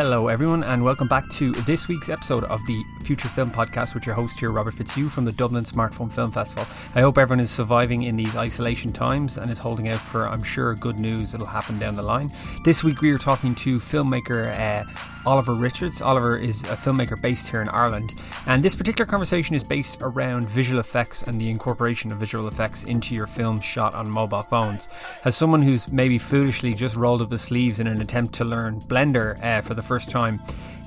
Hello, 0.00 0.28
everyone, 0.28 0.62
and 0.62 0.84
welcome 0.84 1.08
back 1.08 1.28
to 1.30 1.50
this 1.50 1.88
week's 1.88 2.08
episode 2.08 2.44
of 2.44 2.64
the 2.66 2.84
Future 3.08 3.28
Film 3.28 3.50
Podcast 3.50 3.94
with 3.94 4.04
your 4.04 4.14
host 4.14 4.38
here, 4.38 4.52
Robert 4.52 4.74
Fitzhugh 4.74 5.08
from 5.08 5.24
the 5.24 5.32
Dublin 5.32 5.64
Smartphone 5.64 6.12
Film 6.12 6.30
Festival. 6.30 6.66
I 6.94 7.00
hope 7.00 7.16
everyone 7.16 7.42
is 7.42 7.50
surviving 7.50 8.02
in 8.02 8.16
these 8.16 8.36
isolation 8.36 8.92
times 8.92 9.38
and 9.38 9.50
is 9.50 9.58
holding 9.58 9.88
out 9.88 9.98
for, 9.98 10.28
I'm 10.28 10.42
sure, 10.42 10.74
good 10.74 11.00
news 11.00 11.32
that'll 11.32 11.46
happen 11.46 11.78
down 11.78 11.96
the 11.96 12.02
line. 12.02 12.28
This 12.64 12.84
week 12.84 13.00
we 13.00 13.10
are 13.10 13.16
talking 13.16 13.54
to 13.54 13.76
filmmaker 13.76 14.54
uh, 14.54 14.84
Oliver 15.24 15.54
Richards. 15.54 16.02
Oliver 16.02 16.36
is 16.36 16.60
a 16.64 16.76
filmmaker 16.76 17.18
based 17.22 17.48
here 17.48 17.62
in 17.62 17.70
Ireland, 17.70 18.12
and 18.44 18.62
this 18.62 18.74
particular 18.74 19.06
conversation 19.06 19.54
is 19.54 19.64
based 19.64 20.02
around 20.02 20.46
visual 20.50 20.78
effects 20.78 21.22
and 21.22 21.40
the 21.40 21.48
incorporation 21.48 22.12
of 22.12 22.18
visual 22.18 22.46
effects 22.46 22.84
into 22.84 23.14
your 23.14 23.26
film 23.26 23.58
shot 23.58 23.94
on 23.94 24.10
mobile 24.10 24.42
phones. 24.42 24.90
As 25.24 25.34
someone 25.34 25.62
who's 25.62 25.90
maybe 25.90 26.18
foolishly 26.18 26.74
just 26.74 26.94
rolled 26.94 27.22
up 27.22 27.30
the 27.30 27.38
sleeves 27.38 27.80
in 27.80 27.86
an 27.86 28.02
attempt 28.02 28.34
to 28.34 28.44
learn 28.44 28.80
Blender 28.80 29.42
uh, 29.42 29.62
for 29.62 29.72
the 29.72 29.82
first 29.82 30.10
time, 30.10 30.40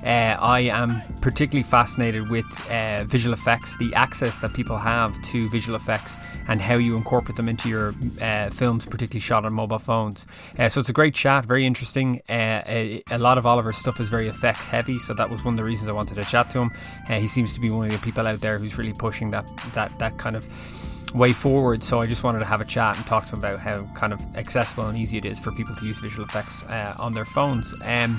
uh, 0.04 0.36
I 0.40 0.60
am 0.60 1.00
particularly 1.20 1.62
fascinated 1.62 2.28
with 2.28 2.44
uh, 2.70 3.04
visual 3.04 3.34
effects, 3.34 3.76
the 3.78 3.94
access 3.94 4.38
that 4.40 4.52
people 4.54 4.76
have 4.76 5.20
to 5.22 5.48
visual 5.48 5.76
effects, 5.76 6.18
and 6.48 6.60
how 6.60 6.76
you 6.76 6.96
incorporate 6.96 7.36
them 7.36 7.48
into 7.48 7.68
your 7.68 7.92
uh, 8.20 8.50
films, 8.50 8.84
particularly 8.84 9.20
shot 9.20 9.44
on 9.44 9.54
mobile 9.54 9.78
phones. 9.78 10.26
Uh, 10.58 10.68
so 10.68 10.80
it's 10.80 10.88
a 10.88 10.92
great 10.92 11.14
chat, 11.14 11.46
very 11.46 11.64
interesting. 11.64 12.20
Uh, 12.28 12.62
a, 12.66 13.02
a, 13.10 13.18
lot 13.18 13.38
of 13.38 13.46
Oliver's 13.46 13.76
stuff 13.76 14.00
is 14.00 14.08
very 14.08 14.28
effects 14.28 14.66
heavy, 14.66 14.96
so 14.96 15.14
that 15.14 15.30
was 15.30 15.44
one 15.44 15.54
of 15.54 15.60
the 15.60 15.66
reasons 15.66 15.88
I 15.88 15.92
wanted 15.92 16.14
to 16.16 16.24
chat 16.24 16.50
to 16.50 16.62
him. 16.62 16.70
Uh, 17.08 17.14
he 17.14 17.26
seems 17.26 17.54
to 17.54 17.60
be 17.60 17.70
one 17.70 17.86
of 17.86 17.92
the 17.92 18.04
people 18.04 18.26
out 18.26 18.40
there 18.40 18.58
who's 18.58 18.76
really 18.78 18.94
pushing 18.94 19.30
that 19.30 19.46
that 19.74 19.96
that 19.98 20.18
kind 20.18 20.36
of 20.36 20.48
way 21.14 21.32
forward. 21.32 21.82
So 21.82 22.00
I 22.00 22.06
just 22.06 22.22
wanted 22.22 22.40
to 22.40 22.44
have 22.44 22.60
a 22.60 22.64
chat 22.64 22.96
and 22.96 23.06
talk 23.06 23.26
to 23.26 23.32
him 23.32 23.38
about 23.40 23.58
how 23.58 23.82
kind 23.94 24.12
of 24.12 24.20
accessible 24.34 24.86
and 24.86 24.96
easy 24.96 25.18
it 25.18 25.26
is 25.26 25.38
for 25.38 25.52
people 25.52 25.74
to 25.76 25.86
use 25.86 25.98
visual 25.98 26.24
effects 26.24 26.62
on 26.98 27.12
their 27.12 27.24
phones. 27.24 27.74
Um, 27.84 28.18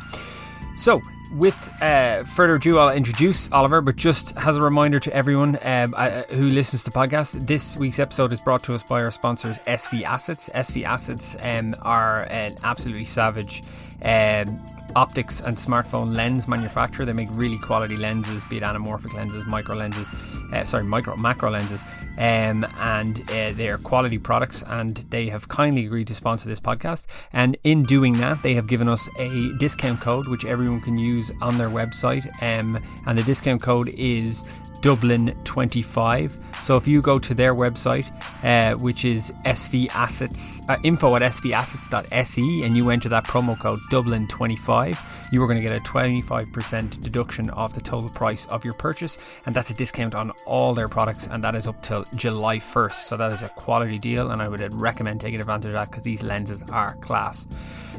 so, 0.76 1.02
with 1.34 1.74
uh, 1.82 2.24
further 2.24 2.56
ado, 2.56 2.80
I'll 2.80 2.96
introduce 2.96 3.50
Oliver, 3.52 3.82
but 3.82 3.96
just 3.96 4.36
as 4.38 4.58
a 4.58 4.62
reminder 4.62 5.00
to 5.00 5.14
everyone 5.14 5.58
um, 5.64 5.94
uh, 5.96 6.24
who 6.34 6.50
listens 6.50 6.84
to 6.84 6.90
the 6.90 6.98
podcast, 6.98 7.48
this 7.48 7.78
week's 7.78 8.00
episode 8.00 8.34
is 8.34 8.42
brought 8.42 8.64
to 8.64 8.74
us 8.74 8.84
by 8.84 9.02
our 9.02 9.12
sponsors, 9.12 9.60
SV 9.60 10.02
Assets. 10.02 10.50
SV 10.50 10.84
Assets 10.84 11.38
um, 11.44 11.74
are 11.82 12.24
an 12.30 12.56
absolutely 12.64 13.06
savage 13.06 13.62
um, 14.04 14.60
optics 14.96 15.42
and 15.42 15.56
smartphone 15.56 16.16
lens 16.16 16.48
manufacturer. 16.48 17.06
They 17.06 17.14
make 17.14 17.30
really 17.34 17.58
quality 17.58 17.98
lenses, 17.98 18.44
be 18.46 18.58
it 18.58 18.64
anamorphic 18.64 19.14
lenses, 19.14 19.46
micro 19.48 19.76
lenses, 19.76 20.08
uh, 20.52 20.66
sorry, 20.66 20.84
micro 20.84 21.16
macro 21.18 21.52
lenses, 21.52 21.84
um, 22.18 22.66
and 22.80 23.22
uh, 23.30 23.52
they 23.54 23.70
are 23.70 23.78
quality 23.78 24.18
products. 24.18 24.64
And 24.70 24.98
they 25.10 25.30
have 25.30 25.48
kindly 25.48 25.86
agreed 25.86 26.08
to 26.08 26.16
sponsor 26.16 26.50
this 26.50 26.60
podcast. 26.60 27.08
And 27.34 27.58
in 27.64 27.84
doing 27.84 28.14
that, 28.14 28.42
they 28.44 28.56
have 28.56 28.68
given 28.68 28.88
us 28.88 29.08
a 29.20 29.52
discount 29.58 30.02
code 30.02 30.28
which 30.28 30.46
everyone 30.46 30.82
can 30.82 30.98
use 30.98 31.34
on 31.42 31.58
their 31.58 31.70
website. 31.70 32.26
Um, 32.42 32.78
and 33.08 33.18
the 33.18 33.24
discount 33.24 33.62
code 33.62 33.90
is 33.98 34.50
Dublin 34.84 35.34
25. 35.46 36.38
So 36.62 36.76
if 36.76 36.88
you 36.88 37.02
go 37.02 37.18
to 37.18 37.34
their 37.34 37.56
website, 37.56 38.06
uh, 38.44 38.78
which 38.80 39.06
is 39.06 39.32
svAssets, 39.46 40.70
uh, 40.70 40.78
info 40.84 41.16
at 41.16 41.22
svassets.se, 41.22 42.62
and 42.64 42.76
you 42.76 42.90
enter 42.90 43.08
that 43.08 43.24
promo 43.24 43.58
code 43.58 43.80
Dublin 43.90 44.28
25, 44.28 45.30
you 45.32 45.42
are 45.42 45.48
going 45.48 45.58
to 45.58 45.64
get 45.64 45.78
a 45.78 45.82
25% 45.84 47.00
deduction 47.00 47.50
off 47.52 47.74
the 47.74 47.80
total 47.80 48.10
price 48.10 48.46
of 48.48 48.66
your 48.66 48.74
purchase. 48.74 49.20
And 49.46 49.56
that's 49.56 49.70
a 49.70 49.74
discount 49.74 50.16
on 50.16 50.32
all 50.46 50.74
their 50.74 50.90
products, 50.90 51.28
and 51.28 51.42
that 51.46 51.56
is 51.56 51.66
up 51.66 51.82
till 51.82 52.04
July 52.18 52.58
1st. 52.58 53.06
So 53.06 53.16
that 53.16 53.34
is 53.34 53.42
a 53.42 53.48
quality 53.48 53.98
deal, 53.98 54.32
and 54.32 54.42
I 54.42 54.50
would 54.50 54.62
recommend 54.82 55.22
taking 55.22 55.40
advantage 55.40 55.68
of 55.68 55.74
that 55.74 55.92
because 55.92 56.04
these 56.04 56.24
lenses 56.24 56.62
are 56.74 56.96
class. 56.96 57.48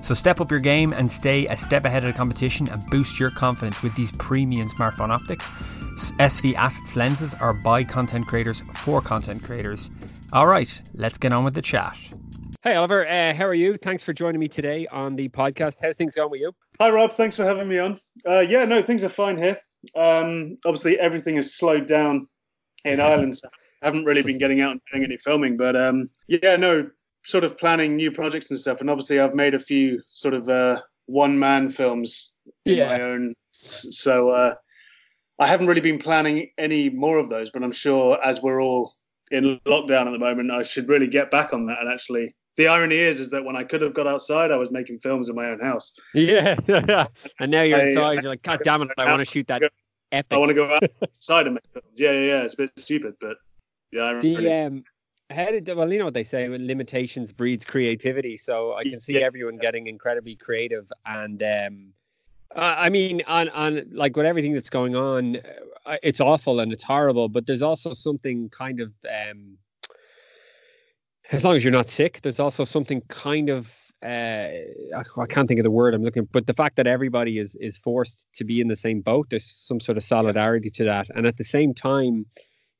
So 0.02 0.12
step 0.12 0.42
up 0.42 0.50
your 0.50 0.60
game 0.60 0.92
and 0.92 1.08
stay 1.08 1.46
a 1.46 1.56
step 1.56 1.86
ahead 1.86 2.05
of 2.05 2.12
the 2.12 2.18
competition 2.18 2.68
and 2.68 2.84
boost 2.90 3.18
your 3.18 3.30
confidence 3.30 3.83
with 3.83 3.94
these 3.94 4.12
premium 4.12 4.68
smartphone 4.68 5.08
optics. 5.08 5.50
SV 5.94 6.55
Assets 6.55 6.96
lenses 6.96 7.34
are 7.34 7.55
by 7.55 7.84
content 7.84 8.27
creators 8.27 8.60
for 8.74 9.00
content 9.00 9.42
creators. 9.42 9.90
All 10.32 10.46
right, 10.46 10.80
let's 10.94 11.18
get 11.18 11.32
on 11.32 11.44
with 11.44 11.55
the 11.55 11.62
chat. 11.62 11.96
Hey 12.62 12.74
Oliver, 12.74 13.06
uh, 13.06 13.34
how 13.34 13.44
are 13.44 13.55
you? 13.55 13.77
Thanks 13.77 14.02
for 14.02 14.12
joining 14.12 14.40
me 14.40 14.48
today 14.48 14.86
on 14.86 15.16
the 15.16 15.28
podcast. 15.28 15.78
How's 15.82 15.96
things 15.96 16.14
going 16.14 16.30
with 16.30 16.40
you? 16.40 16.52
Hi 16.80 16.90
Rob, 16.90 17.12
thanks 17.12 17.36
for 17.36 17.44
having 17.44 17.68
me 17.68 17.78
on. 17.78 17.96
Uh, 18.27 18.40
yeah, 18.40 18.64
no, 18.64 18.82
things 18.82 19.05
are 19.05 19.08
fine 19.08 19.36
here. 19.36 19.56
Um, 19.94 20.58
obviously, 20.64 20.98
everything 20.98 21.36
has 21.36 21.55
slowed 21.55 21.86
down 21.86 22.26
in 22.84 23.00
Ireland. 23.00 23.36
So 23.36 23.48
I 23.82 23.86
haven't 23.86 24.05
really 24.05 24.22
been 24.22 24.38
getting 24.38 24.61
out 24.61 24.72
and 24.72 24.80
doing 24.90 25.05
any 25.05 25.18
filming, 25.18 25.56
but 25.56 25.76
um, 25.76 26.08
yeah, 26.26 26.56
no, 26.56 26.90
sort 27.24 27.44
of 27.44 27.58
planning 27.58 27.96
new 27.96 28.11
projects 28.11 28.50
and 28.50 28.58
stuff. 28.58 28.80
And 28.80 28.90
obviously, 28.90 29.20
I've 29.20 29.34
made 29.34 29.55
a 29.55 29.58
few 29.58 30.02
sort 30.08 30.34
of 30.34 30.48
uh, 30.48 30.80
one-man 31.06 31.68
films 31.68 32.32
in 32.64 32.76
yeah. 32.78 32.88
my 32.88 33.00
own. 33.00 33.34
So 33.66 34.30
uh, 34.30 34.55
I 35.39 35.46
haven't 35.46 35.67
really 35.67 35.80
been 35.80 35.98
planning 35.98 36.50
any 36.58 36.89
more 36.90 37.18
of 37.18 37.28
those, 37.28 37.50
but 37.50 37.62
I'm 37.62 37.72
sure 37.72 38.18
as 38.22 38.40
we're 38.40 38.62
all 38.62 38.95
in 39.30 39.58
lockdown 39.67 40.06
at 40.06 40.12
the 40.12 40.18
moment, 40.18 40.50
I 40.50 40.62
should 40.62 40.89
really 40.89 41.08
get 41.08 41.30
back 41.30 41.52
on 41.52 41.67
that. 41.67 41.80
And 41.80 41.92
actually, 41.92 42.34
the 42.56 42.68
irony 42.68 42.98
is, 42.98 43.20
is 43.20 43.30
that 43.30 43.44
when 43.44 43.56
I 43.56 43.64
could 43.64 43.80
have 43.83 43.94
got 43.94 44.06
outside, 44.06 44.52
I 44.52 44.56
was 44.56 44.70
making 44.70 45.00
films 45.00 45.28
in 45.28 45.34
my 45.34 45.46
own 45.46 45.61
house. 45.61 45.92
Yeah, 46.14 46.56
and 47.40 47.50
now 47.50 47.62
you're 47.62 47.84
inside. 47.84 48.23
you're 48.23 48.30
like, 48.30 48.42
God 48.42 48.61
damn 48.62 48.83
it, 48.83 48.90
I 48.96 49.06
want 49.06 49.20
to 49.20 49.24
shoot 49.24 49.46
that 49.48 49.62
epic. 50.12 50.33
I 50.33 50.39
want 50.39 50.50
to 50.50 50.55
go 50.55 50.78
outside 51.02 51.46
and 51.46 51.55
make 51.55 51.64
films. 51.73 51.89
Yeah, 51.96 52.12
yeah, 52.12 52.27
yeah. 52.27 52.42
It's 52.42 52.55
a 52.55 52.58
bit 52.58 52.70
stupid, 52.77 53.14
but 53.20 53.36
yeah. 53.90 54.18
the 54.20 54.36
really... 54.36 54.52
um, 54.52 54.84
how 55.30 55.46
did 55.46 55.68
well, 55.74 55.92
you 55.92 55.98
know 55.98 56.05
what 56.05 56.14
they 56.14 56.24
say, 56.24 56.46
limitations 56.46 57.33
breeds 57.33 57.64
creativity. 57.64 58.36
So 58.36 58.74
I 58.74 58.84
can 58.84 59.00
see 59.00 59.14
yeah. 59.14 59.27
everyone 59.27 59.56
getting 59.56 59.86
incredibly 59.86 60.36
creative 60.36 60.92
and 61.06 61.42
um 61.42 61.92
uh, 62.55 62.75
I 62.79 62.89
mean, 62.89 63.23
on 63.27 63.48
on 63.48 63.83
like 63.92 64.17
with 64.17 64.27
everything 64.27 64.55
that's 64.55 64.70
going 64.70 64.95
on, 64.95 65.37
uh, 65.87 65.97
it's 66.03 66.20
awful 66.20 66.61
and 66.61 66.73
it's 66.73 66.83
horrible. 66.83 67.29
But 67.29 67.47
there's 67.47 67.63
also 67.63 67.92
something 67.92 68.48
kind 68.51 68.81
of, 68.81 68.92
um, 69.05 69.59
as 71.33 71.45
long 71.45 71.57
as 71.57 71.65
you're 71.65 71.73
not 71.73 71.89
sick, 71.89 72.20
there's 72.23 72.41
also 72.41 72.65
something 72.65 73.03
kind 73.09 73.48
of. 73.48 73.73
Uh, 74.05 74.51
I 74.95 75.27
can't 75.31 75.48
think 75.48 75.61
of 75.61 75.65
the 75.65 75.70
word 75.70 75.95
I'm 75.95 76.03
looking, 76.03 76.29
but 76.31 76.47
the 76.47 76.53
fact 76.53 76.77
that 76.77 76.87
everybody 76.87 77.39
is 77.39 77.55
is 77.55 77.79
forced 77.79 78.29
to 78.35 78.45
be 78.45 78.61
in 78.61 78.69
the 78.69 78.77
same 78.77 79.01
boat, 79.01 79.29
there's 79.31 79.51
some 79.51 79.81
sort 79.81 79.97
of 79.97 80.05
solidarity 80.05 80.69
to 80.71 80.85
that, 80.85 81.09
and 81.15 81.27
at 81.27 81.39
the 81.39 81.45
same 81.45 81.73
time, 81.73 82.27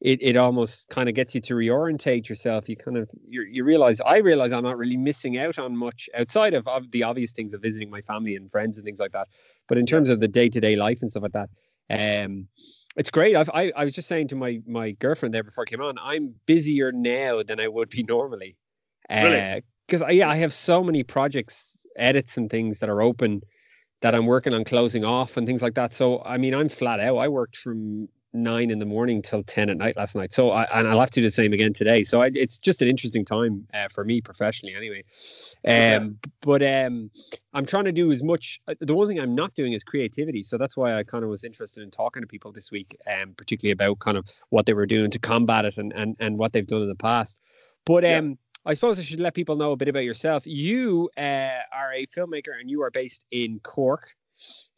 it, 0.04 0.19
it 0.20 0.37
almost 0.37 0.91
kind 0.91 1.09
of 1.09 1.15
gets 1.15 1.34
you 1.34 1.41
to 1.41 1.54
reorientate 1.54 2.28
yourself. 2.28 2.69
You 2.69 2.76
kind 2.76 2.98
of 2.98 3.09
you, 3.26 3.42
you 3.50 3.65
realize 3.65 4.03
I 4.03 4.19
realize 4.19 4.53
I'm 4.53 4.62
not 4.62 4.76
really 4.76 4.98
missing 4.98 5.38
out 5.38 5.59
on 5.59 5.75
much 5.75 6.10
outside 6.15 6.53
of, 6.53 6.69
of 6.69 6.91
the 6.91 7.04
obvious 7.04 7.32
things 7.32 7.54
of 7.54 7.62
visiting 7.62 7.88
my 7.88 8.03
family 8.03 8.37
and 8.37 8.50
friends 8.50 8.76
and 8.76 8.84
things 8.84 9.00
like 9.00 9.12
that. 9.12 9.28
But 9.66 9.78
in 9.78 9.87
terms 9.87 10.10
of 10.10 10.20
the 10.20 10.28
day 10.28 10.50
to 10.50 10.60
day 10.60 10.76
life 10.76 10.98
and 11.00 11.10
stuff 11.10 11.22
like 11.22 11.32
that, 11.32 11.48
um, 11.91 12.48
it's 12.97 13.09
great. 13.09 13.34
I've, 13.34 13.48
I 13.48 13.72
I 13.75 13.84
was 13.84 13.94
just 13.94 14.06
saying 14.06 14.28
to 14.28 14.37
my 14.37 14.60
my 14.66 14.91
girlfriend 14.91 15.32
there 15.32 15.43
before 15.43 15.64
I 15.66 15.70
came 15.70 15.81
on, 15.81 15.97
I'm 15.98 16.34
busier 16.44 16.93
now 16.93 17.43
than 17.43 17.59
I 17.59 17.69
would 17.69 17.88
be 17.88 18.03
normally. 18.03 18.56
Really? 19.10 19.62
Because 19.87 20.03
uh, 20.03 20.09
yeah, 20.09 20.28
I 20.28 20.37
have 20.37 20.53
so 20.53 20.84
many 20.84 21.03
projects, 21.03 21.87
edits 21.97 22.37
and 22.37 22.50
things 22.50 22.78
that 22.81 22.91
are 22.91 23.00
open 23.00 23.41
that 24.03 24.14
I'm 24.14 24.26
working 24.26 24.53
on 24.53 24.64
closing 24.64 25.03
off 25.03 25.38
and 25.38 25.47
things 25.47 25.62
like 25.62 25.76
that. 25.76 25.94
So 25.94 26.22
I 26.26 26.37
mean, 26.37 26.54
I'm 26.54 26.69
flat 26.69 27.00
out. 27.00 27.16
I 27.16 27.28
worked 27.28 27.56
from 27.56 28.09
nine 28.34 28.71
in 28.71 28.78
the 28.78 28.84
morning 28.84 29.22
till 29.22 29.43
10 29.43 29.71
at 29.71 29.77
night 29.77 29.97
last 29.97 30.15
night. 30.15 30.34
So 30.34 30.50
I, 30.50 30.65
and 30.78 30.89
I'll 30.89 31.00
have 31.00 31.11
to 31.11 31.21
do 31.21 31.27
the 31.27 31.31
same 31.31 31.53
again 31.53 31.72
today. 31.72 32.03
So 32.03 32.22
I, 32.22 32.31
it's 32.34 32.59
just 32.59 32.83
an 32.83 32.89
interesting 32.89 33.25
time 33.25 33.67
uh, 33.72 33.89
for 33.89 34.05
me 34.05 34.21
professionally 34.21 34.75
anyway. 34.75 35.05
Um, 35.67 36.19
but 36.41 36.62
um, 36.62 37.11
I'm 37.53 37.65
trying 37.65 37.84
to 37.84 37.93
do 37.93 38.11
as 38.12 38.23
much. 38.23 38.61
Uh, 38.67 38.75
the 38.81 38.94
one 38.94 39.09
thing 39.09 39.21
I'm 39.21 39.34
not 39.34 39.55
doing 39.55 39.73
is 39.73 39.84
creativity. 39.84 40.43
So 40.43 40.59
that's 40.59 40.77
why 40.77 40.99
I 40.99 41.05
kind 41.05 41.25
of 41.25 41.31
was 41.31 41.44
interested 41.44 41.83
in 41.83 41.91
talking 41.91 42.23
to 42.23 42.27
people 42.27 42.53
this 42.53 42.71
week, 42.71 42.97
um, 43.11 43.34
particularly 43.37 43.73
about 43.73 44.00
kind 44.00 44.19
of 44.19 44.28
what 44.50 44.67
they 44.67 44.75
were 44.75 44.87
doing 44.87 45.11
to 45.12 45.19
combat 45.19 45.65
it 45.65 45.78
and, 45.78 45.93
and, 45.93 46.17
and 46.19 46.37
what 46.37 46.53
they've 46.53 46.67
done 46.67 46.83
in 46.83 46.89
the 46.89 46.94
past. 46.94 47.41
But 47.87 48.05
um, 48.05 48.31
yeah. 48.31 48.34
I 48.67 48.75
suppose 48.75 48.99
I 48.99 49.03
should 49.03 49.20
let 49.20 49.35
people 49.35 49.56
know 49.56 49.73
a 49.73 49.76
bit 49.76 49.88
about 49.88 50.05
yourself. 50.05 50.47
You 50.47 51.11
uh, 51.17 51.61
are 51.73 51.93
a 51.94 52.06
filmmaker 52.06 52.58
and 52.58 52.70
you 52.70 52.82
are 52.82 52.91
based 52.91 53.25
in 53.31 53.61
Cork. 53.61 54.14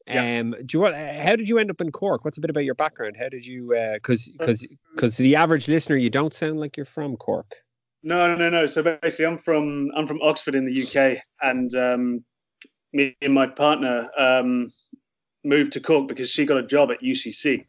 Yeah. 0.07 0.41
Um, 0.41 0.53
do 0.53 0.67
you 0.71 0.81
want? 0.81 0.95
How 0.95 1.35
did 1.35 1.49
you 1.49 1.59
end 1.59 1.71
up 1.71 1.81
in 1.81 1.91
Cork? 1.91 2.25
What's 2.25 2.39
a 2.39 2.41
bit 2.41 2.51
about 2.51 2.65
your 2.65 2.77
background? 2.77 3.17
How 3.19 3.29
did 3.29 3.45
you? 3.45 3.75
Because 3.95 4.29
uh, 4.29 4.33
because 4.39 4.67
because 4.95 5.17
the 5.17 5.35
average 5.37 5.67
listener, 5.67 5.97
you 5.97 6.11
don't 6.11 6.33
sound 6.33 6.61
like 6.61 6.77
you're 6.77 6.87
from 6.87 7.17
Cork. 7.17 7.57
No, 8.05 8.29
no, 8.29 8.37
no. 8.37 8.49
No. 8.49 8.67
So 8.67 8.83
basically, 8.83 9.27
I'm 9.27 9.39
from 9.39 9.91
I'm 9.97 10.07
from 10.07 10.21
Oxford 10.23 10.55
in 10.55 10.65
the 10.65 10.83
UK, 10.85 11.19
and 11.43 11.75
um, 11.75 12.25
me 12.93 13.17
and 13.21 13.35
my 13.35 13.49
partner 13.49 14.09
um, 14.17 14.71
moved 15.43 15.73
to 15.73 15.81
Cork 15.81 16.07
because 16.07 16.31
she 16.31 16.47
got 16.47 16.59
a 16.59 16.67
job 16.67 16.93
at 16.93 17.01
UCC. 17.01 17.65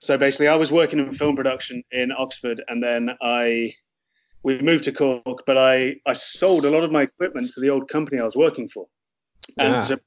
So 0.00 0.18
basically, 0.18 0.48
I 0.48 0.56
was 0.56 0.72
working 0.72 0.98
in 0.98 1.14
film 1.14 1.36
production 1.36 1.84
in 1.92 2.10
Oxford, 2.10 2.60
and 2.66 2.82
then 2.82 3.10
I 3.20 3.74
we 4.42 4.60
moved 4.60 4.84
to 4.84 4.92
Cork, 4.92 5.44
but 5.46 5.56
I 5.56 5.96
I 6.06 6.14
sold 6.14 6.64
a 6.64 6.70
lot 6.70 6.82
of 6.82 6.90
my 6.90 7.02
equipment 7.02 7.52
to 7.52 7.60
the 7.60 7.70
old 7.70 7.88
company 7.88 8.20
I 8.20 8.24
was 8.24 8.36
working 8.36 8.68
for. 8.68 8.86
And 9.58 9.76
ah. 9.76 9.82
so 9.82 9.98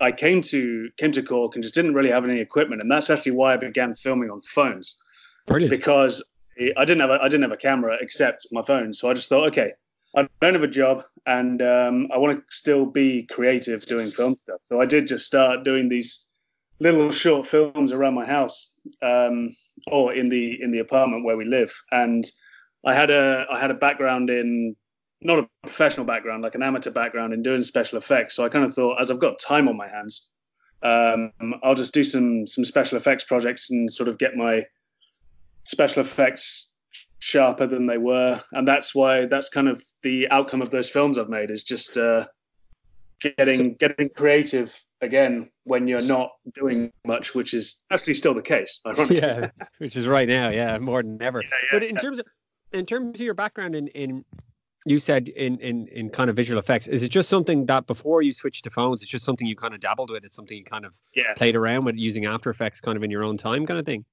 I 0.00 0.12
came 0.12 0.42
to 0.42 0.88
came 0.96 1.12
to 1.12 1.22
Cork 1.22 1.54
and 1.54 1.62
just 1.62 1.74
didn't 1.74 1.94
really 1.94 2.10
have 2.10 2.24
any 2.24 2.40
equipment, 2.40 2.82
and 2.82 2.90
that's 2.90 3.10
actually 3.10 3.32
why 3.32 3.54
I 3.54 3.56
began 3.56 3.94
filming 3.94 4.30
on 4.30 4.40
phones. 4.42 4.96
Brilliant. 5.46 5.70
Because 5.70 6.28
I 6.76 6.84
didn't 6.84 7.00
have 7.00 7.10
a, 7.10 7.18
I 7.22 7.28
didn't 7.28 7.42
have 7.42 7.52
a 7.52 7.56
camera 7.56 7.96
except 8.00 8.46
my 8.52 8.62
phone, 8.62 8.92
so 8.92 9.10
I 9.10 9.14
just 9.14 9.28
thought, 9.28 9.48
okay, 9.48 9.72
I 10.14 10.28
don't 10.40 10.54
have 10.54 10.62
a 10.62 10.68
job, 10.68 11.04
and 11.26 11.60
um, 11.62 12.08
I 12.12 12.18
want 12.18 12.38
to 12.38 12.44
still 12.54 12.86
be 12.86 13.24
creative 13.24 13.84
doing 13.86 14.10
film 14.10 14.36
stuff. 14.36 14.60
So 14.66 14.80
I 14.80 14.86
did 14.86 15.08
just 15.08 15.26
start 15.26 15.64
doing 15.64 15.88
these 15.88 16.28
little 16.78 17.10
short 17.10 17.46
films 17.46 17.92
around 17.92 18.14
my 18.14 18.24
house, 18.24 18.78
um, 19.02 19.50
or 19.88 20.14
in 20.14 20.28
the 20.28 20.62
in 20.62 20.70
the 20.70 20.78
apartment 20.78 21.24
where 21.24 21.36
we 21.36 21.44
live. 21.44 21.72
And 21.90 22.24
I 22.84 22.94
had 22.94 23.10
a 23.10 23.46
I 23.50 23.58
had 23.58 23.70
a 23.70 23.74
background 23.74 24.30
in 24.30 24.76
not 25.22 25.38
a 25.38 25.48
professional 25.62 26.06
background, 26.06 26.42
like 26.42 26.54
an 26.54 26.62
amateur 26.62 26.90
background 26.90 27.32
in 27.32 27.42
doing 27.42 27.62
special 27.62 27.98
effects. 27.98 28.34
So 28.34 28.44
I 28.44 28.48
kind 28.48 28.64
of 28.64 28.74
thought, 28.74 29.00
as 29.00 29.10
I've 29.10 29.20
got 29.20 29.38
time 29.38 29.68
on 29.68 29.76
my 29.76 29.88
hands, 29.88 30.26
um, 30.82 31.32
I'll 31.62 31.74
just 31.74 31.94
do 31.94 32.04
some 32.04 32.46
some 32.46 32.64
special 32.64 32.96
effects 32.96 33.24
projects 33.24 33.70
and 33.70 33.90
sort 33.90 34.08
of 34.08 34.18
get 34.18 34.36
my 34.36 34.66
special 35.64 36.02
effects 36.02 36.74
sharper 37.18 37.66
than 37.66 37.86
they 37.86 37.98
were, 37.98 38.42
and 38.52 38.68
that's 38.68 38.94
why 38.94 39.26
that's 39.26 39.48
kind 39.48 39.68
of 39.68 39.82
the 40.02 40.28
outcome 40.30 40.62
of 40.62 40.70
those 40.70 40.90
films 40.90 41.18
I've 41.18 41.28
made 41.28 41.50
is 41.50 41.64
just 41.64 41.96
uh, 41.96 42.26
getting 43.20 43.74
getting 43.74 44.10
creative 44.10 44.78
again 45.00 45.50
when 45.64 45.88
you're 45.88 46.02
not 46.02 46.32
doing 46.54 46.92
much, 47.06 47.34
which 47.34 47.54
is 47.54 47.82
actually 47.90 48.14
still 48.14 48.34
the 48.34 48.42
case. 48.42 48.80
Yeah, 49.10 49.50
which 49.78 49.96
is 49.96 50.06
right 50.06 50.28
now, 50.28 50.50
yeah, 50.50 50.78
more 50.78 51.02
than 51.02 51.20
ever. 51.22 51.42
Yeah, 51.42 51.48
yeah, 51.48 51.68
but 51.72 51.82
in 51.82 51.94
yeah. 51.94 52.00
terms 52.00 52.18
of 52.18 52.26
in 52.72 52.86
terms 52.86 53.18
of 53.18 53.24
your 53.24 53.34
background 53.34 53.74
in 53.74 53.88
in 53.88 54.24
you 54.86 55.00
said 55.00 55.28
in, 55.28 55.58
in 55.58 55.88
in 55.88 56.08
kind 56.08 56.30
of 56.30 56.36
visual 56.36 56.58
effects 56.58 56.86
is 56.86 57.02
it 57.02 57.08
just 57.08 57.28
something 57.28 57.66
that 57.66 57.86
before 57.86 58.22
you 58.22 58.32
switched 58.32 58.64
to 58.64 58.70
phones 58.70 59.02
it's 59.02 59.10
just 59.10 59.24
something 59.24 59.46
you 59.46 59.56
kind 59.56 59.74
of 59.74 59.80
dabbled 59.80 60.10
with 60.10 60.24
it's 60.24 60.36
something 60.36 60.56
you 60.56 60.64
kind 60.64 60.86
of 60.86 60.94
yeah. 61.14 61.34
played 61.36 61.56
around 61.56 61.84
with 61.84 61.96
using 61.96 62.24
after 62.24 62.48
effects 62.50 62.80
kind 62.80 62.96
of 62.96 63.02
in 63.02 63.10
your 63.10 63.24
own 63.24 63.36
time 63.36 63.66
kind 63.66 63.80
of 63.80 63.84
thing 63.84 64.04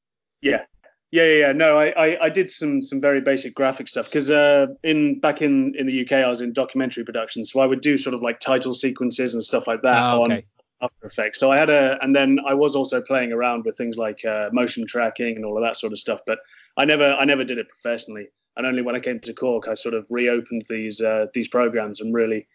yeah 0.41 0.63
yeah 1.11 1.23
yeah, 1.23 1.47
yeah. 1.47 1.51
no 1.51 1.77
I, 1.77 1.89
I, 1.89 2.25
I 2.25 2.29
did 2.29 2.49
some 2.49 2.81
some 2.81 2.99
very 2.99 3.21
basic 3.21 3.53
graphic 3.53 3.87
stuff 3.87 4.05
because 4.05 4.31
uh 4.31 4.67
in 4.83 5.19
back 5.19 5.41
in 5.41 5.75
in 5.75 5.85
the 5.85 6.03
uk 6.03 6.11
i 6.11 6.27
was 6.27 6.41
in 6.41 6.51
documentary 6.51 7.05
production 7.05 7.45
so 7.45 7.59
i 7.59 7.65
would 7.65 7.81
do 7.81 7.97
sort 7.97 8.15
of 8.15 8.21
like 8.21 8.39
title 8.39 8.73
sequences 8.73 9.35
and 9.35 9.43
stuff 9.43 9.67
like 9.67 9.83
that 9.83 10.01
oh, 10.03 10.23
okay. 10.23 10.33
on 10.33 10.43
after 10.81 11.05
effects 11.05 11.39
so 11.39 11.51
i 11.51 11.55
had 11.55 11.69
a 11.69 11.97
and 12.01 12.15
then 12.15 12.39
i 12.47 12.53
was 12.53 12.75
also 12.75 12.99
playing 12.99 13.31
around 13.31 13.63
with 13.63 13.77
things 13.77 13.95
like 13.95 14.25
uh, 14.25 14.49
motion 14.51 14.85
tracking 14.85 15.35
and 15.35 15.45
all 15.45 15.55
of 15.55 15.63
that 15.63 15.77
sort 15.77 15.93
of 15.93 15.99
stuff 15.99 16.19
but 16.25 16.39
i 16.77 16.83
never 16.83 17.13
i 17.13 17.23
never 17.23 17.43
did 17.43 17.57
it 17.57 17.69
professionally 17.69 18.27
and 18.55 18.65
only 18.65 18.81
when 18.81 18.95
I 18.95 18.99
came 18.99 19.19
to 19.21 19.33
Cork, 19.33 19.67
I 19.67 19.75
sort 19.75 19.95
of 19.95 20.05
reopened 20.09 20.65
these 20.69 21.01
uh, 21.01 21.27
these 21.33 21.47
programs 21.47 22.01
and 22.01 22.13
really 22.13 22.47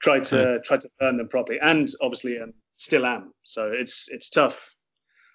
tried 0.00 0.24
to 0.24 0.36
mm. 0.36 0.64
tried 0.64 0.82
to 0.82 0.90
learn 1.00 1.16
them 1.16 1.28
properly. 1.28 1.58
And 1.60 1.88
obviously, 2.00 2.38
um, 2.38 2.54
still 2.76 3.06
am. 3.06 3.32
So 3.42 3.70
it's 3.72 4.08
it's 4.10 4.30
tough 4.30 4.74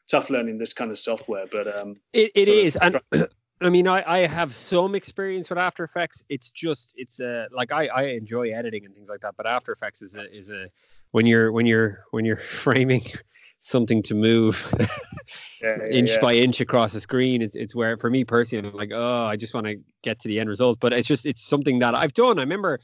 tough 0.10 0.30
learning 0.30 0.58
this 0.58 0.74
kind 0.74 0.92
of 0.92 1.00
software, 1.00 1.46
but 1.50 1.74
um, 1.74 1.96
it, 2.14 2.32
it 2.36 2.48
is. 2.48 2.76
and 2.76 3.00
I 3.62 3.70
mean, 3.70 3.88
I, 3.88 4.04
I 4.06 4.28
have 4.28 4.56
some 4.56 4.96
experience 4.96 5.50
with 5.50 5.60
After 5.60 5.84
Effects. 5.84 6.24
It's 6.30 6.50
just 6.50 6.94
it's 6.98 7.20
uh, 7.20 7.46
like 7.56 7.72
I, 7.72 7.88
I 7.88 8.04
enjoy 8.08 8.52
editing 8.52 8.86
and 8.86 8.94
things 8.94 9.08
like 9.08 9.22
that, 9.22 9.36
but 9.38 9.46
After 9.46 9.72
Effects 9.72 10.02
is 10.02 10.16
a 10.16 10.36
is 10.36 10.52
a 10.52 10.68
when 11.12 11.26
you're 11.26 11.52
when 11.52 11.66
you're 11.66 12.06
when 12.12 12.26
you're 12.26 12.38
framing 12.64 13.04
something 13.62 14.02
to 14.04 14.16
move 14.16 14.74
yeah, 14.80 14.88
yeah, 15.62 15.86
inch 15.88 16.10
yeah. 16.10 16.20
by 16.20 16.34
inch 16.34 16.60
across 16.60 16.92
the 16.92 17.00
screen. 17.00 17.42
It's 17.42 17.56
it's 17.56 17.74
where 17.74 17.96
for 17.96 18.10
me 18.10 18.26
personally, 18.26 18.68
I'm 18.68 18.76
like, 18.76 18.92
oh, 18.94 19.26
I 19.26 19.38
just 19.38 19.54
want 19.54 19.68
to 19.68 19.80
get 20.02 20.20
to 20.22 20.28
the 20.28 20.40
end 20.40 20.50
result. 20.50 20.80
But 20.80 20.92
it's 20.92 21.08
just 21.08 21.26
it's 21.26 21.42
something 21.42 21.80
that 21.80 21.96
I've 21.96 22.14
done. 22.14 22.38
I 22.38 22.42
remember. 22.42 22.80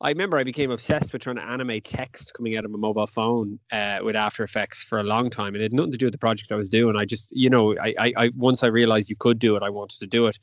I 0.00 0.10
remember 0.10 0.38
I 0.38 0.44
became 0.44 0.70
obsessed 0.70 1.12
with 1.12 1.22
trying 1.22 1.36
to 1.36 1.44
animate 1.44 1.84
text 1.84 2.32
coming 2.34 2.56
out 2.56 2.64
of 2.64 2.70
my 2.70 2.78
mobile 2.78 3.08
phone 3.08 3.58
uh, 3.72 3.98
with 4.02 4.14
After 4.14 4.44
Effects 4.44 4.84
for 4.84 5.00
a 5.00 5.02
long 5.02 5.28
time, 5.28 5.54
and 5.54 5.56
it 5.56 5.62
had 5.62 5.72
nothing 5.72 5.92
to 5.92 5.98
do 5.98 6.06
with 6.06 6.12
the 6.12 6.18
project 6.18 6.52
I 6.52 6.54
was 6.54 6.68
doing. 6.68 6.94
I 6.96 7.04
just, 7.04 7.32
you 7.32 7.50
know, 7.50 7.76
I, 7.78 7.94
I, 7.98 8.12
I 8.16 8.30
once 8.36 8.62
I 8.62 8.68
realized 8.68 9.10
you 9.10 9.16
could 9.16 9.40
do 9.40 9.56
it, 9.56 9.62
I 9.64 9.70
wanted 9.70 9.98
to 9.98 10.06
do 10.06 10.26
it. 10.28 10.38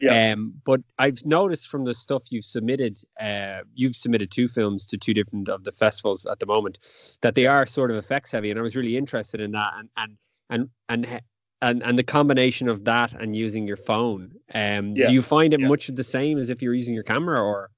Yeah. 0.00 0.32
Um, 0.32 0.54
but 0.64 0.80
I've 0.98 1.24
noticed 1.26 1.68
from 1.68 1.84
the 1.84 1.94
stuff 1.94 2.24
you've 2.30 2.44
submitted, 2.44 2.98
uh, 3.20 3.60
you've 3.74 3.96
submitted 3.96 4.30
two 4.30 4.46
films 4.46 4.86
to 4.88 4.98
two 4.98 5.14
different 5.14 5.48
of 5.48 5.64
the 5.64 5.72
festivals 5.72 6.24
at 6.26 6.38
the 6.38 6.46
moment, 6.46 6.78
that 7.22 7.34
they 7.34 7.46
are 7.46 7.66
sort 7.66 7.90
of 7.90 7.96
effects 7.96 8.30
heavy, 8.30 8.50
and 8.50 8.58
I 8.58 8.62
was 8.62 8.76
really 8.76 8.96
interested 8.96 9.40
in 9.40 9.52
that, 9.52 9.72
and 9.76 9.88
and 9.96 10.16
and 10.48 10.68
and 10.88 11.20
and, 11.60 11.82
and 11.82 11.98
the 11.98 12.02
combination 12.04 12.68
of 12.68 12.84
that 12.84 13.12
and 13.14 13.34
using 13.34 13.66
your 13.66 13.76
phone. 13.76 14.32
Um, 14.54 14.94
yeah. 14.96 15.06
do 15.06 15.12
you 15.12 15.22
find 15.22 15.54
it 15.54 15.60
yeah. 15.60 15.68
much 15.68 15.88
the 15.88 16.04
same 16.04 16.38
as 16.38 16.50
if 16.50 16.62
you're 16.62 16.74
using 16.74 16.94
your 16.94 17.04
camera, 17.04 17.42
or? 17.42 17.70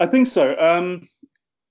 I 0.00 0.06
think 0.06 0.26
so. 0.26 0.56
Um, 0.58 1.02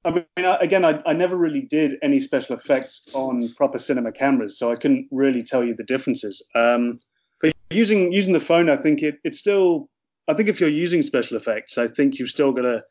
I 0.05 0.11
mean, 0.11 0.25
again, 0.37 0.85
I, 0.85 1.01
I 1.05 1.13
never 1.13 1.35
really 1.35 1.61
did 1.61 1.95
any 2.01 2.19
special 2.19 2.55
effects 2.55 3.07
on 3.13 3.53
proper 3.55 3.79
cinema 3.79 4.11
cameras, 4.11 4.57
so 4.57 4.71
I 4.71 4.75
couldn't 4.75 5.07
really 5.11 5.43
tell 5.43 5.63
you 5.63 5.75
the 5.75 5.83
differences. 5.83 6.41
Um, 6.55 6.99
but 7.41 7.53
using 7.69 8.11
using 8.11 8.33
the 8.33 8.39
phone, 8.39 8.69
I 8.69 8.77
think 8.77 9.01
it 9.01 9.19
it's 9.23 9.39
still. 9.39 9.89
I 10.29 10.33
think 10.33 10.49
if 10.49 10.59
you're 10.59 10.69
using 10.69 11.01
special 11.03 11.37
effects, 11.37 11.77
I 11.77 11.87
think 11.87 12.19
you've 12.19 12.29
still 12.29 12.51
got 12.51 12.61
to. 12.61 12.83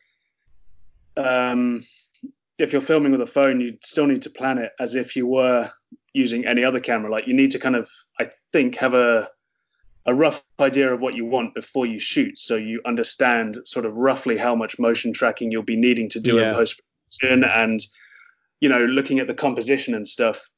Um, 1.16 1.82
if 2.58 2.72
you're 2.72 2.82
filming 2.82 3.12
with 3.12 3.20
a 3.20 3.26
phone, 3.26 3.60
you 3.60 3.76
still 3.82 4.06
need 4.06 4.22
to 4.22 4.30
plan 4.30 4.58
it 4.58 4.72
as 4.80 4.94
if 4.94 5.16
you 5.16 5.26
were 5.26 5.70
using 6.14 6.46
any 6.46 6.64
other 6.64 6.80
camera. 6.80 7.10
Like 7.10 7.26
you 7.26 7.34
need 7.34 7.50
to 7.50 7.58
kind 7.58 7.76
of, 7.76 7.88
I 8.18 8.30
think, 8.52 8.76
have 8.76 8.94
a 8.94 9.28
a 10.06 10.14
rough 10.14 10.42
idea 10.60 10.92
of 10.92 11.00
what 11.00 11.16
you 11.16 11.24
want 11.24 11.54
before 11.54 11.84
you 11.84 11.98
shoot, 11.98 12.38
so 12.38 12.56
you 12.56 12.80
understand 12.86 13.58
sort 13.64 13.86
of 13.86 13.98
roughly 13.98 14.38
how 14.38 14.54
much 14.54 14.78
motion 14.78 15.12
tracking 15.12 15.50
you'll 15.50 15.62
be 15.62 15.76
needing 15.76 16.08
to 16.10 16.20
do 16.20 16.36
yeah. 16.36 16.50
in 16.50 16.54
post 16.54 16.80
production, 17.10 17.44
and 17.44 17.80
you 18.60 18.68
know, 18.68 18.84
looking 18.84 19.18
at 19.18 19.26
the 19.26 19.34
composition 19.34 19.94
and 19.94 20.06
stuff 20.06 20.50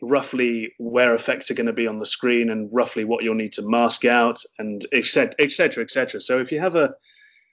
roughly 0.00 0.72
where 0.78 1.14
effects 1.14 1.50
are 1.50 1.54
going 1.54 1.66
to 1.66 1.72
be 1.72 1.86
on 1.86 1.98
the 1.98 2.06
screen 2.06 2.50
and 2.50 2.68
roughly 2.72 3.04
what 3.04 3.24
you'll 3.24 3.34
need 3.34 3.52
to 3.54 3.62
mask 3.62 4.04
out 4.04 4.38
and 4.58 4.84
etc 4.92 5.34
etc 5.38 5.84
etc 5.84 6.20
so 6.20 6.40
if 6.40 6.52
you 6.52 6.60
have 6.60 6.74
a 6.76 6.92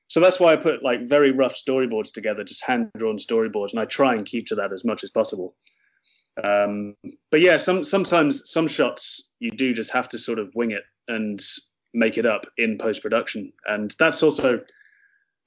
so 0.08 0.20
that's 0.20 0.40
why 0.40 0.52
i 0.52 0.56
put 0.56 0.84
like 0.84 1.08
very 1.08 1.32
rough 1.32 1.56
storyboards 1.56 2.12
together 2.12 2.44
just 2.44 2.66
hand 2.66 2.90
drawn 2.98 3.18
storyboards 3.18 3.72
and 3.72 3.80
i 3.80 3.86
try 3.86 4.14
and 4.14 4.26
keep 4.26 4.48
to 4.48 4.56
that 4.56 4.74
as 4.74 4.84
much 4.84 5.04
as 5.04 5.12
possible 5.12 5.56
um, 6.44 6.96
but 7.30 7.42
yeah 7.42 7.58
some 7.58 7.84
sometimes 7.84 8.50
some 8.50 8.68
shots 8.68 9.32
you 9.40 9.52
do 9.52 9.74
just 9.74 9.92
have 9.92 10.10
to 10.10 10.18
sort 10.18 10.40
of 10.40 10.52
wing 10.56 10.72
it 10.72 10.84
and 11.08 11.42
make 11.94 12.18
it 12.18 12.26
up 12.26 12.46
in 12.58 12.78
post 12.78 13.02
production 13.02 13.52
and 13.66 13.94
that's 14.00 14.24
also 14.24 14.62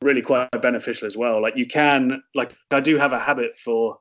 really 0.03 0.21
quite 0.21 0.51
beneficial 0.61 1.07
as 1.07 1.17
well 1.17 1.41
like 1.41 1.57
you 1.57 1.67
can 1.67 2.23
like 2.35 2.55
i 2.71 2.81
do 2.81 2.99
have 2.99 3.13
a 3.13 3.19
habit 3.19 3.57
for 3.57 3.99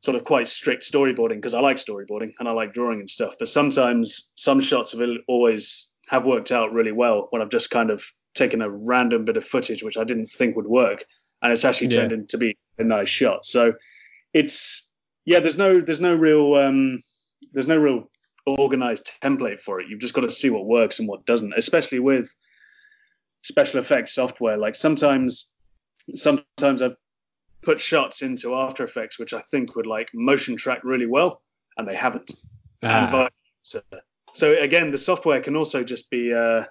sort 0.00 0.16
of 0.16 0.24
quite 0.24 0.48
strict 0.48 0.82
storyboarding 0.84 1.36
because 1.36 1.54
I 1.54 1.60
like 1.60 1.76
storyboarding 1.76 2.32
and 2.38 2.48
I 2.48 2.52
like 2.52 2.72
drawing 2.72 3.00
and 3.00 3.10
stuff. 3.10 3.34
But 3.38 3.48
sometimes 3.48 4.32
some 4.36 4.60
shots 4.60 4.92
have 4.92 5.08
always 5.28 5.92
have 6.08 6.24
worked 6.24 6.52
out 6.52 6.72
really 6.72 6.92
well 6.92 7.28
when 7.30 7.42
I've 7.42 7.50
just 7.50 7.70
kind 7.70 7.90
of 7.90 8.04
taken 8.34 8.62
a 8.62 8.70
random 8.70 9.24
bit 9.24 9.36
of 9.36 9.44
footage 9.44 9.82
which 9.82 9.98
I 9.98 10.04
didn't 10.04 10.26
think 10.26 10.56
would 10.56 10.66
work 10.66 11.04
and 11.42 11.52
it's 11.52 11.64
actually 11.64 11.88
turned 11.88 12.12
into 12.12 12.38
be 12.38 12.56
a 12.78 12.84
nice 12.84 13.08
shot. 13.08 13.44
So 13.44 13.74
it's 14.32 14.91
yeah, 15.24 15.40
there's 15.40 15.58
no 15.58 15.80
there's 15.80 16.00
no 16.00 16.14
real 16.14 16.54
um, 16.54 16.98
there's 17.52 17.68
no 17.68 17.76
real 17.76 18.10
organized 18.46 19.10
template 19.22 19.60
for 19.60 19.80
it. 19.80 19.86
You've 19.88 20.00
just 20.00 20.14
got 20.14 20.22
to 20.22 20.30
see 20.30 20.50
what 20.50 20.66
works 20.66 20.98
and 20.98 21.08
what 21.08 21.26
doesn't, 21.26 21.54
especially 21.56 22.00
with 22.00 22.34
special 23.42 23.78
effects 23.78 24.14
software. 24.14 24.56
Like 24.56 24.74
sometimes 24.74 25.52
sometimes 26.14 26.82
I've 26.82 26.96
put 27.62 27.80
shots 27.80 28.22
into 28.22 28.54
After 28.56 28.82
Effects, 28.82 29.18
which 29.18 29.32
I 29.32 29.40
think 29.40 29.76
would 29.76 29.86
like 29.86 30.10
motion 30.12 30.56
track 30.56 30.80
really 30.82 31.06
well, 31.06 31.42
and 31.76 31.86
they 31.86 31.94
haven't. 31.94 32.32
Ah. 32.82 33.28
So, 33.62 33.80
so 34.32 34.58
again, 34.58 34.90
the 34.90 34.98
software 34.98 35.40
can 35.40 35.54
also 35.54 35.84
just 35.84 36.10
be 36.10 36.34
uh, 36.34 36.64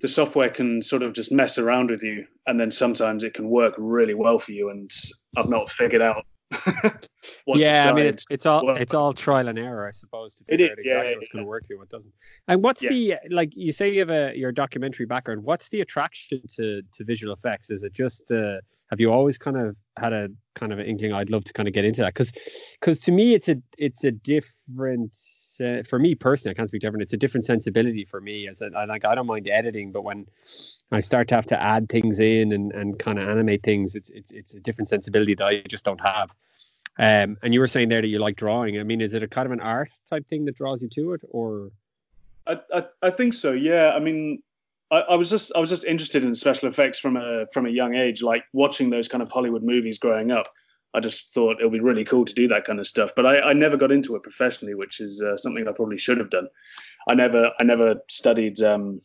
the 0.00 0.08
software 0.08 0.48
can 0.48 0.80
sort 0.80 1.02
of 1.02 1.12
just 1.12 1.30
mess 1.30 1.58
around 1.58 1.90
with 1.90 2.02
you, 2.02 2.26
and 2.46 2.58
then 2.58 2.70
sometimes 2.70 3.22
it 3.22 3.34
can 3.34 3.48
work 3.50 3.74
really 3.76 4.14
well 4.14 4.38
for 4.38 4.52
you. 4.52 4.70
And 4.70 4.90
I've 5.36 5.50
not 5.50 5.70
figured 5.70 6.00
out 6.00 6.24
yeah, 7.46 7.90
I 7.90 7.94
mean 7.94 8.06
it's 8.06 8.26
it's 8.30 8.46
all 8.46 8.76
it's 8.76 8.94
all 8.94 9.12
trial 9.12 9.48
and 9.48 9.58
error, 9.58 9.86
I 9.86 9.90
suppose, 9.90 10.34
to 10.36 10.44
figure 10.44 10.66
out 10.66 10.72
exactly 10.72 10.90
yeah, 10.90 11.16
what's 11.16 11.28
yeah. 11.28 11.32
going 11.32 11.44
to 11.44 11.48
work 11.48 11.64
here, 11.68 11.78
what 11.78 11.88
doesn't. 11.88 12.12
And 12.48 12.62
what's 12.62 12.82
yeah. 12.82 12.90
the 12.90 13.16
like 13.30 13.52
you 13.54 13.72
say 13.72 13.92
you 13.92 14.00
have 14.00 14.10
a 14.10 14.32
your 14.36 14.52
documentary 14.52 15.06
background? 15.06 15.42
What's 15.42 15.68
the 15.68 15.80
attraction 15.80 16.42
to 16.56 16.82
to 16.94 17.04
visual 17.04 17.32
effects? 17.32 17.70
Is 17.70 17.82
it 17.82 17.92
just 17.94 18.30
uh, 18.30 18.58
have 18.90 19.00
you 19.00 19.12
always 19.12 19.38
kind 19.38 19.56
of 19.56 19.76
had 19.96 20.12
a 20.12 20.28
kind 20.54 20.72
of 20.72 20.78
an 20.78 20.86
inkling? 20.86 21.12
I'd 21.12 21.30
love 21.30 21.44
to 21.44 21.52
kind 21.52 21.68
of 21.68 21.74
get 21.74 21.84
into 21.84 22.02
that 22.02 22.14
because 22.14 22.32
because 22.80 23.00
to 23.00 23.12
me 23.12 23.34
it's 23.34 23.48
a 23.48 23.56
it's 23.78 24.04
a 24.04 24.10
different. 24.10 25.16
Uh, 25.62 25.82
for 25.84 25.98
me 25.98 26.14
personally, 26.14 26.52
I 26.52 26.54
can't 26.54 26.68
speak 26.68 26.80
to 26.80 26.86
everyone. 26.86 27.02
It's 27.02 27.12
a 27.12 27.18
different 27.18 27.44
sensibility 27.44 28.04
for 28.04 28.20
me. 28.20 28.48
As 28.48 28.62
I 28.62 28.84
like, 28.84 29.04
I 29.04 29.14
don't 29.14 29.26
mind 29.26 29.48
editing, 29.48 29.92
but 29.92 30.02
when 30.02 30.26
I 30.90 31.00
start 31.00 31.28
to 31.28 31.34
have 31.34 31.46
to 31.46 31.62
add 31.62 31.88
things 31.88 32.18
in 32.18 32.52
and, 32.52 32.72
and 32.72 32.98
kind 32.98 33.18
of 33.18 33.28
animate 33.28 33.62
things, 33.62 33.94
it's 33.94 34.10
it's 34.10 34.32
it's 34.32 34.54
a 34.54 34.60
different 34.60 34.88
sensibility 34.88 35.34
that 35.34 35.46
I 35.46 35.62
just 35.68 35.84
don't 35.84 36.00
have. 36.00 36.34
Um, 36.98 37.38
and 37.42 37.54
you 37.54 37.60
were 37.60 37.68
saying 37.68 37.88
there 37.88 38.02
that 38.02 38.08
you 38.08 38.18
like 38.18 38.36
drawing. 38.36 38.78
I 38.78 38.82
mean, 38.82 39.00
is 39.00 39.14
it 39.14 39.22
a 39.22 39.28
kind 39.28 39.46
of 39.46 39.52
an 39.52 39.60
art 39.60 39.90
type 40.10 40.28
thing 40.28 40.44
that 40.46 40.56
draws 40.56 40.82
you 40.82 40.88
to 40.90 41.12
it, 41.14 41.22
or? 41.30 41.70
I 42.46 42.58
I, 42.74 42.84
I 43.02 43.10
think 43.10 43.34
so. 43.34 43.52
Yeah. 43.52 43.92
I 43.94 44.00
mean, 44.00 44.42
I, 44.90 45.00
I, 45.00 45.14
was 45.14 45.30
just 45.30 45.52
I 45.56 45.58
was 45.58 45.70
just 45.70 45.84
interested 45.84 46.22
in 46.22 46.34
special 46.34 46.68
effects 46.68 46.98
from 46.98 47.16
a 47.16 47.46
from 47.46 47.66
a 47.66 47.70
young 47.70 47.94
age, 47.94 48.22
like 48.22 48.44
watching 48.52 48.90
those 48.90 49.08
kind 49.08 49.22
of 49.22 49.30
Hollywood 49.30 49.62
movies 49.62 49.98
growing 49.98 50.30
up. 50.30 50.52
I 50.94 51.00
just 51.00 51.32
thought 51.32 51.60
it 51.60 51.64
would 51.64 51.72
be 51.72 51.80
really 51.80 52.04
cool 52.04 52.24
to 52.24 52.34
do 52.34 52.48
that 52.48 52.64
kind 52.64 52.78
of 52.78 52.86
stuff, 52.86 53.12
but 53.16 53.24
I, 53.24 53.40
I 53.40 53.52
never 53.54 53.76
got 53.76 53.92
into 53.92 54.14
it 54.16 54.22
professionally, 54.22 54.74
which 54.74 55.00
is 55.00 55.22
uh, 55.22 55.36
something 55.36 55.66
I 55.66 55.72
probably 55.72 55.98
should 55.98 56.18
have 56.18 56.30
done. 56.30 56.48
I 57.08 57.14
never 57.14 57.50
I 57.58 57.64
never 57.64 57.96
studied 58.10 58.60
um, 58.60 59.00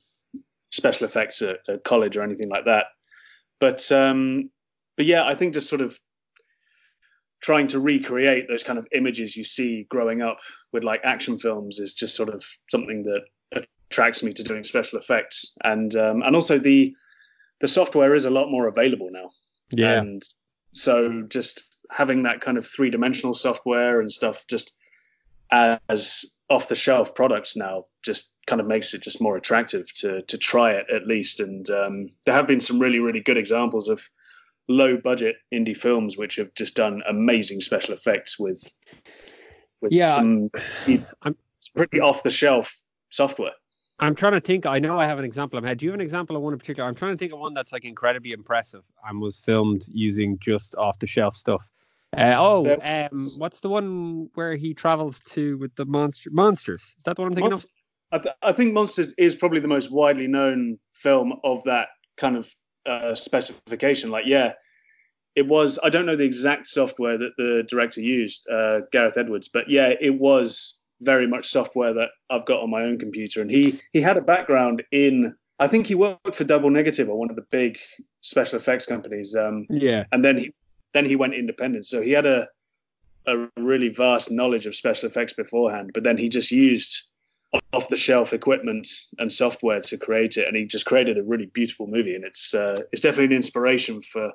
special 0.72 1.06
effects 1.06 1.42
at, 1.42 1.60
at 1.70 1.84
college 1.84 2.18
or 2.18 2.24
anything 2.24 2.50
like 2.50 2.66
that. 2.66 2.88
But 3.60 3.90
um, 3.92 4.50
but 4.98 5.06
yeah, 5.06 5.24
I 5.26 5.36
think 5.36 5.54
just 5.54 5.70
sort 5.70 5.82
of 5.82 5.98
trying 7.42 7.68
to 7.68 7.80
recreate 7.80 8.48
those 8.48 8.64
kind 8.64 8.80
of 8.80 8.88
images 8.92 9.38
you 9.38 9.44
see 9.44 9.86
growing 9.90 10.22
up 10.22 10.40
with 10.74 10.84
like 10.84 11.02
action 11.04 11.38
films 11.38 11.80
is 11.80 11.94
just 11.94 12.16
sort 12.16 12.30
of 12.30 12.44
something 12.70 13.04
that 13.04 13.22
attracts 13.90 14.24
me 14.24 14.34
to 14.34 14.44
doing 14.44 14.64
special 14.64 15.00
effects 15.00 15.56
and 15.64 15.96
um, 15.96 16.22
and 16.24 16.36
also 16.36 16.58
the 16.58 16.94
the 17.62 17.68
software 17.68 18.16
is 18.16 18.26
a 18.26 18.30
lot 18.30 18.50
more 18.50 18.68
available 18.68 19.10
now 19.12 19.30
Yeah. 19.72 20.00
and 20.00 20.22
so 20.74 21.24
just 21.30 21.64
having 21.92 22.24
that 22.24 22.42
kind 22.42 22.58
of 22.58 22.66
three 22.66 22.90
dimensional 22.90 23.34
software 23.34 24.00
and 24.02 24.12
stuff 24.12 24.46
just 24.48 24.78
as 25.52 26.26
off 26.50 26.68
the 26.70 26.76
shelf 26.76 27.16
products 27.16 27.56
now 27.56 27.84
just 28.04 28.34
kind 28.46 28.60
of 28.62 28.68
makes 28.68 28.94
it 28.94 29.02
just 29.02 29.22
more 29.22 29.38
attractive 29.38 29.92
to 29.94 30.22
to 30.24 30.38
try 30.38 30.72
it 30.72 30.86
at 30.94 31.08
least 31.08 31.40
and 31.40 31.70
um, 31.70 32.10
there 32.26 32.34
have 32.34 32.48
been 32.48 32.62
some 32.62 32.80
really 32.80 33.00
really 33.00 33.22
good 33.22 33.38
examples 33.38 33.88
of 33.88 34.10
low 34.68 34.98
budget 34.98 35.38
indie 35.54 35.76
films 35.76 36.18
which 36.18 36.36
have 36.36 36.54
just 36.54 36.76
done 36.76 37.02
amazing 37.08 37.62
special 37.62 37.94
effects 37.94 38.38
with 38.38 38.62
with 39.82 39.92
Yeah, 39.92 40.08
some 40.08 40.50
I'm- 41.22 41.38
pretty 41.76 42.00
off 42.02 42.24
the 42.24 42.32
shelf 42.32 42.78
software 43.10 43.52
I'm 44.00 44.14
trying 44.14 44.34
to 44.34 44.40
think. 44.42 44.68
I 44.68 44.78
know 44.78 45.00
I 45.00 45.06
have 45.06 45.18
an 45.18 45.26
example 45.26 45.60
head. 45.64 45.80
Do 45.80 45.86
you 45.88 45.92
have 45.92 46.00
an 46.00 46.06
example 46.06 46.36
of 46.36 46.44
one 46.44 46.54
in 46.54 46.60
particular? 46.60 46.88
I'm 46.88 46.94
trying 46.94 47.14
to 47.14 47.18
think 47.18 47.34
of 47.34 47.40
one 47.40 47.56
that's 47.56 47.72
like 47.74 47.84
incredibly 47.84 48.32
impressive 48.32 48.84
and 49.10 49.20
was 49.20 49.40
filmed 49.40 49.86
using 49.92 50.38
just 50.40 50.76
off 50.76 51.00
the 51.00 51.08
shelf 51.08 51.36
stuff. 51.36 51.62
Uh, 52.16 52.36
oh, 52.38 52.64
There 52.64 53.10
um, 53.12 53.30
what's 53.38 53.60
the 53.60 53.70
one 53.70 54.30
where 54.36 54.56
he 54.56 54.74
travels 54.74 55.20
to 55.32 55.58
with 55.58 55.76
the 55.76 55.86
monster 55.86 56.30
monsters? 56.32 56.96
Is 56.98 57.04
that 57.04 57.16
the 57.16 57.22
one 57.22 57.32
I'm 57.32 57.36
thinking 57.36 57.52
Monst- 57.52 57.72
I, 58.12 58.18
th- 58.20 58.36
I 58.42 58.52
think 58.54 58.74
Monsters 58.74 59.14
is 59.18 59.36
probably 59.36 59.60
the 59.60 59.68
most 59.68 59.92
widely 59.92 60.28
known 60.28 60.80
film 60.94 61.34
of 61.44 61.64
that 61.66 61.90
kind 62.16 62.38
of 62.38 62.50
uh, 62.86 63.14
specification. 63.16 64.10
Like, 64.10 64.24
yeah, 64.26 64.54
it 65.36 65.46
was. 65.46 65.78
I 65.84 65.90
don't 65.90 66.06
know 66.06 66.16
the 66.16 66.24
exact 66.24 66.68
software 66.68 67.18
that 67.18 67.34
the 67.38 67.66
director 67.68 68.00
used, 68.00 68.48
uh, 68.50 68.80
Gareth 68.94 69.18
Edwards, 69.18 69.50
but 69.50 69.70
yeah, 69.70 69.94
it 70.00 70.18
was 70.18 70.82
very 71.02 71.28
much 71.28 71.50
software 71.50 71.94
that 71.94 72.10
I've 72.30 72.46
got 72.46 72.62
on 72.62 72.70
my 72.70 72.84
own 72.84 72.98
computer. 72.98 73.42
And 73.42 73.52
he 73.52 73.82
he 73.92 74.00
had 74.02 74.16
a 74.18 74.22
background 74.22 74.84
in. 74.92 75.36
I 75.60 75.68
think 75.68 75.88
he 75.88 75.96
worked 75.96 76.36
for 76.36 76.44
Double 76.44 76.70
Negative 76.70 77.10
or 77.10 77.18
one 77.18 77.30
of 77.30 77.36
the 77.36 77.46
big 77.52 77.78
special 78.22 78.58
effects 78.58 78.86
companies. 78.86 79.36
Um. 79.36 79.66
Yeah. 79.70 80.06
and 80.14 80.24
then 80.24 80.38
he 80.38 80.54
then 80.94 81.06
he 81.06 81.16
went 81.16 81.34
independent. 81.34 81.86
So 81.86 82.02
he 82.02 82.12
had 82.12 82.26
a 82.26 82.48
a 83.26 83.50
really 83.58 83.90
vast 83.90 84.32
knowledge 84.32 84.68
of 84.68 84.76
special 84.76 85.10
effects 85.10 85.34
beforehand, 85.34 85.92
but 85.94 86.04
then 86.04 86.18
he 86.18 86.30
just 86.30 86.50
used 86.50 87.12
off 87.74 87.90
the 87.90 87.98
shelf 87.98 88.34
equipment 88.34 88.88
and 89.20 89.32
software 89.32 89.82
to 89.82 89.98
create 89.98 90.38
it, 90.38 90.48
and 90.48 90.56
he 90.56 90.66
just 90.66 90.86
created 90.86 91.18
a 91.18 91.24
really 91.24 91.48
beautiful 91.48 91.88
movie. 91.88 92.16
And 92.16 92.24
it's 92.24 92.54
uh, 92.54 92.82
it's 92.92 93.02
definitely 93.02 93.36
an 93.36 93.42
inspiration 93.42 94.02
for 94.02 94.32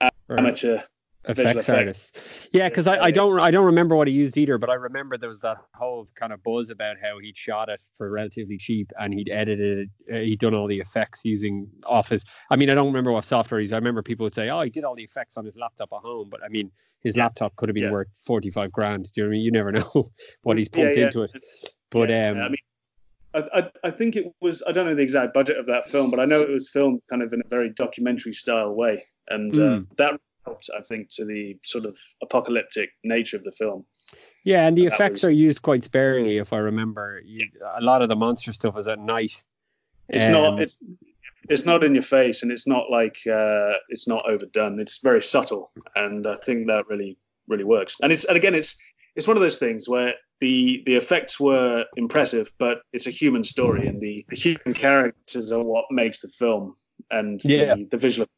Or 0.00 0.38
amateur. 0.38 0.80
Effects 1.26 1.68
artists. 1.68 2.12
Yeah, 2.52 2.68
because 2.68 2.86
I, 2.86 2.98
I 3.04 3.10
don't 3.10 3.38
I 3.40 3.50
don't 3.50 3.66
remember 3.66 3.96
what 3.96 4.08
he 4.08 4.14
used 4.14 4.36
either, 4.36 4.58
but 4.58 4.70
I 4.70 4.74
remember 4.74 5.16
there 5.16 5.28
was 5.28 5.40
that 5.40 5.58
whole 5.74 6.06
kind 6.14 6.32
of 6.32 6.42
buzz 6.42 6.70
about 6.70 6.96
how 7.02 7.18
he'd 7.18 7.36
shot 7.36 7.68
it 7.68 7.80
for 7.96 8.10
relatively 8.10 8.56
cheap 8.58 8.92
and 8.98 9.12
he'd 9.12 9.28
edited 9.28 9.90
it, 10.08 10.14
uh, 10.14 10.18
he'd 10.20 10.38
done 10.40 10.54
all 10.54 10.66
the 10.66 10.78
effects 10.78 11.24
using 11.24 11.68
Office. 11.84 12.24
I 12.50 12.56
mean, 12.56 12.70
I 12.70 12.74
don't 12.74 12.86
remember 12.86 13.12
what 13.12 13.24
software 13.24 13.60
he's. 13.60 13.72
I 13.72 13.76
remember 13.76 14.02
people 14.02 14.24
would 14.24 14.34
say, 14.34 14.48
oh, 14.50 14.60
he 14.62 14.70
did 14.70 14.84
all 14.84 14.94
the 14.94 15.04
effects 15.04 15.36
on 15.36 15.44
his 15.44 15.56
laptop 15.56 15.92
at 15.92 16.00
home, 16.00 16.28
but 16.30 16.42
I 16.44 16.48
mean, 16.48 16.70
his 17.00 17.16
Yeah. 17.16 17.24
laptop 17.24 17.56
could 17.56 17.68
have 17.68 17.74
been 17.74 17.84
Yeah. 17.84 17.90
worth 17.92 18.08
forty 18.24 18.50
five 18.50 18.72
grand. 18.72 19.10
Do 19.12 19.20
you 19.20 19.24
know 19.24 19.28
what 19.28 19.32
I 19.32 19.36
mean? 19.36 19.44
You 19.44 19.50
never 19.52 19.72
know 19.72 20.10
what 20.42 20.58
he's 20.58 20.68
Yeah, 20.72 20.80
pumped 20.82 20.96
yeah. 20.96 21.06
into 21.06 21.22
it. 21.22 21.32
But 21.90 22.10
Yeah, 22.10 22.30
um, 22.30 22.38
I 22.38 22.48
mean, 22.48 22.56
I, 23.34 23.70
I, 23.84 23.90
think 23.90 24.16
it 24.16 24.32
was. 24.40 24.62
I 24.66 24.72
don't 24.72 24.86
know 24.86 24.94
the 24.94 25.02
exact 25.02 25.34
budget 25.34 25.58
of 25.58 25.66
that 25.66 25.84
film, 25.86 26.10
but 26.10 26.20
I 26.20 26.24
know 26.24 26.40
it 26.40 26.48
was 26.48 26.70
filmed 26.70 27.02
kind 27.10 27.22
of 27.22 27.32
in 27.34 27.40
a 27.44 27.48
very 27.48 27.70
documentary 27.70 28.32
style 28.32 28.72
way, 28.72 29.04
and 29.28 29.54
uh, 29.54 29.60
Mm. 29.60 29.86
that 29.98 30.20
helped, 30.46 30.70
I 30.76 30.80
think, 30.82 31.08
to 31.10 31.24
the 31.24 31.58
sort 31.64 31.84
of 31.84 31.96
apocalyptic 32.22 32.90
nature 33.04 33.36
of 33.36 33.44
the 33.44 33.52
film. 33.52 33.84
yeah, 34.44 34.66
and 34.66 34.76
the 34.78 34.84
that 34.84 34.94
effects 34.94 35.22
was- 35.22 35.30
are 35.30 35.32
used 35.32 35.60
quite 35.62 35.84
sparingly, 35.84 36.38
if 36.38 36.52
I 36.52 36.58
remember. 36.58 37.20
You, 37.24 37.48
a 37.76 37.82
lot 37.82 38.00
of 38.02 38.08
the 38.08 38.16
monster 38.16 38.52
stuff 38.52 38.78
is 38.78 38.86
at 38.88 38.98
night. 38.98 39.32
It's 40.08 40.26
Um, 40.26 40.32
not. 40.32 40.62
It's 40.62 40.78
it's 41.48 41.64
not 41.64 41.84
in 41.84 41.94
your 41.94 42.02
face, 42.02 42.42
and 42.42 42.50
it's 42.52 42.66
not 42.66 42.90
like 42.90 43.16
uh, 43.26 43.74
it's 43.88 44.06
not 44.08 44.28
overdone. 44.28 44.80
It's 44.80 44.98
very 45.02 45.20
subtle, 45.22 45.70
and 45.94 46.26
I 46.26 46.36
think 46.46 46.66
that 46.68 46.86
really 46.88 47.18
really 47.48 47.64
works. 47.64 47.98
And 48.02 48.12
it's 48.12 48.24
and 48.24 48.36
again, 48.36 48.54
it's 48.54 48.76
it's 49.16 49.26
one 49.28 49.36
of 49.36 49.42
those 49.42 49.58
things 49.58 49.88
where 49.88 50.14
the 50.40 50.82
the 50.86 50.94
effects 50.96 51.40
were 51.40 51.84
impressive, 51.96 52.52
but 52.58 52.82
it's 52.92 53.06
a 53.08 53.10
human 53.10 53.42
story, 53.44 53.86
and 53.88 54.00
the, 54.00 54.24
the 54.28 54.36
human 54.36 54.74
characters 54.74 55.50
are 55.50 55.62
what 55.62 55.86
makes 55.90 56.20
the 56.20 56.28
film, 56.28 56.74
and 57.10 57.40
Yeah. 57.44 57.74
the, 57.74 57.84
the 57.92 57.96
visual 57.96 58.28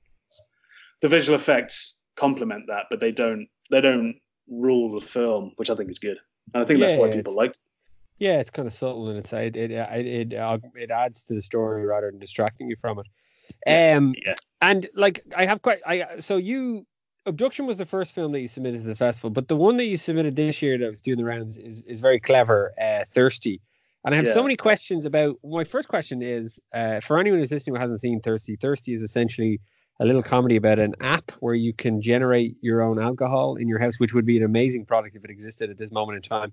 the 1.03 1.09
visual 1.09 1.37
effects 1.37 1.98
complement 2.19 2.67
that, 2.69 2.87
but 2.91 3.01
they 3.01 3.13
don't 3.13 3.49
they 3.71 3.81
don't 3.81 4.17
rule 4.49 4.91
the 4.91 5.01
film, 5.01 5.53
which 5.57 5.71
I 5.71 5.75
think 5.75 5.91
is 5.91 5.99
good. 5.99 6.19
And 6.55 6.63
I 6.63 6.67
think 6.67 6.81
that's 6.81 6.95
why 6.95 7.09
yeah, 7.09 7.15
people 7.15 7.35
liked. 7.35 7.59
Yeah, 8.19 8.41
it's 8.41 8.51
kind 8.51 8.67
of 8.67 8.75
subtle 8.75 9.09
and 9.09 9.19
it's 9.19 9.33
it 9.33 9.57
it 9.57 9.71
it 9.71 10.33
it, 10.33 10.35
uh, 10.35 10.59
it 10.75 10.91
adds 10.91 11.23
to 11.25 11.35
the 11.35 11.43
story 11.43 11.87
rather 11.87 12.11
than 12.11 12.19
distracting 12.19 12.69
you 12.69 12.77
from 12.77 12.99
it. 12.99 13.07
Um, 13.67 14.15
Yeah. 14.25 14.35
and 14.61 14.89
like 14.95 15.23
I 15.37 15.47
have 15.47 15.63
quite 15.63 15.81
I 15.87 16.19
so 16.21 16.37
you 16.37 16.87
Abduction 17.27 17.67
was 17.67 17.77
the 17.77 17.85
first 17.85 18.15
film 18.15 18.33
that 18.33 18.41
you 18.41 18.49
submitted 18.49 18.81
to 18.81 18.87
the 18.87 18.97
festival, 18.97 19.29
but 19.29 19.49
the 19.49 19.57
one 19.57 19.77
that 19.77 19.85
you 19.85 19.99
submitted 19.99 20.35
this 20.35 20.63
year 20.63 20.79
that 20.79 20.89
was 20.89 21.01
doing 21.01 21.19
the 21.19 21.25
rounds 21.25 21.59
is 21.59 21.83
is 21.83 22.01
very 22.01 22.19
clever, 22.19 22.73
uh, 22.81 23.05
Thirsty. 23.05 23.61
And 24.05 24.15
I 24.15 24.17
have 24.17 24.29
so 24.29 24.43
many 24.43 24.57
questions 24.57 25.05
about. 25.05 25.37
My 25.45 25.65
first 25.65 25.89
question 25.89 26.23
is 26.23 26.59
uh, 26.73 27.01
for 27.01 27.19
anyone 27.19 27.41
who's 27.41 27.51
listening 27.51 27.75
who 27.77 27.81
hasn't 27.81 28.01
seen 28.01 28.21
Thirsty. 28.21 28.57
Thirsty 28.57 28.95
is 28.95 29.03
essentially 29.03 29.61
a 30.01 30.05
little 30.07 30.23
comedy 30.23 30.57
about 30.57 30.79
an 30.79 30.95
app 31.01 31.33
where 31.41 31.55
you 31.55 31.73
can 31.73 32.01
generate 32.01 32.57
your 32.61 32.83
own 32.83 32.99
alcohol 33.01 33.57
in 33.57 33.67
your 33.69 33.79
house, 33.79 33.99
which 33.99 34.15
would 34.15 34.25
be 34.27 34.37
an 34.37 34.45
amazing 34.45 34.85
product 34.87 35.17
if 35.17 35.25
it 35.25 35.31
existed 35.31 35.71
at 35.71 35.77
this 35.79 35.91
moment 35.91 36.17
in 36.17 36.23
time. 36.23 36.53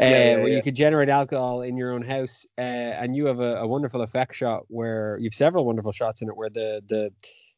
Uh, 0.00 0.04
Yeah, 0.04 0.10
yeah, 0.10 0.36
where 0.36 0.48
yeah. 0.48 0.56
you 0.56 0.62
could 0.62 0.74
generate 0.74 1.08
alcohol 1.08 1.62
in 1.62 1.76
your 1.76 1.92
own 1.92 2.02
house, 2.02 2.46
uh, 2.58 2.60
and 3.00 3.14
you 3.16 3.26
have 3.26 3.40
a, 3.40 3.56
a 3.58 3.66
wonderful 3.66 4.02
effect 4.02 4.34
shot 4.34 4.64
where 4.68 5.16
you've 5.18 5.34
several 5.34 5.64
wonderful 5.64 5.92
shots 5.92 6.20
in 6.20 6.28
it 6.28 6.36
where 6.36 6.50
the 6.50 6.82
the 6.88 7.12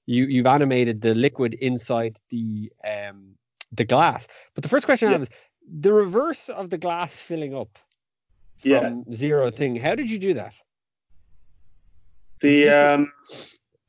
you 0.05 0.27
you've 0.27 0.47
animated 0.47 1.01
the 1.01 1.15
liquid 1.15 1.55
inside 1.55 2.21
the 2.31 2.71
um 2.87 3.35
the 3.73 3.85
glass. 3.85 4.29
But 4.55 4.63
the 4.63 4.69
first 4.69 4.85
question 4.85 5.09
I 5.09 5.13
have 5.13 5.23
is 5.23 5.31
the 5.81 5.93
reverse 5.93 6.49
of 6.51 6.71
the 6.71 6.79
glass 6.79 7.17
filling 7.17 7.55
up 7.55 7.79
from 8.59 8.71
Yeah. 8.71 9.15
zero 9.15 9.51
thing. 9.51 9.75
How 9.75 9.95
did 9.97 10.09
you 10.11 10.19
do 10.19 10.35
that? 10.35 10.53
The 12.41 12.65
Just- 12.65 12.85
um, 12.85 13.13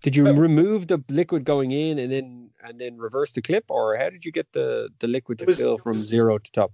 Did 0.02 0.16
you 0.16 0.28
Uh, 0.28 0.34
remove 0.34 0.88
the 0.88 1.04
liquid 1.10 1.44
going 1.44 1.72
in 1.72 2.00
and 2.00 2.12
then 2.12 2.50
and 2.64 2.80
then 2.80 2.98
reverse 2.98 3.32
the 3.32 3.42
clip, 3.42 3.66
or 3.70 3.96
how 3.98 4.10
did 4.10 4.26
you 4.26 4.32
get 4.32 4.48
the 4.54 4.90
the 5.00 5.08
liquid 5.08 5.40
to 5.40 5.46
was- 5.46 5.58
fill 5.60 5.78
from 5.78 5.92
was- 5.92 6.08
zero 6.08 6.38
to 6.38 6.52
top? 6.52 6.72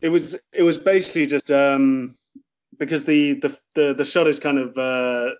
it 0.00 0.08
was 0.10 0.38
it 0.52 0.62
was 0.62 0.78
basically 0.78 1.26
just 1.26 1.50
um 1.50 2.14
because 2.78 3.04
the 3.04 3.34
the 3.40 3.58
the, 3.74 3.94
the 3.94 4.04
shot 4.04 4.28
is 4.28 4.38
kind 4.38 4.58
of 4.58 4.78
uh 4.78 5.30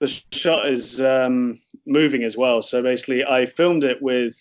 the 0.00 0.06
shot 0.32 0.68
is 0.68 1.00
um 1.00 1.58
moving 1.86 2.24
as 2.24 2.36
well 2.36 2.60
so 2.62 2.82
basically 2.82 3.24
i 3.24 3.46
filmed 3.46 3.84
it 3.84 4.02
with 4.02 4.36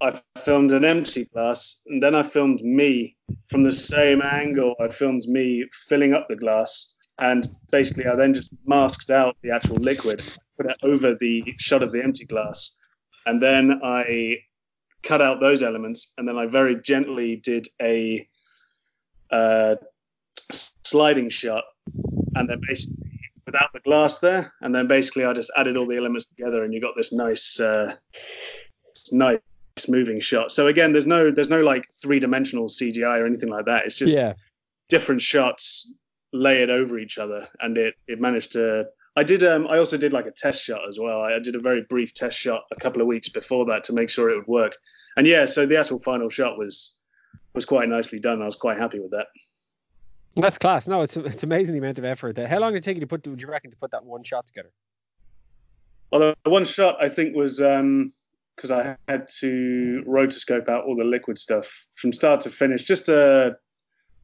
i 0.00 0.12
filmed 0.44 0.72
an 0.72 0.84
empty 0.84 1.24
glass 1.26 1.80
and 1.86 2.02
then 2.02 2.16
i 2.16 2.22
filmed 2.24 2.60
me 2.62 3.16
from 3.48 3.62
the 3.62 3.72
same 3.72 4.20
angle 4.22 4.74
i 4.80 4.88
filmed 4.88 5.24
me 5.28 5.64
filling 5.88 6.12
up 6.12 6.26
the 6.28 6.34
glass 6.36 6.96
and 7.20 7.46
basically 7.70 8.06
i 8.06 8.16
then 8.16 8.34
just 8.34 8.50
masked 8.66 9.10
out 9.10 9.36
the 9.42 9.50
actual 9.52 9.76
liquid 9.76 10.20
put 10.56 10.70
it 10.70 10.76
over 10.82 11.14
the 11.14 11.54
shot 11.58 11.82
of 11.82 11.92
the 11.92 12.02
empty 12.02 12.24
glass 12.24 12.78
and 13.26 13.42
then 13.42 13.80
i 13.82 14.38
cut 15.06 15.22
out 15.22 15.40
those 15.40 15.62
elements, 15.62 16.12
and 16.18 16.28
then 16.28 16.36
I 16.36 16.46
very 16.46 16.80
gently 16.82 17.36
did 17.36 17.68
a 17.80 18.28
uh, 19.30 19.76
sliding 20.50 21.30
shot, 21.30 21.64
and 22.34 22.50
then 22.50 22.60
basically 22.66 22.96
without 23.46 23.72
the 23.72 23.80
glass 23.80 24.18
there, 24.18 24.52
and 24.60 24.74
then 24.74 24.88
basically 24.88 25.24
I 25.24 25.32
just 25.32 25.52
added 25.56 25.76
all 25.76 25.86
the 25.86 25.96
elements 25.96 26.26
together, 26.26 26.64
and 26.64 26.74
you 26.74 26.80
got 26.80 26.96
this 26.96 27.12
nice, 27.12 27.60
uh, 27.60 27.94
nice 29.12 29.38
moving 29.88 30.20
shot. 30.20 30.50
So 30.50 30.66
again, 30.66 30.92
there's 30.92 31.06
no 31.06 31.30
there's 31.30 31.50
no 31.50 31.60
like 31.60 31.86
three 32.02 32.18
dimensional 32.18 32.66
CGI 32.66 33.18
or 33.20 33.26
anything 33.26 33.50
like 33.50 33.66
that. 33.66 33.86
It's 33.86 33.96
just 33.96 34.14
yeah, 34.14 34.34
different 34.88 35.22
shots 35.22 35.92
layered 36.32 36.70
over 36.70 36.98
each 36.98 37.18
other, 37.18 37.48
and 37.60 37.78
it 37.78 37.94
it 38.08 38.20
managed 38.20 38.52
to. 38.52 38.88
I 39.16 39.22
did. 39.22 39.42
Um, 39.42 39.66
I 39.66 39.78
also 39.78 39.96
did 39.96 40.12
like 40.12 40.26
a 40.26 40.30
test 40.30 40.62
shot 40.62 40.82
as 40.88 40.98
well. 40.98 41.22
I, 41.22 41.36
I 41.36 41.38
did 41.38 41.56
a 41.56 41.60
very 41.60 41.82
brief 41.88 42.12
test 42.12 42.38
shot 42.38 42.64
a 42.70 42.76
couple 42.76 43.00
of 43.00 43.08
weeks 43.08 43.30
before 43.30 43.64
that 43.66 43.84
to 43.84 43.94
make 43.94 44.10
sure 44.10 44.30
it 44.30 44.36
would 44.36 44.46
work. 44.46 44.76
And 45.16 45.26
yeah, 45.26 45.46
so 45.46 45.64
the 45.64 45.78
actual 45.78 45.98
final 45.98 46.28
shot 46.28 46.58
was 46.58 46.98
was 47.54 47.64
quite 47.64 47.88
nicely 47.88 48.20
done. 48.20 48.42
I 48.42 48.46
was 48.46 48.56
quite 48.56 48.78
happy 48.78 49.00
with 49.00 49.12
that. 49.12 49.28
that's 50.36 50.58
class. 50.58 50.86
No, 50.86 51.00
it's 51.00 51.16
it's 51.16 51.42
amazing 51.42 51.72
the 51.72 51.78
amount 51.78 51.98
of 51.98 52.04
effort. 52.04 52.38
How 52.38 52.58
long 52.58 52.72
did 52.72 52.78
it 52.78 52.84
take 52.84 52.96
you 52.96 53.00
to 53.00 53.06
put? 53.06 53.26
Would 53.26 53.40
you 53.40 53.48
reckon 53.48 53.70
to 53.70 53.76
put 53.76 53.90
that 53.92 54.04
one 54.04 54.22
shot 54.22 54.46
together? 54.46 54.70
Well, 56.12 56.34
the 56.44 56.50
one 56.50 56.66
shot 56.66 57.02
I 57.02 57.08
think 57.08 57.34
was 57.34 57.56
because 57.56 58.70
I 58.70 58.96
had 59.08 59.28
to 59.40 60.04
rotoscope 60.06 60.68
out 60.68 60.84
all 60.84 60.94
the 60.94 61.04
liquid 61.04 61.38
stuff 61.38 61.86
from 61.94 62.12
start 62.12 62.42
to 62.42 62.50
finish, 62.50 62.84
just 62.84 63.06
to 63.06 63.56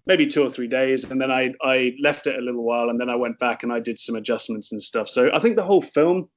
maybe 0.06 0.26
two 0.26 0.42
or 0.42 0.50
three 0.50 0.68
days, 0.68 1.10
and 1.10 1.20
then 1.20 1.30
I 1.30 1.52
I 1.62 1.94
left 2.02 2.26
it 2.26 2.36
a 2.36 2.40
little 2.42 2.64
while, 2.64 2.90
and 2.90 3.00
then 3.00 3.08
I 3.10 3.16
went 3.16 3.38
back 3.38 3.62
and 3.62 3.72
I 3.72 3.80
did 3.80 3.98
some 3.98 4.14
adjustments 4.16 4.72
and 4.72 4.82
stuff. 4.82 5.08
So 5.08 5.30
I 5.32 5.38
think 5.38 5.56
the 5.56 5.62
whole 5.64 5.82
film 5.82 6.28